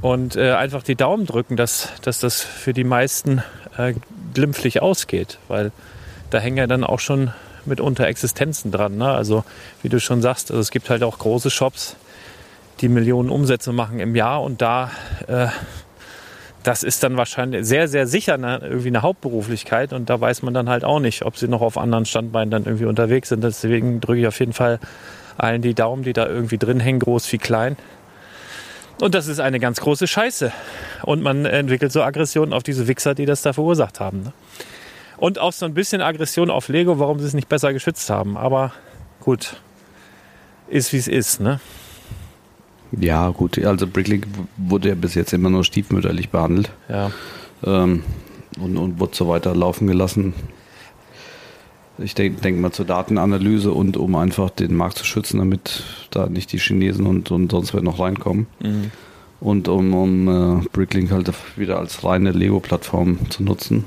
und 0.00 0.36
äh, 0.36 0.52
einfach 0.52 0.82
die 0.82 0.94
Daumen 0.94 1.26
drücken, 1.26 1.56
dass, 1.56 1.92
dass 2.02 2.20
das 2.20 2.40
für 2.40 2.72
die 2.72 2.84
meisten 2.84 3.42
äh, 3.76 3.94
glimpflich 4.36 4.82
ausgeht, 4.82 5.38
weil 5.48 5.72
da 6.28 6.38
hängen 6.38 6.58
ja 6.58 6.66
dann 6.66 6.84
auch 6.84 7.00
schon 7.00 7.32
mitunter 7.64 8.06
Existenzen 8.06 8.70
dran. 8.70 8.98
Ne? 8.98 9.08
Also 9.08 9.44
wie 9.82 9.88
du 9.88 9.98
schon 9.98 10.20
sagst, 10.20 10.50
also 10.50 10.60
es 10.60 10.70
gibt 10.70 10.90
halt 10.90 11.02
auch 11.02 11.18
große 11.18 11.50
Shops, 11.50 11.96
die 12.80 12.90
Millionen 12.90 13.30
Umsätze 13.30 13.72
machen 13.72 13.98
im 13.98 14.14
Jahr 14.14 14.42
und 14.42 14.60
da 14.60 14.90
äh, 15.26 15.46
das 16.62 16.82
ist 16.82 17.02
dann 17.02 17.16
wahrscheinlich 17.16 17.64
sehr, 17.64 17.88
sehr 17.88 18.06
sicher 18.06 18.34
eine, 18.34 18.58
irgendwie 18.58 18.88
eine 18.88 19.00
Hauptberuflichkeit 19.00 19.94
und 19.94 20.10
da 20.10 20.20
weiß 20.20 20.42
man 20.42 20.52
dann 20.52 20.68
halt 20.68 20.84
auch 20.84 21.00
nicht, 21.00 21.24
ob 21.24 21.38
sie 21.38 21.48
noch 21.48 21.62
auf 21.62 21.78
anderen 21.78 22.04
Standbeinen 22.04 22.50
dann 22.50 22.64
irgendwie 22.64 22.86
unterwegs 22.86 23.30
sind. 23.30 23.42
Deswegen 23.42 24.00
drücke 24.00 24.20
ich 24.20 24.26
auf 24.26 24.38
jeden 24.38 24.52
Fall 24.52 24.80
allen 25.38 25.62
die 25.62 25.74
Daumen, 25.74 26.02
die 26.02 26.12
da 26.12 26.26
irgendwie 26.26 26.58
drin 26.58 26.80
hängen, 26.80 26.98
groß 26.98 27.32
wie 27.32 27.38
klein. 27.38 27.76
Und 29.00 29.14
das 29.14 29.26
ist 29.28 29.40
eine 29.40 29.60
ganz 29.60 29.80
große 29.80 30.06
Scheiße. 30.06 30.52
Und 31.02 31.22
man 31.22 31.44
entwickelt 31.44 31.92
so 31.92 32.02
Aggressionen 32.02 32.52
auf 32.54 32.62
diese 32.62 32.88
Wichser, 32.88 33.14
die 33.14 33.26
das 33.26 33.42
da 33.42 33.52
verursacht 33.52 34.00
haben. 34.00 34.22
Ne? 34.22 34.32
Und 35.18 35.38
auch 35.38 35.52
so 35.52 35.66
ein 35.66 35.74
bisschen 35.74 36.00
Aggression 36.00 36.50
auf 36.50 36.68
Lego, 36.68 36.98
warum 36.98 37.18
sie 37.18 37.26
es 37.26 37.34
nicht 37.34 37.48
besser 37.48 37.72
geschützt 37.72 38.08
haben. 38.10 38.36
Aber 38.36 38.72
gut, 39.20 39.60
ist 40.68 40.92
wie 40.92 40.98
es 40.98 41.08
ist. 41.08 41.40
Ne? 41.40 41.60
Ja, 42.92 43.28
gut, 43.30 43.62
also 43.64 43.86
Bricklink 43.86 44.26
wurde 44.56 44.90
ja 44.90 44.94
bis 44.94 45.14
jetzt 45.14 45.32
immer 45.32 45.50
nur 45.50 45.64
stiefmütterlich 45.64 46.30
behandelt 46.30 46.70
Ja. 46.88 47.10
ähm, 47.64 48.04
und, 48.60 48.76
und 48.76 49.00
wurde 49.00 49.14
so 49.14 49.28
weiter 49.28 49.54
laufen 49.54 49.86
gelassen. 49.86 50.34
Ich 51.98 52.14
denke 52.14 52.40
denk 52.40 52.60
mal 52.60 52.72
zur 52.72 52.84
Datenanalyse 52.84 53.72
und 53.72 53.96
um 53.96 54.14
einfach 54.16 54.50
den 54.50 54.76
Markt 54.76 54.98
zu 54.98 55.04
schützen, 55.04 55.38
damit 55.38 55.82
da 56.10 56.28
nicht 56.28 56.52
die 56.52 56.58
Chinesen 56.58 57.06
und, 57.06 57.30
und 57.30 57.50
sonst 57.50 57.72
wer 57.72 57.82
noch 57.82 58.00
reinkommen. 58.00 58.46
Mhm. 58.60 58.90
Und 59.40 59.68
um, 59.68 59.94
um 59.94 60.60
äh, 60.60 60.68
Bricklink 60.72 61.10
halt 61.10 61.32
wieder 61.56 61.78
als 61.78 62.04
reine 62.04 62.32
Lego-Plattform 62.32 63.30
zu 63.30 63.42
nutzen. 63.42 63.84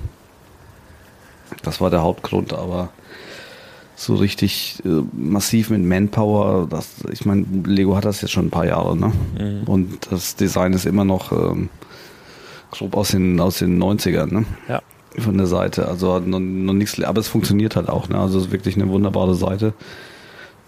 Das 1.63 1.81
war 1.81 1.89
der 1.89 2.01
Hauptgrund, 2.01 2.53
aber 2.53 2.89
so 3.95 4.15
richtig 4.15 4.81
äh, 4.85 5.01
massiv 5.11 5.69
mit 5.71 5.83
Manpower, 5.83 6.67
das, 6.69 7.03
ich 7.11 7.25
meine, 7.25 7.45
Lego 7.65 7.95
hat 7.95 8.05
das 8.05 8.21
jetzt 8.21 8.31
schon 8.31 8.47
ein 8.47 8.51
paar 8.51 8.65
Jahre, 8.65 8.95
ne? 8.95 9.11
Mhm. 9.37 9.63
Und 9.65 10.11
das 10.11 10.35
Design 10.35 10.73
ist 10.73 10.85
immer 10.85 11.03
noch 11.03 11.31
ähm, 11.31 11.69
grob 12.71 12.95
aus 12.95 13.09
den, 13.09 13.39
aus 13.39 13.59
den 13.59 13.81
90ern, 13.81 14.31
ne? 14.31 14.45
Ja. 14.69 14.81
Von 15.19 15.37
der 15.37 15.47
Seite. 15.47 15.87
Also 15.87 16.19
noch, 16.19 16.39
noch 16.39 16.73
nichts, 16.73 17.01
aber 17.03 17.19
es 17.19 17.27
funktioniert 17.27 17.75
halt 17.75 17.89
auch, 17.89 18.09
ne? 18.09 18.17
Also 18.17 18.39
es 18.39 18.45
ist 18.45 18.51
wirklich 18.51 18.75
eine 18.75 18.89
wunderbare 18.89 19.35
Seite, 19.35 19.73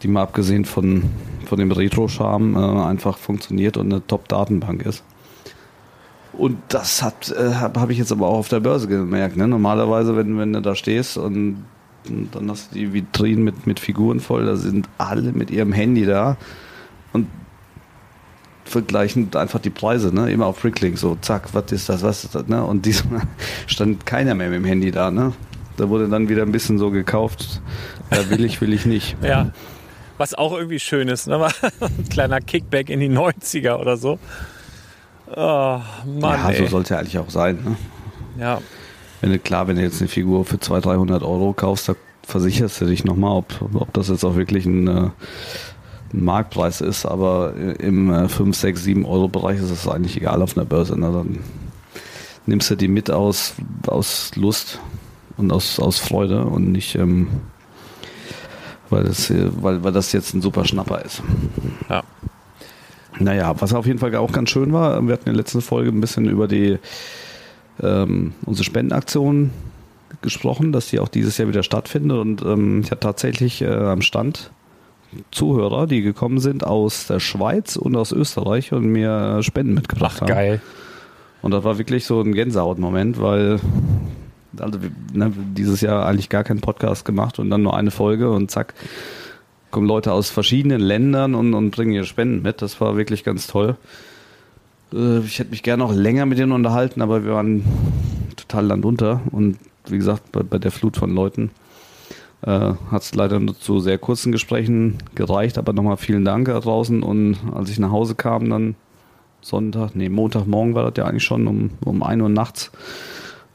die 0.02 0.08
mal 0.08 0.24
abgesehen 0.24 0.66
von, 0.66 1.04
von 1.46 1.60
dem 1.60 1.72
Retro-Charme 1.72 2.56
äh, 2.56 2.84
einfach 2.86 3.18
funktioniert 3.18 3.78
und 3.78 3.92
eine 3.92 4.06
Top-Datenbank 4.06 4.86
ist. 4.86 5.04
Und 6.34 6.58
das 6.70 7.02
äh, 7.02 7.54
habe 7.56 7.82
hab 7.82 7.90
ich 7.90 7.98
jetzt 7.98 8.12
aber 8.12 8.28
auch 8.28 8.40
auf 8.40 8.48
der 8.48 8.62
Börse 8.62 8.88
gemerkt. 8.88 9.38
Ne? 9.38 9.48
Normalerweise, 9.48 10.16
wenn, 10.16 10.38
wenn 10.38 10.54
du 10.54 10.62
da 10.62 10.76
stehst 10.76 11.18
und, 11.18 11.66
und 12.10 12.30
dann 12.34 12.50
hast 12.50 12.72
du 12.72 12.76
die 12.76 12.94
Vitrinen 12.94 13.44
mit, 13.44 13.68
mit 13.68 13.80
Figuren 13.80 14.20
voll, 14.20 14.46
da 14.46 14.56
sind 14.56 14.88
alle 14.98 15.34
mit 15.34 15.52
ihrem 15.52 15.74
Handy 15.74 16.06
da 16.06 16.38
und 17.14 17.28
vergleichen 18.72 19.30
einfach 19.36 19.60
die 19.60 19.70
Preise, 19.70 20.14
ne? 20.14 20.32
Immer 20.32 20.48
auf 20.48 20.62
Bricklink, 20.62 20.98
so 20.98 21.18
zack, 21.22 21.54
was 21.54 21.72
ist 21.72 21.90
das, 21.90 22.02
was 22.02 22.24
ist 22.24 22.36
das, 22.36 22.48
ne? 22.48 22.64
Und 22.64 22.86
diesmal 22.86 23.22
stand 23.68 24.06
keiner 24.06 24.34
mehr 24.34 24.50
mit 24.50 24.58
dem 24.58 24.66
Handy 24.66 24.92
da, 24.92 25.12
ne? 25.12 25.34
Da 25.78 25.90
wurde 25.90 26.08
dann 26.10 26.30
wieder 26.30 26.44
ein 26.44 26.52
bisschen 26.52 26.78
so 26.78 26.92
gekauft, 26.92 27.62
ja, 28.12 28.30
will 28.30 28.44
ich, 28.44 28.60
will 28.62 28.74
ich 28.74 28.86
nicht. 28.86 29.16
Ja. 29.24 29.52
Was 30.18 30.36
auch 30.36 30.54
irgendwie 30.54 30.80
schön 30.80 31.08
ist, 31.08 31.28
ne? 31.28 31.48
Ein 31.80 32.10
kleiner 32.10 32.42
Kickback 32.42 32.90
in 32.90 33.00
die 33.00 33.10
90er 33.10 33.78
oder 33.78 33.98
so. 33.98 34.20
Oh, 35.36 35.80
Mann. 36.06 36.22
ja, 36.22 36.54
so 36.54 36.64
ey. 36.64 36.68
soll 36.68 36.82
es 36.84 36.90
ja 36.90 37.00
eigentlich 37.00 37.18
auch 37.18 37.30
sein, 37.30 37.58
ne? 37.64 37.76
ja. 38.38 38.62
Wenn 39.22 39.32
du, 39.32 39.40
klar, 39.40 39.68
wenn 39.68 39.78
du 39.78 39.82
jetzt 39.82 40.00
eine 40.00 40.08
Figur 40.08 40.46
für 40.46 40.60
200, 40.60 40.86
300 40.86 41.24
Euro 41.24 41.54
kaufst, 41.54 41.90
da 41.90 41.96
versicherst 42.24 42.82
du 42.82 42.86
dich 42.86 43.04
nochmal, 43.04 43.38
ob, 43.38 43.54
ob 43.74 43.94
das 43.94 44.10
jetzt 44.10 44.24
auch 44.24 44.36
wirklich 44.36 44.66
ein, 44.66 44.88
äh, 44.88 44.92
ein 44.92 45.12
Marktpreis 46.14 46.82
ist, 46.82 47.06
aber 47.06 47.54
im 47.56 48.12
äh, 48.12 48.28
5, 48.28 48.56
6, 48.56 48.84
7 48.84 49.06
Euro 49.06 49.28
Bereich 49.28 49.60
ist 49.60 49.72
es 49.72 49.88
eigentlich 49.88 50.18
egal 50.18 50.42
auf 50.42 50.58
einer 50.58 50.66
Börse. 50.66 51.00
Ne? 51.00 51.12
Dann 51.12 51.40
nimmst 52.46 52.70
du 52.70 52.76
die 52.76 52.88
mit 52.88 53.10
aus, 53.10 53.54
aus 53.88 54.32
Lust 54.36 54.80
und 55.38 55.52
aus, 55.52 55.80
aus 55.80 56.00
Freude 56.00 56.44
und 56.46 56.72
nicht, 56.72 56.96
ähm, 56.96 57.28
weil, 58.90 59.04
das, 59.04 59.30
äh, 59.30 59.50
weil, 59.62 59.84
weil 59.84 59.92
das 59.92 60.12
jetzt 60.12 60.34
ein 60.34 60.42
super 60.42 60.66
Schnapper 60.66 61.04
ist. 61.04 61.22
Ja. 61.90 62.04
Naja, 63.20 63.54
was 63.60 63.74
auf 63.74 63.86
jeden 63.86 64.00
Fall 64.00 64.16
auch 64.16 64.32
ganz 64.32 64.50
schön 64.50 64.74
war, 64.74 65.02
wir 65.06 65.14
hatten 65.14 65.30
in 65.30 65.34
der 65.34 65.44
letzten 65.44 65.62
Folge 65.62 65.90
ein 65.90 66.02
bisschen 66.02 66.28
über 66.28 66.48
die 66.48 66.80
ähm, 67.82 68.34
unsere 68.46 68.64
Spendenaktion 68.64 69.52
gesprochen, 70.22 70.72
dass 70.72 70.88
die 70.88 71.00
auch 71.00 71.08
dieses 71.08 71.38
Jahr 71.38 71.48
wieder 71.48 71.64
stattfindet 71.64 72.18
und 72.18 72.42
ähm, 72.42 72.82
ich 72.82 72.92
hatte 72.92 73.02
tatsächlich 73.02 73.62
äh, 73.62 73.68
am 73.68 74.02
Stand 74.02 74.52
Zuhörer, 75.32 75.88
die 75.88 76.02
gekommen 76.02 76.40
sind 76.40 76.66
aus 76.66 77.08
der 77.08 77.20
Schweiz 77.20 77.76
und 77.76 77.96
aus 77.96 78.12
Österreich 78.12 78.72
und 78.74 78.86
mir 78.86 79.44
Spenden 79.44 79.74
mitgebracht 79.74 80.18
Ach, 80.18 80.22
haben. 80.22 80.28
geil. 80.30 80.62
Und 81.42 81.52
das 81.52 81.64
war 81.64 81.78
wirklich 81.78 82.06
so 82.06 82.22
ein 82.22 82.34
Gänsehautmoment, 82.34 83.20
weil 83.22 83.60
also, 84.58 84.82
wir- 84.82 84.92
ne, 85.14 85.32
dieses 85.56 85.82
Jahr 85.82 86.06
eigentlich 86.06 86.30
gar 86.30 86.44
keinen 86.44 86.62
Podcast 86.62 87.04
gemacht 87.06 87.40
und 87.40 87.50
dann 87.50 87.64
nur 87.64 87.76
eine 87.76 87.92
Folge 87.92 88.30
und 88.32 88.52
zack, 88.52 88.74
kommen 89.72 89.88
Leute 89.88 90.12
aus 90.12 90.30
verschiedenen 90.30 90.82
Ländern 90.82 91.34
und, 91.36 91.54
und 91.54 91.72
bringen 91.72 91.94
ihre 91.94 92.06
Spenden 92.06 92.42
mit. 92.42 92.62
Das 92.62 92.80
war 92.82 92.98
wirklich 92.98 93.24
ganz 93.24 93.48
toll. 93.48 93.76
Äh, 94.94 95.20
Ich 95.20 95.40
hätte 95.40 95.52
mich 95.52 95.64
gerne 95.64 95.84
noch 95.84 95.94
länger 95.94 96.26
mit 96.26 96.38
denen 96.38 96.52
unterhalten, 96.52 97.02
aber 97.02 97.24
wir 97.24 97.34
waren 97.34 97.64
total 98.36 98.66
landunter 98.68 99.22
und 99.32 99.58
wie 99.88 99.98
gesagt, 99.98 100.32
bei, 100.32 100.44
bei 100.44 100.58
der 100.60 100.72
Flut 100.72 100.98
von 100.98 101.14
Leuten 101.16 101.50
äh, 102.44 102.74
hat 102.92 103.02
es 103.02 103.14
leider 103.16 103.40
nur 103.40 103.58
zu 103.58 103.80
sehr 103.80 103.98
kurzen 103.98 104.32
Gesprächen 104.32 104.98
gereicht, 105.16 105.58
aber 105.58 105.74
nochmal 105.74 105.98
vielen 105.98 106.26
Dank 106.26 106.48
da 106.48 106.60
draußen 106.60 107.04
und 107.04 107.38
als 107.54 107.70
ich 107.70 107.80
nach 107.80 107.92
Hause 107.92 108.16
kam, 108.16 108.50
dann 108.50 108.76
Sonntag, 109.42 109.96
nee, 109.96 110.10
Montagmorgen 110.10 110.76
war 110.76 110.90
das 110.90 110.94
ja 110.98 111.06
eigentlich 111.06 111.24
schon 111.24 111.48
um, 111.48 111.72
um 111.84 112.04
1 112.04 112.22
Uhr 112.22 112.30
nachts, 112.30 112.72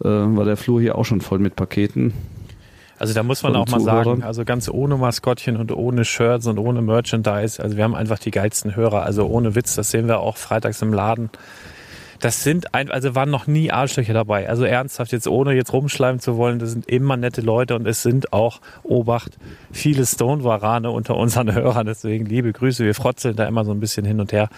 äh, 0.02 0.08
war 0.08 0.44
der 0.44 0.56
Flur 0.56 0.80
hier 0.80 0.96
auch 0.98 1.04
schon 1.04 1.20
voll 1.20 1.38
mit 1.38 1.56
Paketen. 1.56 2.12
Also 2.98 3.12
da 3.12 3.22
muss 3.22 3.42
man 3.42 3.54
auch 3.56 3.68
mal 3.68 3.78
Zuhörern. 3.78 4.04
sagen, 4.04 4.22
also 4.22 4.44
ganz 4.44 4.68
ohne 4.68 4.96
Maskottchen 4.96 5.56
und 5.56 5.70
ohne 5.70 6.04
Shirts 6.04 6.46
und 6.46 6.58
ohne 6.58 6.80
Merchandise. 6.80 7.62
Also 7.62 7.76
wir 7.76 7.84
haben 7.84 7.94
einfach 7.94 8.18
die 8.18 8.30
geilsten 8.30 8.74
Hörer. 8.74 9.02
Also 9.02 9.26
ohne 9.26 9.54
Witz, 9.54 9.74
das 9.74 9.90
sehen 9.90 10.08
wir 10.08 10.20
auch 10.20 10.38
freitags 10.38 10.80
im 10.80 10.94
Laden. 10.94 11.28
Das 12.20 12.42
sind 12.42 12.74
ein, 12.74 12.90
also 12.90 13.14
waren 13.14 13.30
noch 13.30 13.46
nie 13.46 13.70
Arschlöcher 13.70 14.14
dabei. 14.14 14.48
Also 14.48 14.64
ernsthaft 14.64 15.12
jetzt 15.12 15.28
ohne 15.28 15.54
jetzt 15.54 15.72
rumschleimen 15.72 16.20
zu 16.20 16.36
wollen, 16.36 16.58
das 16.58 16.70
sind 16.70 16.88
immer 16.88 17.16
nette 17.16 17.40
Leute 17.40 17.74
und 17.74 17.86
es 17.86 18.02
sind 18.02 18.32
auch 18.32 18.60
Obacht 18.82 19.38
viele 19.72 20.06
Stone-Warane 20.06 20.90
unter 20.90 21.16
unseren 21.16 21.52
Hörern. 21.54 21.86
Deswegen 21.86 22.26
liebe 22.26 22.52
Grüße, 22.52 22.84
wir 22.84 22.94
frotzeln 22.94 23.36
da 23.36 23.46
immer 23.46 23.64
so 23.64 23.72
ein 23.72 23.80
bisschen 23.80 24.06
hin 24.06 24.20
und 24.20 24.32
her. 24.32 24.48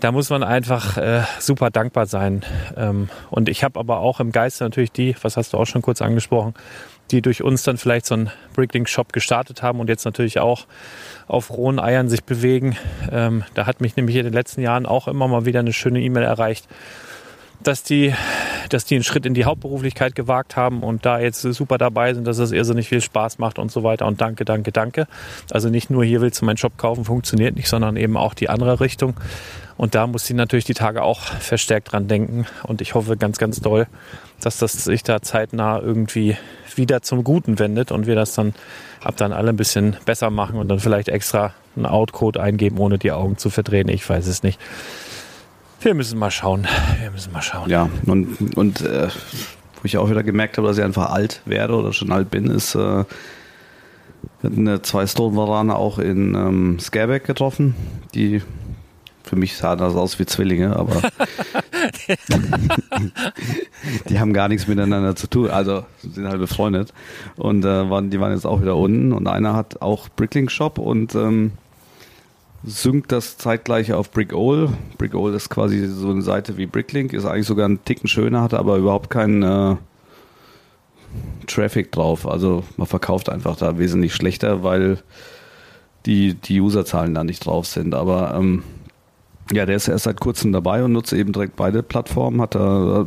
Da 0.00 0.12
muss 0.12 0.30
man 0.30 0.44
einfach 0.44 0.96
äh, 0.96 1.22
super 1.40 1.70
dankbar 1.70 2.06
sein. 2.06 2.44
Ähm, 2.76 3.08
und 3.30 3.48
ich 3.48 3.64
habe 3.64 3.80
aber 3.80 3.98
auch 3.98 4.20
im 4.20 4.30
Geiste 4.30 4.62
natürlich 4.62 4.92
die, 4.92 5.16
was 5.22 5.36
hast 5.36 5.52
du 5.52 5.56
auch 5.56 5.66
schon 5.66 5.82
kurz 5.82 6.00
angesprochen, 6.00 6.54
die 7.10 7.22
durch 7.22 7.42
uns 7.42 7.62
dann 7.62 7.78
vielleicht 7.78 8.06
so 8.06 8.14
einen 8.14 8.30
Bricklink-Shop 8.54 9.12
gestartet 9.12 9.62
haben 9.62 9.80
und 9.80 9.88
jetzt 9.88 10.04
natürlich 10.04 10.38
auch 10.40 10.66
auf 11.26 11.50
rohen 11.50 11.78
Eiern 11.78 12.08
sich 12.08 12.24
bewegen. 12.24 12.76
Ähm, 13.10 13.44
da 13.54 13.66
hat 13.66 13.80
mich 13.80 13.96
nämlich 13.96 14.16
in 14.16 14.24
den 14.24 14.32
letzten 14.32 14.60
Jahren 14.60 14.86
auch 14.86 15.08
immer 15.08 15.28
mal 15.28 15.44
wieder 15.44 15.60
eine 15.60 15.72
schöne 15.72 16.00
E-Mail 16.00 16.24
erreicht, 16.24 16.68
dass 17.60 17.82
die, 17.82 18.14
dass 18.68 18.84
die 18.84 18.94
einen 18.94 19.04
Schritt 19.04 19.26
in 19.26 19.34
die 19.34 19.44
Hauptberuflichkeit 19.44 20.14
gewagt 20.14 20.56
haben 20.56 20.82
und 20.82 21.04
da 21.04 21.18
jetzt 21.18 21.42
super 21.42 21.78
dabei 21.78 22.14
sind, 22.14 22.26
dass 22.26 22.38
es 22.38 22.52
irrsinnig 22.52 22.88
viel 22.88 23.00
Spaß 23.00 23.38
macht 23.38 23.58
und 23.58 23.72
so 23.72 23.82
weiter. 23.82 24.06
Und 24.06 24.20
danke, 24.20 24.44
danke, 24.44 24.72
danke. 24.72 25.06
Also 25.50 25.68
nicht 25.68 25.90
nur 25.90 26.04
hier 26.04 26.20
willst 26.20 26.40
du 26.40 26.44
meinen 26.44 26.56
Shop 26.56 26.76
kaufen, 26.76 27.04
funktioniert 27.04 27.56
nicht, 27.56 27.68
sondern 27.68 27.96
eben 27.96 28.16
auch 28.16 28.34
die 28.34 28.48
andere 28.48 28.80
Richtung. 28.80 29.14
Und 29.76 29.94
da 29.94 30.06
muss 30.06 30.26
sie 30.26 30.34
natürlich 30.34 30.64
die 30.64 30.74
Tage 30.74 31.02
auch 31.02 31.20
verstärkt 31.20 31.92
dran 31.92 32.08
denken. 32.08 32.46
Und 32.64 32.80
ich 32.80 32.94
hoffe 32.94 33.16
ganz, 33.16 33.38
ganz 33.38 33.60
doll, 33.60 33.86
dass 34.40 34.58
das 34.58 34.72
sich 34.84 35.02
da 35.02 35.22
zeitnah 35.22 35.80
irgendwie 35.80 36.36
wieder 36.74 37.02
zum 37.02 37.24
Guten 37.24 37.58
wendet 37.58 37.90
und 37.92 38.06
wir 38.06 38.14
das 38.14 38.34
dann 38.34 38.54
ab 39.02 39.16
dann 39.16 39.32
alle 39.32 39.50
ein 39.50 39.56
bisschen 39.56 39.96
besser 40.04 40.30
machen 40.30 40.58
und 40.58 40.68
dann 40.68 40.80
vielleicht 40.80 41.08
extra 41.08 41.54
einen 41.76 41.86
Outcode 41.86 42.38
eingeben, 42.38 42.78
ohne 42.78 42.98
die 42.98 43.12
Augen 43.12 43.36
zu 43.36 43.50
verdrehen. 43.50 43.88
Ich 43.88 44.08
weiß 44.08 44.26
es 44.26 44.42
nicht. 44.42 44.58
Wir 45.80 45.94
müssen 45.94 46.18
mal 46.18 46.30
schauen. 46.30 46.66
Wir 47.00 47.10
müssen 47.10 47.32
mal 47.32 47.42
schauen. 47.42 47.70
Ja, 47.70 47.88
und, 48.06 48.56
und 48.56 48.80
äh, 48.80 49.08
wo 49.08 49.84
ich 49.84 49.96
auch 49.96 50.10
wieder 50.10 50.22
gemerkt 50.22 50.58
habe, 50.58 50.66
dass 50.66 50.78
ich 50.78 50.84
einfach 50.84 51.10
alt 51.10 51.40
werde 51.44 51.74
oder 51.74 51.92
schon 51.92 52.10
alt 52.10 52.30
bin, 52.30 52.50
ist, 52.50 52.74
äh, 52.74 52.78
wir 52.78 53.06
hatten 54.42 54.82
zwei 54.82 55.06
Stone-Warane 55.06 55.74
auch 55.74 55.98
in 55.98 56.34
ähm, 56.34 56.78
Scareback 56.80 57.24
getroffen, 57.24 57.74
die 58.14 58.42
für 59.22 59.36
mich 59.36 59.56
sahen 59.56 59.78
das 59.78 59.94
aus 59.94 60.18
wie 60.18 60.26
Zwillinge, 60.26 60.76
aber 60.76 60.96
die 64.08 64.18
haben 64.18 64.32
gar 64.32 64.48
nichts 64.48 64.66
miteinander 64.66 65.14
zu 65.14 65.28
tun, 65.28 65.50
also 65.50 65.84
sind 66.00 66.26
halt 66.26 66.40
befreundet 66.40 66.92
und 67.36 67.64
äh, 67.64 67.90
waren, 67.90 68.10
die 68.10 68.20
waren 68.20 68.32
jetzt 68.32 68.46
auch 68.46 68.62
wieder 68.62 68.76
unten 68.76 69.12
und 69.12 69.28
einer 69.28 69.54
hat 69.54 69.82
auch 69.82 70.08
Bricklink 70.08 70.50
Shop 70.50 70.78
und 70.78 71.14
ähm, 71.14 71.52
synkt 72.64 73.12
das 73.12 73.38
zeitgleich 73.38 73.92
auf 73.92 74.10
Brickole. 74.10 74.72
Brickole 74.98 75.36
ist 75.36 75.48
quasi 75.48 75.86
so 75.86 76.10
eine 76.10 76.22
Seite 76.22 76.56
wie 76.56 76.66
Bricklink, 76.66 77.12
ist 77.12 77.24
eigentlich 77.24 77.46
sogar 77.46 77.66
einen 77.66 77.84
Ticken 77.84 78.08
schöner, 78.08 78.42
hat 78.42 78.54
aber 78.54 78.76
überhaupt 78.76 79.10
keinen 79.10 79.42
äh, 79.42 79.76
Traffic 81.46 81.92
drauf. 81.92 82.26
Also 82.26 82.64
man 82.76 82.86
verkauft 82.86 83.28
einfach 83.28 83.56
da 83.56 83.78
wesentlich 83.78 84.14
schlechter, 84.14 84.62
weil 84.62 84.98
die, 86.06 86.34
die 86.34 86.60
Userzahlen 86.60 87.14
da 87.14 87.24
nicht 87.24 87.46
drauf 87.46 87.66
sind. 87.66 87.94
Aber 87.94 88.34
ähm, 88.34 88.62
ja, 89.52 89.64
der 89.64 89.76
ist 89.76 89.88
erst 89.88 90.04
seit 90.04 90.20
kurzem 90.20 90.52
dabei 90.52 90.84
und 90.84 90.92
nutzt 90.92 91.12
eben 91.12 91.32
direkt 91.32 91.56
beide 91.56 91.82
Plattformen. 91.82 92.40
Hat 92.40 92.54
da, 92.54 93.06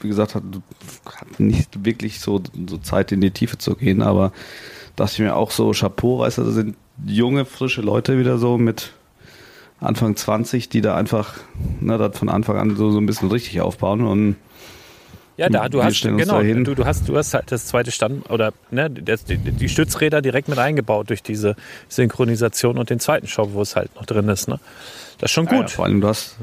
wie 0.00 0.08
gesagt, 0.08 0.34
hat, 0.34 0.42
hat 1.06 1.40
nicht 1.40 1.84
wirklich 1.84 2.20
so, 2.20 2.42
so 2.68 2.78
Zeit 2.78 3.12
in 3.12 3.20
die 3.20 3.30
Tiefe 3.30 3.58
zu 3.58 3.74
gehen, 3.76 4.02
aber 4.02 4.32
dachte 5.00 5.14
ich 5.14 5.18
mir 5.20 5.34
auch 5.34 5.50
so, 5.50 5.72
Chapeau, 5.72 6.20
weißt 6.20 6.38
du, 6.38 6.44
das 6.44 6.54
sind 6.54 6.76
junge, 7.06 7.44
frische 7.44 7.80
Leute 7.80 8.18
wieder 8.18 8.38
so 8.38 8.58
mit 8.58 8.92
Anfang 9.80 10.14
20, 10.14 10.68
die 10.68 10.82
da 10.82 10.94
einfach 10.94 11.34
ne, 11.80 11.96
das 11.98 12.18
von 12.18 12.28
Anfang 12.28 12.58
an 12.58 12.76
so, 12.76 12.90
so 12.90 12.98
ein 12.98 13.06
bisschen 13.06 13.30
richtig 13.30 13.60
aufbauen 13.62 14.02
und 14.02 14.36
Ja, 15.38 15.48
da, 15.48 15.70
du 15.70 15.82
hast, 15.82 16.02
genau, 16.02 16.42
du, 16.42 16.74
du 16.74 16.84
hast, 16.84 17.08
du 17.08 17.16
hast 17.16 17.32
halt 17.32 17.50
das 17.50 17.66
zweite 17.66 17.90
Stand, 17.90 18.28
oder, 18.30 18.52
ne, 18.70 18.90
das, 18.90 19.24
die, 19.24 19.38
die 19.38 19.68
Stützräder 19.70 20.20
direkt 20.20 20.48
mit 20.48 20.58
eingebaut 20.58 21.08
durch 21.08 21.22
diese 21.22 21.56
Synchronisation 21.88 22.76
und 22.76 22.90
den 22.90 23.00
zweiten 23.00 23.26
Shop, 23.26 23.50
wo 23.54 23.62
es 23.62 23.74
halt 23.74 23.94
noch 23.96 24.04
drin 24.04 24.28
ist, 24.28 24.48
ne. 24.48 24.60
Das 25.18 25.30
ist 25.30 25.34
schon 25.34 25.46
Ja, 25.46 25.62
gut. 25.62 25.70
vor 25.70 25.86
allem 25.86 26.02
du 26.02 26.08
hast, 26.08 26.36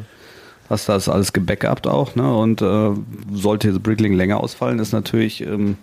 hast 0.70 0.90
das 0.90 1.08
alles 1.08 1.32
gebackupt 1.32 1.86
auch, 1.86 2.16
ne? 2.16 2.36
Und 2.36 2.64
äh, 2.64 2.90
sollte 3.32 3.72
Brickling 3.80 4.14
länger 4.14 4.40
ausfallen, 4.42 4.80
ist 4.80 4.94
natürlich 4.94 5.42
ähm, 5.42 5.78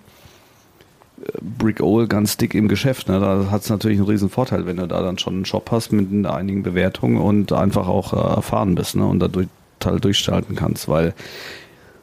Brick 1.40 1.80
Owl 1.80 2.06
ganz 2.08 2.36
dick 2.36 2.54
im 2.54 2.68
Geschäft. 2.68 3.08
Ne? 3.08 3.20
Da 3.20 3.50
hat 3.50 3.62
es 3.62 3.70
natürlich 3.70 3.98
einen 3.98 4.08
riesen 4.08 4.28
Vorteil, 4.28 4.66
wenn 4.66 4.76
du 4.76 4.86
da 4.86 5.02
dann 5.02 5.18
schon 5.18 5.34
einen 5.34 5.44
Shop 5.44 5.70
hast 5.70 5.92
mit 5.92 6.26
einigen 6.26 6.62
Bewertungen 6.62 7.18
und 7.18 7.52
einfach 7.52 7.88
auch 7.88 8.12
äh, 8.12 8.36
erfahren 8.36 8.74
bist 8.74 8.96
ne? 8.96 9.06
und 9.06 9.20
dadurch 9.20 9.48
halt 9.84 10.04
durchstarten 10.04 10.56
kannst, 10.56 10.88
weil 10.88 11.14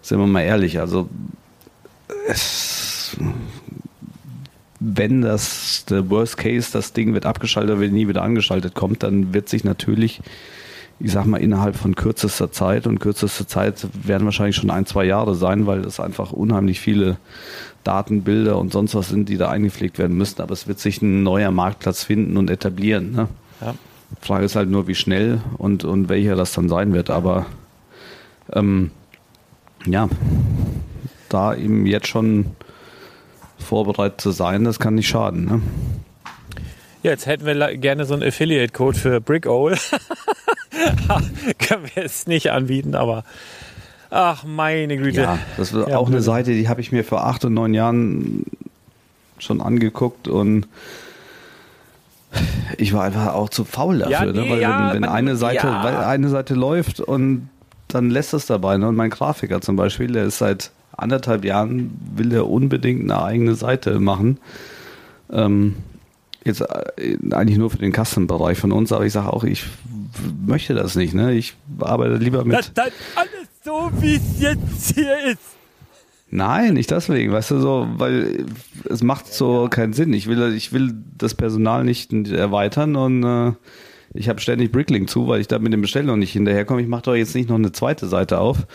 sind 0.01 0.19
wir 0.19 0.27
mal 0.27 0.41
ehrlich, 0.41 0.79
also 0.79 1.09
es, 2.27 3.17
wenn 4.79 5.21
das 5.21 5.85
der 5.85 6.09
Worst 6.09 6.37
Case, 6.37 6.69
das 6.71 6.93
Ding 6.93 7.13
wird 7.13 7.25
abgeschaltet 7.25 7.79
wird 7.79 7.91
nie 7.91 8.07
wieder 8.07 8.23
angeschaltet 8.23 8.75
kommt, 8.75 9.03
dann 9.03 9.33
wird 9.33 9.49
sich 9.49 9.63
natürlich 9.63 10.21
ich 11.03 11.11
sag 11.11 11.25
mal, 11.25 11.41
innerhalb 11.41 11.75
von 11.75 11.95
kürzester 11.95 12.51
Zeit 12.51 12.87
und 12.87 12.99
kürzester 12.99 13.47
Zeit 13.47 13.87
werden 14.05 14.25
wahrscheinlich 14.25 14.55
schon 14.55 14.69
ein, 14.69 14.85
zwei 14.85 15.05
Jahre 15.05 15.35
sein, 15.35 15.65
weil 15.65 15.81
es 15.85 15.99
einfach 15.99 16.31
unheimlich 16.31 16.79
viele 16.79 17.17
Daten, 17.83 18.23
Bilder 18.23 18.57
und 18.57 18.71
sonst 18.71 18.93
was 18.95 19.09
sind, 19.09 19.29
die 19.29 19.37
da 19.37 19.49
eingepflegt 19.49 19.97
werden 19.97 20.17
müssen. 20.17 20.41
Aber 20.41 20.53
es 20.53 20.67
wird 20.67 20.79
sich 20.79 21.01
ein 21.01 21.23
neuer 21.23 21.51
Marktplatz 21.51 22.03
finden 22.03 22.37
und 22.37 22.49
etablieren. 22.49 23.11
Ne? 23.11 23.27
Ja. 23.61 23.73
Frage 24.21 24.45
ist 24.45 24.55
halt 24.55 24.69
nur, 24.69 24.87
wie 24.87 24.95
schnell 24.95 25.41
und, 25.57 25.83
und 25.83 26.09
welcher 26.09 26.35
das 26.35 26.53
dann 26.53 26.69
sein 26.69 26.93
wird. 26.93 27.09
Aber 27.09 27.45
ähm, 28.53 28.91
ja, 29.85 30.09
da 31.29 31.55
eben 31.55 31.85
jetzt 31.85 32.07
schon 32.07 32.47
vorbereitet 33.57 34.21
zu 34.21 34.31
sein, 34.31 34.63
das 34.63 34.79
kann 34.79 34.95
nicht 34.95 35.07
schaden. 35.07 35.45
Ne? 35.45 35.61
Ja, 37.03 37.11
jetzt 37.11 37.25
hätten 37.25 37.45
wir 37.45 37.77
gerne 37.77 38.05
so 38.05 38.13
einen 38.13 38.23
Affiliate-Code 38.23 38.97
für 38.97 39.21
Brick 39.21 39.47
Owl. 39.47 39.75
Können 41.59 41.85
wir 41.93 42.03
es 42.05 42.27
nicht 42.27 42.51
anbieten, 42.51 42.95
aber 42.95 43.23
ach 44.09 44.43
meine 44.43 44.97
Güte. 44.97 45.21
Ja, 45.21 45.39
das 45.57 45.71
ist 45.73 45.87
Ja, 45.87 45.97
auch 45.97 46.07
eine 46.07 46.17
blöd. 46.17 46.23
Seite, 46.23 46.51
die 46.53 46.67
habe 46.69 46.81
ich 46.81 46.91
mir 46.91 47.03
vor 47.03 47.25
acht 47.25 47.45
und 47.45 47.53
neun 47.53 47.73
Jahren 47.73 48.43
schon 49.39 49.61
angeguckt 49.61 50.27
und 50.27 50.67
ich 52.77 52.93
war 52.93 53.03
einfach 53.03 53.33
auch 53.33 53.49
zu 53.49 53.65
faul 53.65 53.99
dafür, 53.99 54.11
Ja, 54.11 54.25
ne? 54.25 54.41
nee, 54.41 54.49
weil 54.51 54.61
ja, 54.61 54.87
wenn, 54.87 54.93
wenn 54.95 55.01
man- 55.01 55.09
eine 55.09 55.35
Seite, 55.35 55.67
weil 55.67 55.97
eine 55.97 56.29
Seite 56.29 56.53
läuft 56.53 56.99
und 57.01 57.49
dann 57.89 58.09
lässt 58.09 58.33
es 58.33 58.45
dabei. 58.45 58.77
Ne? 58.77 58.87
Und 58.87 58.95
mein 58.95 59.09
Grafiker 59.09 59.59
zum 59.59 59.75
Beispiel, 59.75 60.07
der 60.13 60.23
ist 60.25 60.37
seit 60.37 60.71
anderthalb 60.95 61.43
Jahren, 61.43 61.91
will 62.15 62.29
der 62.29 62.47
unbedingt 62.47 63.01
eine 63.01 63.21
eigene 63.21 63.55
Seite 63.55 63.99
machen. 63.99 64.37
Ähm, 65.31 65.75
jetzt 66.45 66.61
äh, 66.61 67.17
eigentlich 67.31 67.57
nur 67.57 67.69
für 67.69 67.77
den 67.77 67.93
Custom-Bereich 67.93 68.57
von 68.57 68.71
uns, 68.71 68.91
aber 68.91 69.05
ich 69.05 69.13
sage 69.13 69.31
auch, 69.31 69.43
ich 69.43 69.65
möchte 70.45 70.73
das 70.73 70.95
nicht. 70.95 71.13
Ne? 71.13 71.33
Ich 71.33 71.55
arbeite 71.79 72.15
lieber 72.15 72.43
mit. 72.45 72.57
Das, 72.57 72.73
das 72.73 72.91
alles 73.15 73.47
so, 73.63 73.91
wie 73.99 74.15
es 74.15 74.39
jetzt 74.39 74.95
hier 74.95 75.17
ist. 75.31 75.39
Nein, 76.33 76.75
nicht 76.75 76.89
deswegen, 76.89 77.33
weißt 77.33 77.51
du 77.51 77.59
so, 77.59 77.87
weil 77.97 78.45
es 78.89 79.03
macht 79.03 79.33
so 79.33 79.67
keinen 79.69 79.91
Sinn. 79.91 80.13
Ich 80.13 80.27
will, 80.27 80.53
ich 80.55 80.71
will 80.71 80.93
das 81.17 81.35
Personal 81.35 81.83
nicht 81.83 82.13
erweitern 82.13 82.95
und 82.95 83.23
äh, 83.23 83.51
ich 84.13 84.29
habe 84.29 84.39
ständig 84.39 84.71
Bricklink 84.71 85.09
zu, 85.09 85.27
weil 85.27 85.41
ich 85.41 85.47
da 85.47 85.59
mit 85.59 85.73
den 85.73 85.81
Bestellungen 85.81 86.19
nicht 86.19 86.31
hinterherkomme. 86.31 86.81
Ich 86.81 86.87
mache 86.87 87.03
doch 87.03 87.15
jetzt 87.15 87.35
nicht 87.35 87.49
noch 87.49 87.57
eine 87.57 87.73
zweite 87.73 88.07
Seite 88.07 88.39
auf, 88.39 88.65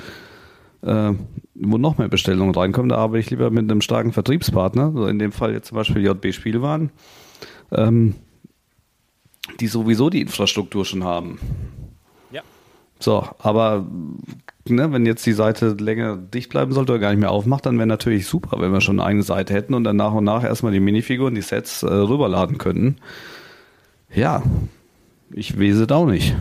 äh, 0.82 1.12
wo 1.54 1.78
noch 1.78 1.96
mehr 1.96 2.08
Bestellungen 2.08 2.54
reinkommen. 2.54 2.90
Da 2.90 2.96
arbeite 2.96 3.20
ich 3.20 3.30
lieber 3.30 3.50
mit 3.50 3.70
einem 3.70 3.80
starken 3.80 4.12
Vertriebspartner, 4.12 4.92
so 4.94 5.06
in 5.06 5.18
dem 5.18 5.32
Fall 5.32 5.52
jetzt 5.52 5.68
zum 5.68 5.76
Beispiel 5.76 6.04
JB 6.04 6.34
Spielwaren, 6.34 6.90
ähm, 7.72 8.14
die 9.60 9.66
sowieso 9.66 10.10
die 10.10 10.20
Infrastruktur 10.20 10.84
schon 10.84 11.04
haben. 11.04 11.38
Ja. 12.30 12.42
So, 12.98 13.28
aber 13.38 13.86
ne, 14.68 14.92
wenn 14.92 15.06
jetzt 15.06 15.24
die 15.26 15.32
Seite 15.32 15.76
länger 15.78 16.16
dicht 16.16 16.50
bleiben 16.50 16.72
sollte 16.72 16.92
oder 16.92 17.00
gar 17.00 17.10
nicht 17.10 17.20
mehr 17.20 17.30
aufmacht, 17.30 17.66
dann 17.66 17.78
wäre 17.78 17.86
natürlich 17.86 18.26
super, 18.26 18.60
wenn 18.60 18.72
wir 18.72 18.80
schon 18.80 19.00
eine 19.00 19.08
eigene 19.08 19.22
Seite 19.22 19.54
hätten 19.54 19.74
und 19.74 19.84
dann 19.84 19.96
nach 19.96 20.12
und 20.12 20.24
nach 20.24 20.44
erstmal 20.44 20.72
die 20.72 20.80
Minifiguren, 20.80 21.34
die 21.34 21.42
Sets 21.42 21.82
äh, 21.82 21.86
rüberladen 21.86 22.58
könnten. 22.58 22.96
Ja, 24.14 24.42
ich 25.30 25.58
weiß 25.58 25.76
es 25.76 25.90
auch 25.90 26.06
nicht. 26.06 26.36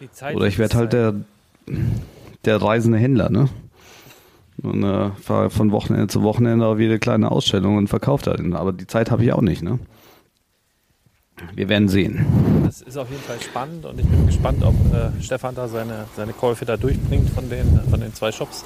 Die 0.00 0.10
Zeit 0.10 0.34
Oder 0.34 0.46
ich 0.46 0.58
werde 0.58 0.76
halt 0.76 0.92
der, 0.92 1.14
der 2.44 2.62
reisende 2.62 2.98
Händler, 2.98 3.30
ne? 3.30 3.48
Und 4.62 4.82
äh, 4.84 5.10
fahre 5.22 5.48
von 5.48 5.72
Wochenende 5.72 6.08
zu 6.08 6.22
Wochenende 6.22 6.66
auf 6.66 6.78
jede 6.78 6.98
kleine 6.98 7.30
Ausstellung 7.30 7.76
und 7.76 7.88
verkaufe 7.88 8.24
da. 8.24 8.58
Aber 8.58 8.72
die 8.72 8.86
Zeit 8.86 9.10
habe 9.10 9.24
ich 9.24 9.32
auch 9.32 9.40
nicht, 9.40 9.62
ne? 9.62 9.78
Wir 11.54 11.68
werden 11.68 11.88
sehen. 11.88 12.24
Das 12.64 12.82
ist 12.82 12.96
auf 12.96 13.10
jeden 13.10 13.22
Fall 13.22 13.40
spannend 13.40 13.84
und 13.84 13.98
ich 13.98 14.06
bin 14.06 14.26
gespannt, 14.26 14.62
ob 14.62 14.74
äh, 14.94 15.22
Stefan 15.22 15.54
da 15.54 15.68
seine, 15.68 16.06
seine 16.16 16.32
Käufe 16.32 16.64
da 16.64 16.76
durchbringt 16.76 17.30
von 17.30 17.48
den, 17.48 17.80
von 17.90 18.00
den 18.00 18.14
zwei 18.14 18.32
Shops. 18.32 18.64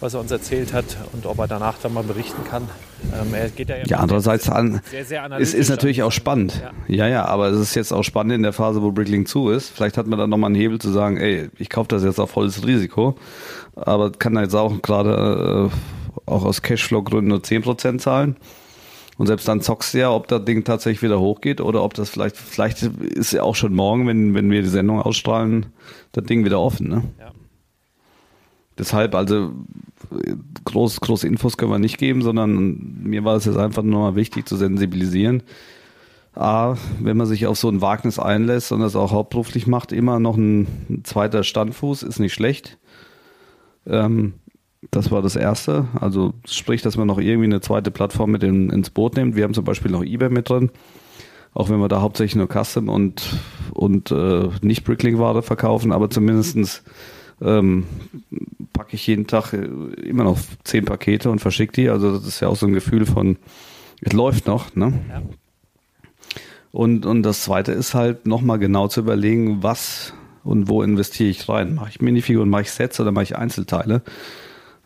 was 0.00 0.14
er 0.14 0.20
uns 0.20 0.30
erzählt 0.30 0.72
hat 0.72 0.96
und 1.12 1.26
ob 1.26 1.38
er 1.38 1.46
danach 1.46 1.76
dann 1.78 1.92
mal 1.92 2.02
berichten 2.02 2.42
kann. 2.44 2.68
Ähm, 3.12 3.34
er 3.34 3.50
geht 3.50 3.68
ja, 3.68 3.76
ja 3.86 3.98
andererseits 3.98 4.48
an, 4.48 4.80
sehr, 4.90 5.04
sehr 5.04 5.30
es 5.38 5.52
ist 5.52 5.68
natürlich 5.68 6.02
auch 6.02 6.12
spannend. 6.12 6.60
Ja. 6.88 7.06
ja. 7.06 7.08
ja, 7.08 7.24
aber 7.26 7.48
es 7.48 7.60
ist 7.60 7.74
jetzt 7.74 7.92
auch 7.92 8.02
spannend 8.02 8.32
in 8.32 8.42
der 8.42 8.54
Phase, 8.54 8.82
wo 8.82 8.92
Bricklink 8.92 9.28
zu 9.28 9.50
ist. 9.50 9.68
Vielleicht 9.68 9.98
hat 9.98 10.06
man 10.06 10.18
dann 10.18 10.30
nochmal 10.30 10.48
einen 10.48 10.60
Hebel 10.60 10.78
zu 10.78 10.90
sagen, 10.90 11.18
ey, 11.18 11.50
ich 11.58 11.68
kaufe 11.68 11.88
das 11.88 12.02
jetzt 12.02 12.18
auf 12.18 12.30
volles 12.30 12.66
Risiko, 12.66 13.16
aber 13.76 14.10
kann 14.10 14.36
jetzt 14.36 14.54
auch 14.54 14.80
gerade 14.80 15.70
äh, 15.70 16.30
auch 16.30 16.44
aus 16.44 16.62
Cashflow-Gründen 16.62 17.28
nur 17.28 17.40
10% 17.40 17.98
zahlen. 17.98 18.36
Und 19.20 19.26
selbst 19.26 19.46
dann 19.46 19.60
zockst 19.60 19.92
du 19.92 19.98
ja, 19.98 20.10
ob 20.10 20.28
das 20.28 20.46
Ding 20.46 20.64
tatsächlich 20.64 21.02
wieder 21.02 21.20
hochgeht 21.20 21.60
oder 21.60 21.82
ob 21.84 21.92
das 21.92 22.08
vielleicht, 22.08 22.38
vielleicht 22.38 22.84
ist 22.84 23.34
ja 23.34 23.42
auch 23.42 23.54
schon 23.54 23.74
morgen, 23.74 24.06
wenn, 24.06 24.32
wenn 24.32 24.50
wir 24.50 24.62
die 24.62 24.68
Sendung 24.68 24.98
ausstrahlen, 24.98 25.66
das 26.12 26.24
Ding 26.24 26.46
wieder 26.46 26.58
offen, 26.58 26.88
ne? 26.88 27.04
Ja. 27.18 27.30
Deshalb, 28.78 29.14
also 29.14 29.52
groß, 30.64 31.02
große 31.02 31.28
Infos 31.28 31.58
können 31.58 31.70
wir 31.70 31.78
nicht 31.78 31.98
geben, 31.98 32.22
sondern 32.22 33.02
mir 33.02 33.22
war 33.22 33.36
es 33.36 33.44
jetzt 33.44 33.58
einfach 33.58 33.82
nur 33.82 34.00
mal 34.00 34.14
wichtig 34.16 34.48
zu 34.48 34.56
sensibilisieren. 34.56 35.42
A, 36.34 36.76
wenn 36.98 37.18
man 37.18 37.26
sich 37.26 37.46
auf 37.46 37.58
so 37.58 37.68
ein 37.68 37.82
Wagnis 37.82 38.18
einlässt 38.18 38.72
und 38.72 38.80
das 38.80 38.96
auch 38.96 39.12
hauptberuflich 39.12 39.66
macht, 39.66 39.92
immer 39.92 40.18
noch 40.18 40.38
ein, 40.38 40.60
ein 40.88 41.04
zweiter 41.04 41.44
Standfuß 41.44 42.04
ist 42.04 42.20
nicht 42.20 42.32
schlecht. 42.32 42.78
Ähm, 43.86 44.32
das 44.90 45.10
war 45.10 45.22
das 45.22 45.36
Erste. 45.36 45.88
Also 46.00 46.34
sprich, 46.46 46.82
dass 46.82 46.96
man 46.96 47.06
noch 47.06 47.18
irgendwie 47.18 47.46
eine 47.46 47.60
zweite 47.60 47.90
Plattform 47.90 48.30
mit 48.30 48.42
in, 48.42 48.70
ins 48.70 48.90
Boot 48.90 49.16
nimmt. 49.16 49.36
Wir 49.36 49.44
haben 49.44 49.54
zum 49.54 49.64
Beispiel 49.64 49.90
noch 49.90 50.02
eBay 50.02 50.30
mit 50.30 50.48
drin. 50.48 50.70
Auch 51.52 51.68
wenn 51.68 51.80
wir 51.80 51.88
da 51.88 52.00
hauptsächlich 52.00 52.36
nur 52.36 52.48
Custom 52.48 52.88
und, 52.88 53.36
und 53.72 54.10
äh, 54.12 54.48
nicht 54.62 54.84
Bricklink-Ware 54.84 55.42
verkaufen, 55.42 55.90
aber 55.90 56.08
zumindestens 56.08 56.84
ähm, 57.42 57.86
packe 58.72 58.94
ich 58.94 59.06
jeden 59.06 59.26
Tag 59.26 59.52
äh, 59.52 59.64
immer 59.64 60.24
noch 60.24 60.38
zehn 60.64 60.84
Pakete 60.84 61.30
und 61.30 61.40
verschicke 61.40 61.72
die. 61.72 61.88
Also 61.88 62.12
das 62.12 62.26
ist 62.26 62.40
ja 62.40 62.48
auch 62.48 62.56
so 62.56 62.66
ein 62.66 62.72
Gefühl 62.72 63.04
von, 63.04 63.36
es 64.00 64.12
läuft 64.12 64.46
noch. 64.46 64.74
Ne? 64.76 64.92
Ja. 65.08 65.22
Und, 66.72 67.04
und 67.04 67.22
das 67.24 67.42
Zweite 67.42 67.72
ist 67.72 67.94
halt 67.94 68.26
nochmal 68.26 68.60
genau 68.60 68.86
zu 68.86 69.00
überlegen, 69.00 69.62
was 69.62 70.14
und 70.44 70.68
wo 70.68 70.82
investiere 70.82 71.30
ich 71.30 71.48
rein. 71.48 71.74
Mache 71.74 71.90
ich 71.90 72.00
Minifiguren, 72.00 72.48
mache 72.48 72.62
ich 72.62 72.70
Sets 72.70 73.00
oder 73.00 73.10
mache 73.10 73.24
ich 73.24 73.36
Einzelteile? 73.36 74.02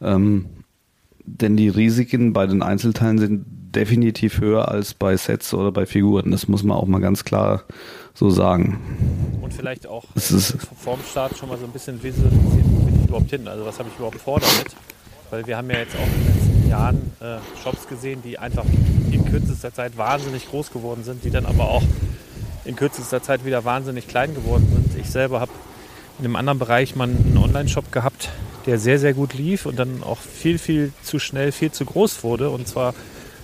Ähm, 0.05 0.47
denn 1.27 1.57
die 1.57 1.69
Risiken 1.69 2.33
bei 2.33 2.47
den 2.47 2.63
Einzelteilen 2.63 3.19
sind 3.19 3.47
definitiv 3.75 4.41
höher 4.41 4.69
als 4.69 4.95
bei 4.95 5.17
Sets 5.17 5.53
oder 5.55 5.73
bei 5.73 5.87
Figuren. 5.87 6.31
Das 6.31 6.49
muss 6.49 6.63
man 6.63 6.77
auch 6.77 6.87
mal 6.87 7.01
ganz 7.01 7.25
klar 7.25 7.65
so 8.15 8.31
sagen. 8.31 8.79
Und 9.43 9.53
vielleicht 9.53 9.87
auch 9.87 10.05
es 10.15 10.31
ist, 10.31 10.57
vorm 10.79 11.01
Start 11.11 11.37
schon 11.37 11.49
mal 11.49 11.59
so 11.59 11.65
ein 11.65 11.73
bisschen 11.73 12.01
visualisieren, 12.03 12.65
wo 12.71 12.85
bin 12.85 13.01
ich 13.01 13.09
überhaupt 13.09 13.31
hin? 13.31 13.49
Also 13.49 13.65
was 13.65 13.79
habe 13.79 13.89
ich 13.89 13.97
überhaupt 13.97 14.21
vor 14.21 14.41
damit? 14.41 14.77
Weil 15.31 15.47
wir 15.47 15.57
haben 15.57 15.69
ja 15.71 15.79
jetzt 15.79 15.97
auch 15.97 16.07
in 16.07 16.13
den 16.13 16.27
letzten 16.27 16.71
Jahren 16.71 17.13
äh, 17.21 17.39
Shops 17.63 17.89
gesehen, 17.89 18.21
die 18.23 18.39
einfach 18.39 18.65
in 19.11 19.25
kürzester 19.25 19.73
Zeit 19.73 19.97
wahnsinnig 19.97 20.49
groß 20.49 20.71
geworden 20.71 21.03
sind, 21.03 21.25
die 21.25 21.31
dann 21.31 21.47
aber 21.47 21.69
auch 21.69 21.83
in 22.65 22.77
kürzester 22.77 23.23
Zeit 23.23 23.45
wieder 23.45 23.65
wahnsinnig 23.65 24.07
klein 24.07 24.35
geworden 24.35 24.67
sind. 24.73 25.01
Ich 25.01 25.11
selber 25.11 25.41
habe 25.41 25.51
in 26.19 26.25
einem 26.25 26.37
anderen 26.37 26.59
Bereich 26.59 26.97
mal 26.97 27.09
einen 27.09 27.37
Online-Shop 27.37 27.93
gehabt, 27.93 28.31
der 28.67 28.79
sehr, 28.79 28.99
sehr 28.99 29.15
gut 29.15 29.35
lief 29.35 29.67
und 29.67 29.79
dann 29.79 30.03
auch 30.03 30.19
viel, 30.19 30.59
viel 30.59 30.93
zu 31.03 31.19
schnell, 31.19 31.53
viel 31.53 31.73
zu 31.73 31.85
groß 31.85 32.23
wurde. 32.23 32.51
Und 32.51 32.69
zwar 32.69 32.95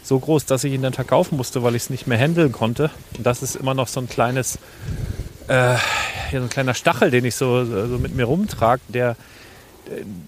so 0.02 0.18
groß, 0.18 0.46
dass 0.46 0.64
ich 0.64 0.72
ihn 0.72 0.82
dann 0.82 0.92
verkaufen 0.92 1.36
musste, 1.36 1.62
weil 1.62 1.74
ich 1.74 1.84
es 1.84 1.90
nicht 1.90 2.06
mehr 2.06 2.18
handeln 2.18 2.52
konnte. 2.52 2.90
Und 3.16 3.26
das 3.26 3.42
ist 3.42 3.56
immer 3.56 3.74
noch 3.74 3.88
so 3.88 4.00
ein 4.00 4.08
kleines, 4.08 4.58
äh, 5.48 5.76
so 6.30 6.38
ein 6.38 6.48
kleiner 6.48 6.74
Stachel, 6.74 7.10
den 7.10 7.24
ich 7.24 7.34
so, 7.34 7.64
so 7.64 7.98
mit 7.98 8.14
mir 8.14 8.24
rumtrage, 8.24 8.82
der, 8.88 9.16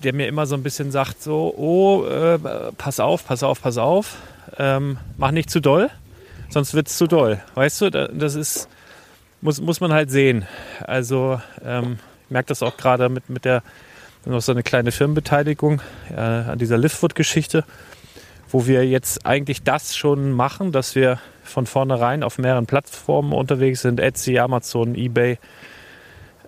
der 0.03 0.13
mir 0.13 0.27
immer 0.27 0.47
so 0.47 0.55
ein 0.55 0.63
bisschen 0.63 0.91
sagt, 0.91 1.23
so, 1.23 1.55
oh, 1.57 2.05
äh, 2.07 2.39
pass 2.77 3.01
auf, 3.01 3.27
pass 3.27 3.43
auf, 3.43 3.63
pass 3.63 3.79
auf, 3.79 4.17
ähm, 4.59 4.99
mach 5.17 5.31
nicht 5.31 5.51
zu 5.51 5.61
doll, 5.61 5.91
sonst 6.51 6.75
wird 6.75 6.89
es 6.89 6.99
zu 6.99 7.07
doll. 7.07 7.41
Weißt 7.55 7.81
du, 7.81 7.91
das 7.91 8.35
ist, 8.35 8.69
muss, 9.41 9.61
muss 9.61 9.81
man 9.81 9.93
halt 9.93 10.11
sehen. 10.11 10.47
Also 10.81 11.41
ähm, 11.65 11.99
merke 12.33 12.49
das 12.49 12.63
auch 12.63 12.77
gerade 12.77 13.09
mit, 13.09 13.31
mit 13.31 13.45
der 13.45 13.63
noch 14.25 14.41
so 14.41 14.53
eine 14.53 14.63
kleine 14.63 14.93
Firmenbeteiligung 14.93 15.81
äh, 16.11 16.21
an 16.21 16.59
dieser 16.59 16.79
Liftwood-Geschichte 16.79 17.65
wo 18.53 18.67
wir 18.67 18.87
jetzt 18.87 19.25
eigentlich 19.25 19.63
das 19.63 19.97
schon 19.97 20.31
machen, 20.31 20.73
dass 20.73 20.95
wir 20.95 21.19
von 21.43 21.67
vornherein 21.67 22.23
auf 22.23 22.39
mehreren 22.39 22.67
Plattformen 22.67 23.33
unterwegs 23.33 23.81
sind, 23.81 23.99
Etsy, 23.99 24.39
Amazon, 24.39 24.95
eBay 24.95 25.39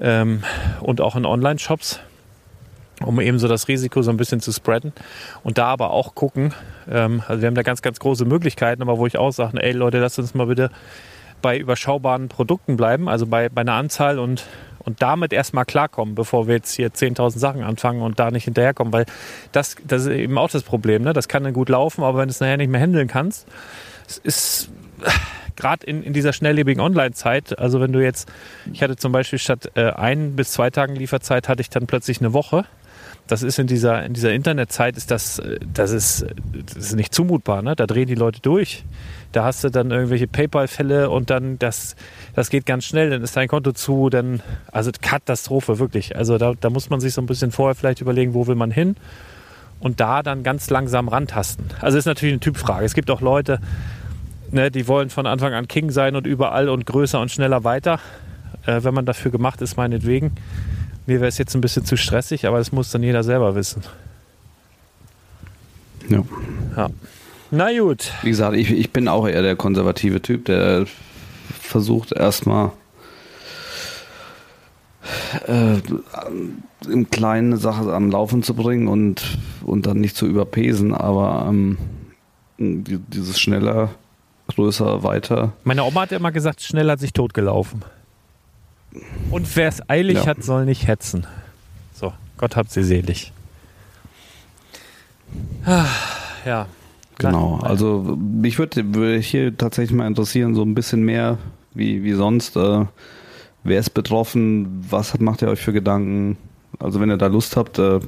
ähm, 0.01 0.43
und 0.81 1.01
auch 1.01 1.17
in 1.17 1.25
Online-Shops, 1.25 2.01
um 3.03 3.21
eben 3.21 3.39
so 3.39 3.49
das 3.49 3.69
Risiko 3.69 4.03
so 4.03 4.11
ein 4.11 4.19
bisschen 4.19 4.41
zu 4.41 4.53
spreaden 4.53 4.93
und 5.43 5.57
da 5.57 5.67
aber 5.67 5.91
auch 5.91 6.15
gucken, 6.15 6.53
ähm, 6.91 7.23
also 7.27 7.41
wir 7.41 7.47
haben 7.47 7.55
da 7.55 7.63
ganz, 7.63 7.81
ganz 7.81 7.99
große 7.99 8.27
Möglichkeiten, 8.27 8.83
aber 8.83 8.99
wo 8.99 9.07
ich 9.07 9.17
auch 9.17 9.33
sage, 9.33 9.63
ey 9.63 9.73
Leute, 9.73 9.99
lasst 9.99 10.19
uns 10.19 10.35
mal 10.35 10.47
bitte 10.47 10.71
bei 11.41 11.57
überschaubaren 11.59 12.29
Produkten 12.29 12.77
bleiben, 12.77 13.09
also 13.09 13.27
bei, 13.27 13.49
bei 13.49 13.63
einer 13.63 13.75
Anzahl 13.75 14.19
und 14.19 14.45
und 14.85 15.03
damit 15.03 15.33
erstmal 15.33 15.65
klarkommen, 15.65 16.15
bevor 16.15 16.47
wir 16.47 16.57
jetzt 16.57 16.73
hier 16.73 16.91
10.000 16.91 17.39
Sachen 17.39 17.63
anfangen 17.63 18.03
und 18.03 18.19
da 18.19 18.31
nicht 18.31 18.45
hinterherkommen, 18.45 18.93
weil 18.93 19.07
das, 19.53 19.77
das 19.87 20.03
ist 20.03 20.09
eben 20.09 20.39
auch 20.39 20.51
das 20.51 20.63
Problem. 20.63 21.03
Ne? 21.03 21.13
Das 21.13 21.29
kann 21.29 21.45
dann 21.45 21.53
gut 21.53 21.69
laufen, 21.69 22.03
aber 22.03 22.19
wenn 22.19 22.29
du 22.29 22.33
es 22.33 22.41
nachher 22.41 22.57
nicht 22.57 22.71
mehr 22.71 22.81
handeln 22.81 23.09
kannst, 23.09 23.47
es 24.07 24.19
ist 24.19 24.71
gerade 25.57 25.87
in, 25.87 26.03
in 26.03 26.13
dieser 26.13 26.33
schnelllebigen 26.33 26.83
Online-Zeit, 26.83 27.59
also 27.59 27.81
wenn 27.81 27.93
du 27.93 28.03
jetzt, 28.03 28.31
ich 28.73 28.83
hatte 28.83 28.97
zum 28.97 29.13
Beispiel 29.13 29.39
statt 29.39 29.71
äh, 29.75 29.91
ein 29.91 30.37
bis 30.37 30.53
zwei 30.53 30.71
Tagen 30.71 30.97
Lieferzeit, 30.97 31.49
hatte 31.49 31.61
ich 31.61 31.71
dann 31.71 31.87
plötzlich 31.87 32.21
eine 32.21 32.33
Woche. 32.33 32.65
Das 33.27 33.43
ist 33.43 33.59
in 33.59 33.67
dieser, 33.67 34.05
in 34.05 34.13
dieser 34.13 34.33
Internetzeit, 34.33 34.97
ist 34.97 35.11
das, 35.11 35.39
äh, 35.39 35.59
das 35.73 35.93
ist, 35.93 36.27
das 36.75 36.77
ist 36.77 36.95
nicht 36.97 37.15
zumutbar, 37.15 37.63
ne? 37.63 37.75
Da 37.75 37.87
drehen 37.87 38.07
die 38.07 38.15
Leute 38.15 38.41
durch. 38.41 38.85
Da 39.33 39.45
hast 39.45 39.65
du 39.65 39.71
dann 39.71 39.91
irgendwelche 39.91 40.29
PayPal-Fälle 40.29 41.11
und 41.11 41.31
dann 41.31 41.59
das, 41.59 41.97
das 42.35 42.51
geht 42.51 42.67
ganz 42.67 42.85
schnell, 42.85 43.11
dann 43.11 43.23
ist 43.23 43.37
dein 43.37 43.49
Konto 43.49 43.73
zu, 43.73 44.09
dann, 44.09 44.41
also 44.71 44.93
Katastrophe, 45.01 45.79
wirklich. 45.79 46.15
Also 46.17 46.39
da, 46.39 46.53
da 46.59 46.71
muss 46.71 46.91
man 46.91 47.01
sich 47.01 47.15
so 47.15 47.21
ein 47.21 47.27
bisschen 47.27 47.51
vorher 47.51 47.75
vielleicht 47.75 48.01
überlegen, 48.01 48.35
wo 48.35 48.47
will 48.47 48.55
man 48.55 48.71
hin 48.71 48.95
und 49.81 50.01
da 50.01 50.23
dann 50.23 50.43
ganz 50.45 50.71
langsam 50.71 51.09
rantasten. 51.09 51.67
Also 51.81 51.99
ist 51.99 52.07
natürlich 52.07 52.35
eine 52.35 52.41
Typfrage. 52.41 52.85
Es 52.85 52.95
gibt 52.95 53.11
auch 53.11 53.21
Leute, 53.21 53.59
ne, 54.53 54.71
die 54.71 54.87
wollen 54.87 55.11
von 55.11 55.27
Anfang 55.27 55.53
an 55.53 55.67
King 55.67 55.91
sein 55.91 56.15
und 56.15 56.27
überall 56.27 56.69
und 56.69 56.87
größer 56.87 57.21
und 57.21 57.31
schneller 57.31 57.65
weiter. 57.65 57.99
Äh, 58.67 58.83
wenn 58.83 58.95
man 58.95 59.05
dafür 59.05 59.31
gemacht 59.31 59.61
ist, 59.63 59.77
meinetwegen. 59.77 60.33
Mir 61.07 61.21
wäre 61.21 61.29
es 61.29 61.39
jetzt 61.39 61.55
ein 61.55 61.61
bisschen 61.61 61.85
zu 61.85 61.97
stressig, 61.97 62.47
aber 62.47 62.59
das 62.59 62.73
muss 62.73 62.91
dann 62.91 63.03
jeder 63.03 63.23
selber 63.23 63.55
wissen. 63.55 63.83
Ja. 66.09 66.23
ja. 66.77 66.89
Na 67.51 67.79
gut. 67.79 68.13
Wie 68.23 68.31
gesagt, 68.31 68.57
ich, 68.57 68.71
ich 68.71 68.91
bin 68.91 69.09
auch 69.09 69.29
eher 69.29 69.43
der 69.43 69.57
konservative 69.57 70.23
Typ, 70.23 70.47
der 70.47 70.87
versucht 71.61 72.13
erstmal 72.13 72.73
äh, 75.47 75.77
im 76.91 77.11
Kleinen 77.11 77.53
eine 77.53 77.57
Sache 77.59 77.93
am 77.93 78.11
Laufen 78.11 78.43
zu 78.43 78.55
bringen 78.55 78.89
und, 78.89 79.39
und 79.63 79.87
dann 79.87 80.01
nicht 80.01 80.17
zu 80.17 80.27
überpesen, 80.27 80.95
aber 80.95 81.47
ähm, 81.49 81.79
dieses 82.59 83.39
schneller, 83.41 83.91
größer, 84.49 85.03
weiter. 85.03 85.53
Meine 85.65 85.85
Oma 85.85 86.03
hat 86.03 86.11
ja 86.11 86.19
immer 86.19 86.33
gesagt, 86.33 86.63
schnell 86.63 86.91
hat 86.91 87.01
sich 87.01 87.13
totgelaufen. 87.13 87.85
Und 89.31 89.57
wer 89.57 89.69
es 89.69 89.89
eilig 89.89 90.19
ja. 90.19 90.27
hat, 90.27 90.43
soll 90.43 90.65
nicht 90.65 90.87
hetzen. 90.87 91.27
So, 91.93 92.13
Gott 92.37 92.57
habt 92.57 92.71
sie 92.71 92.85
selig. 92.85 93.33
Ah, 95.65 95.87
ja. 96.45 96.67
Genau, 97.19 97.59
also 97.63 98.17
mich 98.19 98.59
würde 98.59 99.19
hier 99.19 99.57
tatsächlich 99.57 99.97
mal 99.97 100.07
interessieren, 100.07 100.55
so 100.55 100.63
ein 100.63 100.75
bisschen 100.75 101.03
mehr 101.05 101.39
wie, 101.73 102.03
wie 102.03 102.13
sonst. 102.13 102.57
Äh, 102.57 102.87
wer 103.63 103.79
ist 103.79 103.91
betroffen? 103.91 104.85
Was 104.89 105.19
macht 105.21 105.43
ihr 105.43 105.49
euch 105.49 105.61
für 105.61 105.73
Gedanken? 105.73 106.37
Also 106.79 107.01
wenn 107.01 107.11
ihr 107.11 107.17
da 107.17 107.29
Lust 107.29 107.57
habt, 107.57 107.79
äh, 107.79 108.01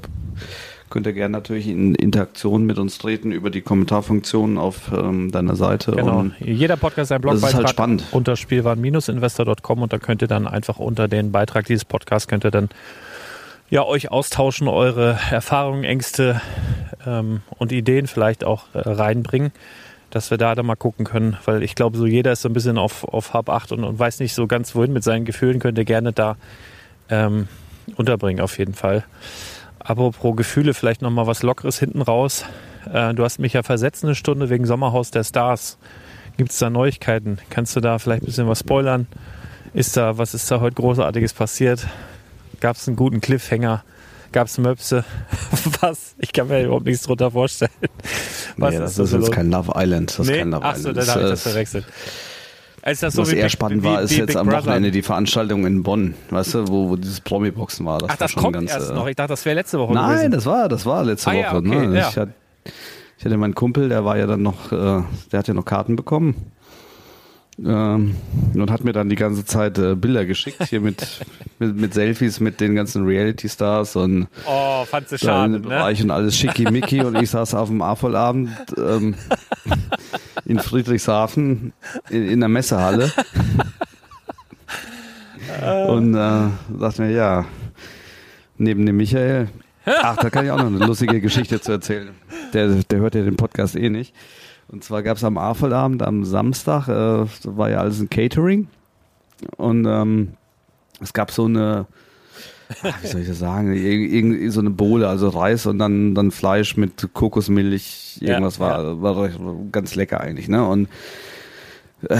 könnt 0.97 1.07
ihr 1.07 1.13
gerne 1.13 1.33
natürlich 1.33 1.69
in 1.69 1.95
Interaktion 1.95 2.65
mit 2.65 2.79
uns 2.79 2.97
treten 2.97 3.31
über 3.31 3.51
die 3.51 3.61
Kommentarfunktion 3.61 4.57
auf 4.57 4.91
ähm, 4.91 5.31
deiner 5.31 5.55
Seite. 5.55 5.93
Genau. 5.93 6.21
Und 6.21 6.35
Jeder 6.41 6.79
Podcast 6.79 7.13
ein 7.13 7.21
Blogbeitrag 7.21 7.55
halt 7.55 7.69
spannend. 7.69 8.05
unter 8.13 8.35
spielwaren-investor.com 8.35 9.83
und 9.83 9.93
da 9.93 9.99
könnt 9.99 10.23
ihr 10.23 10.29
dann 10.29 10.47
einfach 10.47 10.79
unter 10.79 11.07
den 11.07 11.33
Beitrag 11.33 11.67
dieses 11.67 11.85
Podcasts 11.85 12.29
könnt 12.29 12.47
ihr 12.47 12.51
dann 12.51 12.71
ja, 13.69 13.85
euch 13.85 14.11
austauschen, 14.11 14.69
eure 14.69 15.19
Erfahrungen, 15.31 15.85
Ängste 15.85 16.41
ähm, 17.07 17.43
und 17.59 17.73
Ideen 17.73 18.07
vielleicht 18.07 18.43
auch 18.43 18.65
äh, 18.73 18.79
reinbringen, 18.79 19.53
dass 20.09 20.31
wir 20.31 20.39
da 20.39 20.55
dann 20.55 20.65
mal 20.65 20.77
gucken 20.77 21.05
können, 21.05 21.37
weil 21.45 21.63
ich 21.63 21.75
glaube, 21.75 21.99
so 21.99 22.07
jeder 22.07 22.33
ist 22.33 22.41
so 22.41 22.49
ein 22.49 22.55
bisschen 22.55 22.79
auf, 22.79 23.05
auf 23.05 23.35
Hab 23.35 23.51
8 23.51 23.73
und, 23.73 23.85
und 23.85 23.99
weiß 23.99 24.19
nicht 24.21 24.33
so 24.33 24.47
ganz 24.47 24.75
wohin 24.75 24.95
mit 24.95 25.05
seinen 25.05 25.27
Gefühlen, 25.27 25.59
könnt 25.59 25.77
ihr 25.77 25.85
gerne 25.85 26.15
da 26.15 26.39
ähm, 27.11 27.49
unterbringen 27.97 28.41
auf 28.41 28.59
jeden 28.59 28.73
Fall. 28.73 29.05
Pro 29.95 30.33
Gefühle 30.33 30.75
vielleicht 30.75 31.03
nochmal 31.03 31.27
was 31.27 31.43
Lockeres 31.43 31.79
hinten 31.79 32.03
raus. 32.03 32.45
Äh, 32.93 33.15
du 33.15 33.23
hast 33.25 33.39
mich 33.39 33.53
ja 33.53 33.63
versetzt 33.63 34.05
eine 34.05 34.15
Stunde 34.15 34.51
wegen 34.51 34.67
Sommerhaus 34.67 35.11
der 35.11 35.25
Stars. 35.25 35.79
Gibt 36.37 36.51
es 36.51 36.59
da 36.59 36.71
Neuigkeiten? 36.71 37.39
Kannst 37.51 37.77
du 37.77 37.81
da 37.81 37.99
vielleicht 37.99 38.23
ein 38.23 38.27
bisschen 38.27 38.49
was 38.49 38.61
spoilern? 38.61 39.07
Ist 39.75 39.97
da, 39.97 40.19
was 40.19 40.35
ist 40.35 40.51
da 40.51 40.61
heute 40.61 40.75
Großartiges 40.75 41.33
passiert? 41.33 41.87
Gab 42.61 42.77
es 42.77 42.87
einen 42.89 42.97
guten 42.97 43.21
Cliffhanger? 43.21 43.85
gab 44.33 44.49
es 44.49 44.59
Möpse. 44.59 45.03
Was? 45.81 46.15
Ich 46.19 46.31
kann 46.33 46.49
mir 46.49 46.63
überhaupt 46.65 46.85
nichts 46.85 47.05
drunter 47.05 47.31
vorstellen. 47.31 47.71
Was 48.59 48.75
nee, 48.75 48.81
das 48.81 48.97
da 48.97 49.05
ist 49.05 49.13
jetzt 49.13 49.21
los? 49.21 49.31
kein 49.31 49.51
Love 49.51 49.73
Island. 49.75 50.11
Das 50.11 50.19
ist 50.19 50.27
Nee? 50.31 50.39
kein 50.41 50.51
Love 50.51 50.65
Ach 50.65 50.77
so, 50.77 50.91
Island. 50.91 50.97
dann 50.99 51.09
habe 51.09 51.21
ich 51.23 51.31
das 51.31 51.39
ist, 51.39 51.43
verwechselt. 51.53 51.85
Ist 52.87 53.03
das 53.03 53.15
so 53.15 53.23
was 53.23 53.31
wie 53.33 53.37
eher 53.37 53.43
Big- 53.45 53.51
spannend 53.53 53.83
wie- 53.83 53.87
war, 53.89 54.03
ist 54.03 54.13
jetzt 54.17 54.29
Big 54.29 54.37
am 54.37 54.47
Brother? 54.47 54.67
Wochenende 54.67 54.91
die 54.93 55.03
Veranstaltung 55.03 55.67
in 55.67 55.83
Bonn, 55.83 56.15
weißt 56.31 56.55
du, 56.55 56.69
wo, 56.69 56.89
wo 56.91 56.97
dieses 56.97 57.21
Promi-Boxen 57.21 57.85
war. 57.85 57.99
Das 57.99 58.09
Ach, 58.11 58.21
war 58.21 58.27
das 58.29 58.35
kommt 58.37 58.53
ganz, 58.55 58.71
erst 58.71 58.91
äh, 58.91 58.95
noch. 58.95 59.07
Ich 59.09 59.17
dachte, 59.17 59.31
das 59.33 59.45
wäre 59.45 59.57
letzte 59.57 59.79
Woche 59.79 59.93
Nein, 59.95 60.11
gewesen. 60.17 60.31
das 60.33 60.47
war, 60.47 60.69
das 60.69 60.87
war 60.87 61.05
letzte 61.05 61.31
Ah, 61.31 61.35
Woche. 61.35 61.41
ja, 61.43 61.55
okay, 61.57 61.87
ne? 61.89 61.99
ja. 61.99 62.09
ich, 62.09 62.17
hatte, 62.17 62.33
ich 63.19 63.25
hatte 63.25 63.37
meinen 63.37 63.55
Kumpel, 63.55 63.89
der 63.89 64.05
war 64.05 64.17
ja 64.17 64.27
dann 64.27 64.43
noch, 64.43 64.71
äh, 64.73 64.77
der 65.33 65.39
hat 65.39 65.49
ja 65.49 65.55
noch 65.55 65.65
Karten 65.65 65.97
bekommen. 65.97 66.35
Ähm, 67.59 68.15
und 68.55 68.71
hat 68.71 68.85
mir 68.85 68.93
dann 68.93 69.09
die 69.09 69.17
ganze 69.17 69.47
Zeit 69.47 69.79
äh, 69.79 69.95
Bilder 69.95 70.27
geschickt, 70.27 70.63
hier 70.69 70.83
mit, 70.83 71.07
mit, 71.59 71.75
mit 71.75 71.95
Selfies 71.95 72.39
mit 72.39 72.61
den 72.61 72.75
ganzen 72.75 73.07
Reality-Stars 73.07 73.97
und 73.97 74.27
Oh, 74.47 74.85
fandst 74.85 75.13
du 75.13 75.19
schade, 75.19 75.53
ne? 75.55 75.61
Bereich 75.61 76.03
und 76.03 76.11
alles 76.11 76.37
schickimicki 76.37 77.01
und 77.03 77.17
ich 77.17 77.31
saß 77.31 77.55
auf 77.55 77.69
dem 77.71 77.81
AFOL-Abend 77.81 78.51
ähm, 78.77 79.15
in 80.47 80.59
Friedrichshafen 80.59 81.73
in, 82.09 82.29
in 82.29 82.41
der 82.41 82.49
Messehalle 82.49 83.13
und 85.89 86.15
äh, 86.15 86.49
dachte 86.79 87.03
mir, 87.03 87.11
ja, 87.11 87.45
neben 88.57 88.87
dem 88.87 88.97
Michael, 88.97 89.49
ach, 89.85 90.17
da 90.17 90.31
kann 90.31 90.45
ich 90.45 90.51
auch 90.51 90.59
noch 90.59 90.67
eine 90.67 90.85
lustige 90.85 91.21
Geschichte 91.21 91.61
zu 91.61 91.73
erzählen. 91.73 92.11
Der, 92.53 92.69
der 92.69 92.99
hört 93.01 93.15
ja 93.15 93.23
den 93.23 93.37
Podcast 93.37 93.77
eh 93.77 93.91
nicht. 93.91 94.15
Und 94.69 94.83
zwar 94.83 95.03
gab 95.03 95.17
es 95.17 95.25
am 95.25 95.39
AFOL-Abend 95.39 96.03
am 96.03 96.25
Samstag, 96.25 96.89
äh, 96.89 97.27
war 97.45 97.71
ja 97.71 97.79
alles 97.79 98.01
ein 98.01 98.11
Catering 98.11 98.69
und 99.57 99.87
ähm, 99.87 100.33
es 101.01 101.13
gab 101.13 101.31
so 101.31 101.45
eine 101.45 101.87
Ach, 102.83 103.03
wie 103.03 103.07
soll 103.07 103.21
ich 103.23 103.29
das 103.29 103.39
sagen, 103.39 103.73
Ir- 103.73 104.13
irgendwie 104.13 104.49
so 104.49 104.61
eine 104.61 104.71
Bohle, 104.71 105.09
also 105.09 105.29
Reis 105.29 105.67
und 105.67 105.79
dann, 105.79 106.15
dann 106.15 106.31
Fleisch 106.31 106.77
mit 106.77 107.09
Kokosmilch, 107.13 108.19
irgendwas 108.21 108.59
Ja, 108.59 109.01
war, 109.01 109.03
war 109.03 109.31
ganz 109.73 109.95
lecker 109.95 110.21
eigentlich, 110.21 110.49
ne? 110.49 110.67
Und 110.67 110.89
äh, 112.09 112.17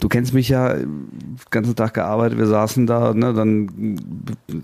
du 0.00 0.08
kennst 0.08 0.32
mich 0.34 0.48
ja, 0.48 0.74
den 0.74 1.36
ganzen 1.50 1.74
Tag 1.76 1.94
gearbeitet, 1.94 2.38
wir 2.38 2.46
saßen 2.46 2.86
da, 2.86 3.12
ne? 3.12 3.34
Dann 3.34 3.96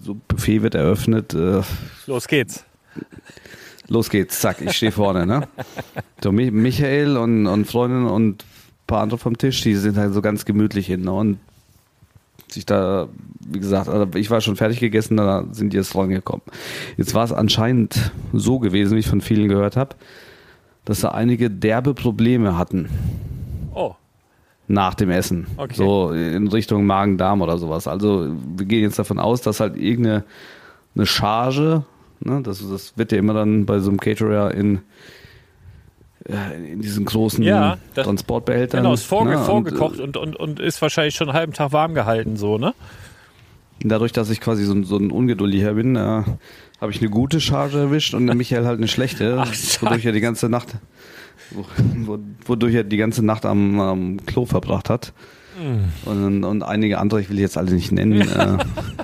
so 0.02 0.16
Buffet 0.28 0.62
wird 0.62 0.74
eröffnet, 0.74 1.34
äh, 1.34 1.62
Los 2.06 2.28
geht's. 2.28 2.64
los 3.88 4.10
geht's, 4.10 4.40
zack, 4.40 4.60
ich 4.60 4.72
stehe 4.72 4.92
vorne, 4.92 5.26
ne? 5.26 5.48
So 6.22 6.30
Mi- 6.30 6.50
Michael 6.50 7.16
und, 7.16 7.46
und 7.46 7.66
Freundin 7.66 8.06
und 8.06 8.42
ein 8.42 8.86
paar 8.86 9.02
andere 9.02 9.18
vom 9.18 9.36
Tisch, 9.38 9.60
die 9.62 9.74
sind 9.74 9.96
halt 9.96 10.14
so 10.14 10.22
ganz 10.22 10.44
gemütlich 10.44 10.86
hin, 10.86 11.02
ne? 11.02 11.12
Und 11.12 11.38
sich 12.52 12.66
da, 12.66 13.08
wie 13.40 13.60
gesagt, 13.60 13.88
also 13.88 14.06
ich 14.14 14.30
war 14.30 14.40
schon 14.40 14.56
fertig 14.56 14.80
gegessen, 14.80 15.16
da 15.16 15.44
sind 15.52 15.72
die 15.72 15.76
jetzt 15.76 15.94
rangekommen. 15.94 16.42
Jetzt 16.96 17.14
war 17.14 17.24
es 17.24 17.32
anscheinend 17.32 18.12
so 18.32 18.58
gewesen, 18.58 18.94
wie 18.94 19.00
ich 19.00 19.08
von 19.08 19.20
vielen 19.20 19.48
gehört 19.48 19.76
habe, 19.76 19.96
dass 20.84 21.00
da 21.00 21.10
einige 21.10 21.50
derbe 21.50 21.94
Probleme 21.94 22.56
hatten 22.56 22.88
Oh, 23.74 23.94
nach 24.66 24.94
dem 24.94 25.10
Essen. 25.10 25.46
Okay. 25.56 25.74
So 25.74 26.10
in 26.10 26.48
Richtung 26.48 26.84
Magen-Darm 26.86 27.42
oder 27.42 27.58
sowas. 27.58 27.86
Also 27.86 28.28
wir 28.56 28.66
gehen 28.66 28.82
jetzt 28.82 28.98
davon 28.98 29.18
aus, 29.18 29.40
dass 29.40 29.60
halt 29.60 29.76
irgendeine 29.76 30.24
eine 30.94 31.06
Charge, 31.06 31.84
ne, 32.20 32.42
das, 32.42 32.68
das 32.68 32.96
wird 32.96 33.12
ja 33.12 33.18
immer 33.18 33.34
dann 33.34 33.66
bei 33.66 33.78
so 33.78 33.90
einem 33.90 34.00
Caterer 34.00 34.52
in, 34.52 34.80
in 36.28 36.82
diesen 36.82 37.04
großen 37.06 37.42
Ja, 37.42 37.78
das- 37.94 38.04
Transportbehältern. 38.04 38.82
genau, 38.82 38.92
ist 38.94 39.04
vorge 39.04 39.30
ne, 39.30 39.38
vorgekocht 39.38 39.98
und, 39.98 40.16
und, 40.16 40.36
und 40.36 40.60
ist 40.60 40.82
wahrscheinlich 40.82 41.14
schon 41.14 41.28
einen 41.28 41.36
halben 41.38 41.52
Tag 41.54 41.72
warm 41.72 41.94
gehalten, 41.94 42.36
so, 42.36 42.58
ne? 42.58 42.74
Dadurch, 43.80 44.12
dass 44.12 44.28
ich 44.28 44.40
quasi 44.40 44.64
so, 44.64 44.72
ein- 44.74 44.84
so 44.84 44.96
ein 44.98 45.10
Ungeduldiger 45.10 45.72
bin, 45.74 45.96
äh, 45.96 45.98
habe 46.80 46.90
ich 46.92 47.00
eine 47.00 47.08
gute 47.10 47.40
Charge 47.40 47.78
erwischt 47.78 48.12
und 48.14 48.26
der 48.26 48.34
Michael 48.36 48.66
halt 48.66 48.78
eine 48.78 48.88
schlechte, 48.88 49.36
Ach, 49.40 49.52
wodurch 49.80 50.04
er 50.04 50.12
die 50.12 50.20
ganze 50.20 50.48
Nacht, 50.48 50.76
wo, 51.50 51.64
wo- 52.04 52.18
wodurch 52.44 52.74
er 52.74 52.84
die 52.84 52.96
ganze 52.98 53.24
Nacht 53.24 53.46
am, 53.46 53.80
am 53.80 54.26
Klo 54.26 54.44
verbracht 54.46 54.90
hat. 54.90 55.12
Mm. 55.58 56.08
Und, 56.08 56.44
und 56.44 56.62
einige 56.62 56.98
andere, 56.98 57.20
ich 57.20 57.30
will 57.30 57.38
jetzt 57.40 57.56
alle 57.56 57.72
nicht 57.72 57.90
nennen. 57.90 58.20
Äh, 58.20 58.58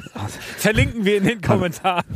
Verlinken 0.59 1.05
wir 1.05 1.16
in 1.16 1.25
den 1.25 1.41
Kommentaren. 1.41 2.05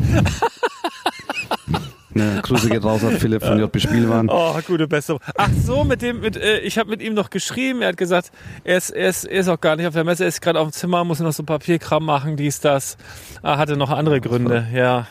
ne, 2.18 2.40
Grüße 2.42 2.68
geht 2.68 2.84
raus 2.84 3.02
an 3.04 3.18
Philipp 3.18 3.44
von 3.44 3.58
JB 3.58 3.80
Spielwaren. 3.80 4.28
Oh, 4.30 4.58
gute 4.66 4.86
Besserung. 4.86 5.20
Ach 5.36 5.50
so, 5.64 5.84
mit 5.84 6.02
dem, 6.02 6.20
mit, 6.20 6.36
äh, 6.36 6.58
ich 6.60 6.78
habe 6.78 6.90
mit 6.90 7.00
ihm 7.02 7.14
noch 7.14 7.30
geschrieben. 7.30 7.82
Er 7.82 7.88
hat 7.88 7.96
gesagt, 7.96 8.30
er 8.64 8.76
ist, 8.76 8.90
er 8.90 9.08
ist, 9.08 9.24
er 9.24 9.40
ist 9.40 9.48
auch 9.48 9.60
gar 9.60 9.76
nicht 9.76 9.86
auf 9.86 9.94
der 9.94 10.04
Messe, 10.04 10.24
er 10.24 10.28
ist 10.28 10.40
gerade 10.40 10.60
auf 10.60 10.68
dem 10.68 10.72
Zimmer, 10.72 11.04
muss 11.04 11.20
noch 11.20 11.32
so 11.32 11.42
Papierkram 11.42 12.04
machen, 12.04 12.36
dies, 12.36 12.60
das. 12.60 12.96
Er 13.42 13.58
hatte 13.58 13.76
noch 13.76 13.90
andere 13.90 14.20
Gründe. 14.20 14.66
Ja, 14.74 15.06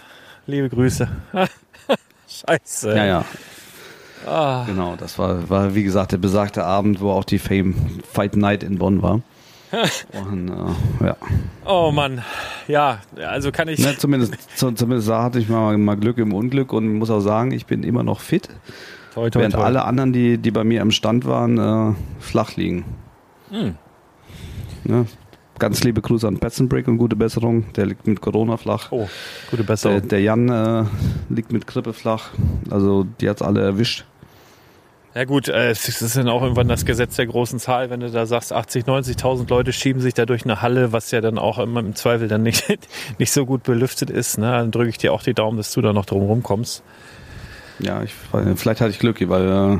liebe 0.45 0.69
Grüße. 0.69 1.07
Scheiße. 2.27 2.95
Ja, 2.95 3.05
ja, 3.05 3.25
Ah, 4.25 4.63
genau. 4.65 4.95
Das 4.97 5.17
war, 5.17 5.49
war, 5.49 5.75
wie 5.75 5.83
gesagt, 5.83 6.11
der 6.11 6.17
besagte 6.17 6.65
Abend, 6.65 6.99
wo 6.99 7.11
auch 7.11 7.23
die 7.23 7.39
Fame 7.39 7.75
Fight 8.11 8.35
Night 8.35 8.63
in 8.63 8.77
Bonn 8.77 9.01
war. 9.01 9.21
Und, 10.29 10.49
äh, 10.49 11.05
ja. 11.05 11.17
oh 11.65 11.91
Mann. 11.91 12.23
Ja, 12.67 12.99
also 13.15 13.51
kann 13.51 13.67
ich. 13.69 13.79
Ne, 13.79 13.95
zumindest, 13.97 14.35
zu- 14.57 14.71
zumindest 14.73 15.07
da 15.09 15.23
hatte 15.23 15.39
ich 15.39 15.47
mal, 15.49 15.77
mal 15.77 15.95
Glück 15.97 16.17
im 16.17 16.33
Unglück 16.33 16.73
und 16.73 16.93
muss 16.95 17.09
auch 17.09 17.21
sagen, 17.21 17.51
ich 17.51 17.65
bin 17.65 17.83
immer 17.83 18.03
noch 18.03 18.19
fit. 18.19 18.49
Toi, 19.13 19.29
toi, 19.29 19.39
Während 19.39 19.55
toi. 19.55 19.63
alle 19.63 19.85
anderen, 19.85 20.13
die, 20.13 20.37
die 20.37 20.51
bei 20.51 20.63
mir 20.63 20.81
am 20.81 20.91
Stand 20.91 21.25
waren, 21.25 21.57
äh, 21.57 21.95
flach 22.19 22.55
liegen. 22.55 22.85
Hm. 23.49 23.75
Ne? 24.83 25.05
Ganz 25.59 25.83
liebe 25.83 26.01
Grüße 26.01 26.27
an 26.27 26.37
Petzenbrick 26.37 26.87
und 26.87 26.97
gute 26.99 27.15
Besserung. 27.15 27.65
Der 27.73 27.87
liegt 27.87 28.05
mit 28.05 28.21
Corona 28.21 28.57
flach. 28.57 28.91
Oh, 28.91 29.07
gute 29.49 29.63
Der, 29.63 29.67
Besserung. 29.67 30.07
der 30.07 30.21
Jan 30.21 30.49
äh, 30.49 30.83
liegt 31.29 31.51
mit 31.51 31.65
Grippe 31.65 31.93
flach. 31.93 32.29
Also 32.69 33.05
die 33.19 33.27
hat's 33.27 33.41
alle 33.41 33.61
erwischt. 33.61 34.05
Ja 35.17 35.25
gut, 35.25 35.47
äh, 35.47 35.71
es 35.71 35.87
ist 35.99 36.15
dann 36.15 36.29
auch 36.29 36.43
irgendwann 36.43 36.67
das 36.67 36.85
Gesetz 36.85 37.15
der 37.15 37.25
großen 37.25 37.57
Zahl, 37.57 37.89
wenn 37.89 38.01
du 38.01 38.11
da 38.11 38.27
sagst, 38.27 38.53
80, 38.53 38.85
90.000 38.85 39.49
Leute 39.49 39.73
schieben 39.73 39.99
sich 39.99 40.13
da 40.13 40.27
durch 40.27 40.43
eine 40.43 40.61
Halle, 40.61 40.91
was 40.91 41.09
ja 41.09 41.21
dann 41.21 41.39
auch 41.39 41.57
immer 41.57 41.79
im 41.79 41.95
Zweifel 41.95 42.27
dann 42.27 42.43
nicht, 42.43 42.65
nicht 43.17 43.31
so 43.31 43.47
gut 43.47 43.63
belüftet 43.63 44.11
ist. 44.11 44.37
Ne? 44.37 44.51
Dann 44.51 44.69
drücke 44.69 44.89
ich 44.89 44.99
dir 44.99 45.13
auch 45.13 45.23
die 45.23 45.33
Daumen, 45.33 45.57
dass 45.57 45.73
du 45.73 45.81
da 45.81 45.91
noch 45.91 46.05
drum 46.05 46.21
rumkommst. 46.21 46.83
Ja, 47.79 48.03
ich, 48.03 48.13
vielleicht 48.13 48.79
hatte 48.79 48.91
ich 48.91 48.99
Glück, 48.99 49.17
weil 49.27 49.47
äh, 49.47 49.79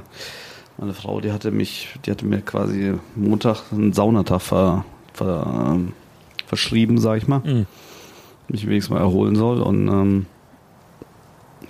meine 0.79 0.93
Frau, 0.95 1.21
die 1.21 1.31
hatte 1.31 1.51
mich, 1.51 1.89
die 2.03 2.09
hatte 2.09 2.25
mir 2.25 2.41
quasi 2.41 2.95
Montag 3.13 3.71
einen 3.71 3.93
Saunatag 3.93 4.41
ver, 4.41 4.85
ver, 5.13 5.67
ähm, 5.75 5.93
verschrieben, 6.47 6.97
sag 6.97 7.17
ich 7.17 7.27
mal. 7.27 7.41
Mhm. 7.41 7.67
Mich 8.47 8.65
wenigstens 8.65 8.91
mal 8.91 9.01
erholen 9.01 9.35
soll 9.35 9.61
und 9.61 9.87
ähm, 9.87 10.25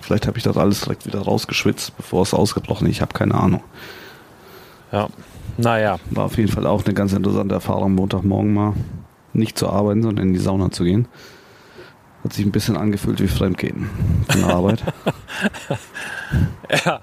vielleicht 0.08 0.26
habe 0.26 0.38
ich 0.38 0.44
das 0.44 0.56
alles 0.56 0.80
direkt 0.80 1.06
wieder 1.06 1.20
rausgeschwitzt, 1.20 1.96
bevor 1.98 2.22
es 2.22 2.32
ausgebrochen 2.32 2.86
ist. 2.86 2.92
Ich 2.92 3.00
habe 3.02 3.12
keine 3.12 3.34
Ahnung. 3.34 3.62
Ja, 4.90 5.08
naja. 5.58 5.98
War 6.10 6.24
auf 6.24 6.38
jeden 6.38 6.50
Fall 6.50 6.66
auch 6.66 6.84
eine 6.84 6.94
ganz 6.94 7.12
interessante 7.12 7.54
Erfahrung, 7.54 7.94
Montagmorgen 7.94 8.54
mal 8.54 8.72
nicht 9.34 9.58
zu 9.58 9.68
arbeiten, 9.68 10.02
sondern 10.02 10.28
in 10.28 10.32
die 10.32 10.38
Sauna 10.38 10.70
zu 10.70 10.84
gehen. 10.84 11.08
Hat 12.24 12.32
sich 12.32 12.44
ein 12.44 12.52
bisschen 12.52 12.78
angefühlt 12.78 13.20
wie 13.20 13.28
Fremdgehen 13.28 13.90
von 14.28 14.40
der 14.40 14.50
Arbeit. 14.50 14.82
Ja. 16.84 17.00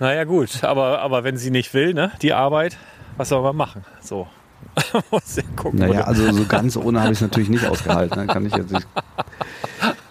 Naja 0.00 0.24
gut, 0.24 0.62
aber, 0.62 1.00
aber 1.00 1.24
wenn 1.24 1.38
sie 1.38 1.50
nicht 1.50 1.72
will, 1.72 1.94
ne, 1.94 2.12
die 2.20 2.34
Arbeit, 2.34 2.76
was 3.16 3.30
soll 3.30 3.42
man 3.42 3.56
machen? 3.56 3.86
So. 4.02 4.26
Muss 5.10 5.36
ja 5.36 5.42
gucken. 5.56 5.78
naja, 5.78 5.92
oder? 5.92 6.08
also 6.08 6.30
so 6.30 6.44
ganz 6.44 6.76
ohne 6.76 7.00
habe 7.00 7.12
ich 7.12 7.18
es 7.18 7.22
natürlich 7.22 7.48
nicht 7.48 7.66
ausgehalten. 7.66 8.20
Ne? 8.20 8.26
Kann 8.26 8.44
ich 8.44 8.54
jetzt 8.54 8.70
nicht. 8.70 8.86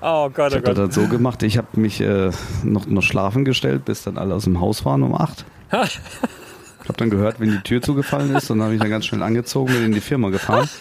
oh 0.00 0.30
Gott, 0.30 0.52
Ich 0.52 0.54
oh 0.54 0.56
habe 0.56 0.62
das 0.62 0.62
Gott. 0.62 0.78
halt 0.78 0.92
so 0.92 1.06
gemacht, 1.08 1.42
ich 1.42 1.58
habe 1.58 1.68
mich 1.74 2.00
äh, 2.00 2.30
noch, 2.64 2.86
noch 2.86 3.02
schlafen 3.02 3.44
gestellt, 3.44 3.84
bis 3.84 4.02
dann 4.02 4.18
alle 4.18 4.34
aus 4.34 4.44
dem 4.44 4.60
Haus 4.60 4.84
waren 4.84 5.02
um 5.02 5.14
acht. 5.14 5.44
Ich 5.70 6.88
habe 6.88 6.96
dann 6.96 7.10
gehört, 7.10 7.40
wenn 7.40 7.50
die 7.50 7.60
Tür 7.60 7.82
zugefallen 7.82 8.34
ist, 8.34 8.50
und 8.50 8.58
dann 8.58 8.66
habe 8.66 8.74
ich 8.74 8.80
dann 8.80 8.90
ganz 8.90 9.04
schnell 9.06 9.22
angezogen, 9.22 9.72
bin 9.72 9.84
in 9.84 9.92
die 9.92 10.00
Firma 10.00 10.30
gefahren. 10.30 10.68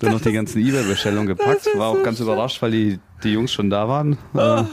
dann 0.00 0.12
noch 0.12 0.20
die 0.20 0.32
ganzen 0.32 0.60
E-Mail-Bestellungen 0.60 1.28
gepackt. 1.28 1.68
War 1.76 1.88
auch 1.88 2.02
ganz 2.02 2.18
überrascht, 2.20 2.60
weil 2.62 2.72
die, 2.72 2.98
die 3.22 3.32
Jungs 3.32 3.52
schon 3.52 3.70
da 3.70 3.88
waren. 3.88 4.18
Äh, 4.34 4.64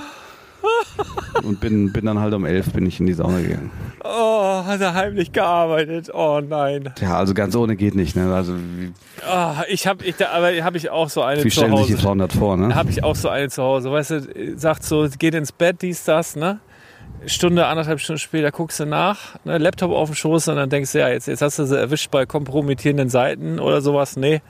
und 1.43 1.59
bin, 1.59 1.93
bin 1.93 2.05
dann 2.05 2.19
halt 2.19 2.33
um 2.33 2.45
elf 2.45 2.73
bin 2.73 2.85
ich 2.85 2.99
in 2.99 3.05
die 3.05 3.13
Sauna 3.13 3.39
gegangen. 3.41 3.71
Oh, 4.11 4.65
hat 4.65 4.81
er 4.81 4.93
heimlich 4.95 5.31
gearbeitet. 5.31 6.09
Oh 6.13 6.41
nein. 6.41 6.93
Ja, 6.99 7.17
also 7.17 7.33
ganz 7.33 7.55
ohne 7.55 7.75
geht 7.75 7.93
nicht. 7.95 8.15
Ne? 8.15 8.33
Also 8.33 8.55
wie, 8.55 8.91
Ah, 9.27 9.63
ich 9.67 9.85
habe, 9.85 10.03
ich, 10.03 10.15
da, 10.15 10.29
aber 10.31 10.51
habe 10.63 10.77
ich 10.77 10.89
auch 10.89 11.09
so 11.09 11.21
eine 11.21 11.43
wie 11.43 11.49
zu 11.49 11.57
stellen 11.57 11.77
sich 11.77 11.87
die 11.87 11.93
Hause. 11.93 12.03
Frauen 12.03 12.17
das 12.19 12.33
vor? 12.35 12.57
Ne? 12.57 12.73
Habe 12.73 12.89
ich 12.89 13.03
auch 13.03 13.15
so 13.15 13.29
eine 13.29 13.49
zu 13.49 13.61
Hause. 13.61 13.91
Weißt 13.91 14.11
du, 14.11 14.57
sagt 14.57 14.83
so, 14.83 15.07
geht 15.19 15.35
ins 15.35 15.51
Bett, 15.51 15.81
dies, 15.81 16.03
das, 16.05 16.35
ne? 16.35 16.59
Stunde, 17.25 17.65
anderthalb 17.65 17.99
Stunden 17.99 18.19
später 18.19 18.51
guckst 18.51 18.79
du 18.79 18.85
nach, 18.85 19.35
ne? 19.43 19.57
Laptop 19.57 19.91
auf 19.91 20.09
dem 20.09 20.15
Schoß 20.15 20.47
und 20.49 20.55
dann 20.55 20.69
denkst 20.69 20.93
du, 20.93 20.99
ja, 20.99 21.09
jetzt, 21.09 21.27
jetzt 21.27 21.41
hast 21.41 21.59
du 21.59 21.65
sie 21.65 21.77
erwischt 21.77 22.09
bei 22.11 22.25
kompromittierenden 22.25 23.09
Seiten 23.09 23.59
oder 23.59 23.81
sowas. 23.81 24.15
Nee, 24.15 24.41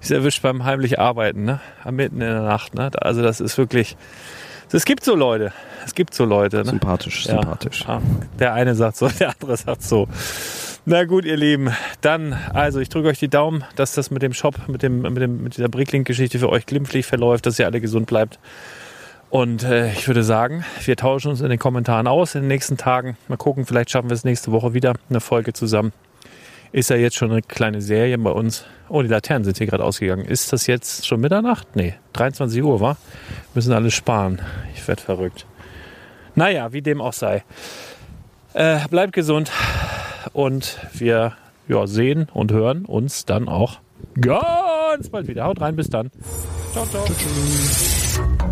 ich 0.00 0.08
sie 0.08 0.14
erwischt 0.14 0.42
beim 0.42 0.64
heimlich 0.64 0.98
Arbeiten, 0.98 1.44
ne? 1.44 1.60
Am 1.82 1.96
Mitten 1.96 2.16
in 2.20 2.28
der 2.30 2.42
Nacht, 2.42 2.74
ne? 2.74 2.90
Also 3.00 3.22
das 3.22 3.40
ist 3.40 3.58
wirklich, 3.58 3.96
es 4.76 4.84
gibt 4.84 5.04
so 5.04 5.14
Leute. 5.14 5.52
Es 5.84 5.94
gibt 5.94 6.14
so 6.14 6.24
Leute, 6.24 6.58
ne? 6.58 6.64
Sympathisch, 6.64 7.26
Ja. 7.26 7.32
sympathisch. 7.40 7.84
Ja, 7.86 8.00
der 8.38 8.54
eine 8.54 8.74
sagt 8.74 8.96
so, 8.96 9.08
der 9.20 9.30
andere 9.30 9.56
sagt 9.56 9.82
so. 9.82 10.08
Na 10.86 11.04
gut, 11.04 11.24
ihr 11.24 11.36
Lieben, 11.36 11.70
dann, 12.02 12.34
also 12.52 12.78
ich 12.80 12.90
drücke 12.90 13.08
euch 13.08 13.18
die 13.18 13.28
Daumen, 13.28 13.64
dass 13.76 13.92
das 13.92 14.10
mit 14.10 14.22
dem 14.22 14.34
Shop, 14.34 14.56
mit, 14.68 14.82
dem, 14.82 15.00
mit, 15.00 15.16
dem, 15.16 15.42
mit 15.42 15.56
dieser 15.56 15.68
Bricklink-Geschichte 15.68 16.38
für 16.38 16.50
euch 16.50 16.66
glimpflich 16.66 17.06
verläuft, 17.06 17.46
dass 17.46 17.58
ihr 17.58 17.64
alle 17.66 17.80
gesund 17.80 18.06
bleibt. 18.06 18.38
Und 19.30 19.64
äh, 19.64 19.90
ich 19.92 20.06
würde 20.06 20.22
sagen, 20.22 20.64
wir 20.84 20.96
tauschen 20.96 21.30
uns 21.30 21.40
in 21.40 21.48
den 21.48 21.58
Kommentaren 21.58 22.06
aus 22.06 22.34
in 22.34 22.42
den 22.42 22.48
nächsten 22.48 22.76
Tagen. 22.76 23.16
Mal 23.28 23.36
gucken, 23.36 23.66
vielleicht 23.66 23.90
schaffen 23.90 24.10
wir 24.10 24.14
es 24.14 24.24
nächste 24.24 24.52
Woche 24.52 24.74
wieder, 24.74 24.92
eine 25.10 25.20
Folge 25.20 25.52
zusammen. 25.54 25.92
Ist 26.74 26.90
ja 26.90 26.96
jetzt 26.96 27.14
schon 27.14 27.30
eine 27.30 27.40
kleine 27.40 27.80
Serie 27.80 28.18
bei 28.18 28.32
uns. 28.32 28.64
Oh, 28.88 29.00
die 29.00 29.06
Laternen 29.06 29.44
sind 29.44 29.58
hier 29.58 29.68
gerade 29.68 29.84
ausgegangen. 29.84 30.24
Ist 30.24 30.52
das 30.52 30.66
jetzt 30.66 31.06
schon 31.06 31.20
Mitternacht? 31.20 31.76
Nee, 31.76 31.94
23 32.14 32.64
Uhr, 32.64 32.80
war? 32.80 32.96
Müssen 33.54 33.72
alles 33.72 33.94
sparen. 33.94 34.42
Ich 34.74 34.88
werde 34.88 35.00
verrückt. 35.00 35.46
Naja, 36.34 36.72
wie 36.72 36.82
dem 36.82 37.00
auch 37.00 37.12
sei. 37.12 37.44
Äh, 38.54 38.80
bleibt 38.90 39.12
gesund 39.12 39.52
und 40.32 40.80
wir 40.92 41.34
ja, 41.68 41.86
sehen 41.86 42.26
und 42.34 42.50
hören 42.50 42.86
uns 42.86 43.24
dann 43.24 43.46
auch 43.46 43.78
ganz 44.20 45.10
bald 45.10 45.28
wieder. 45.28 45.44
Haut 45.44 45.60
rein, 45.60 45.76
bis 45.76 45.88
dann. 45.88 46.10
Ciao, 46.72 46.84
ciao. 46.86 47.04
ciao, 47.04 47.14
ciao. 47.14 48.43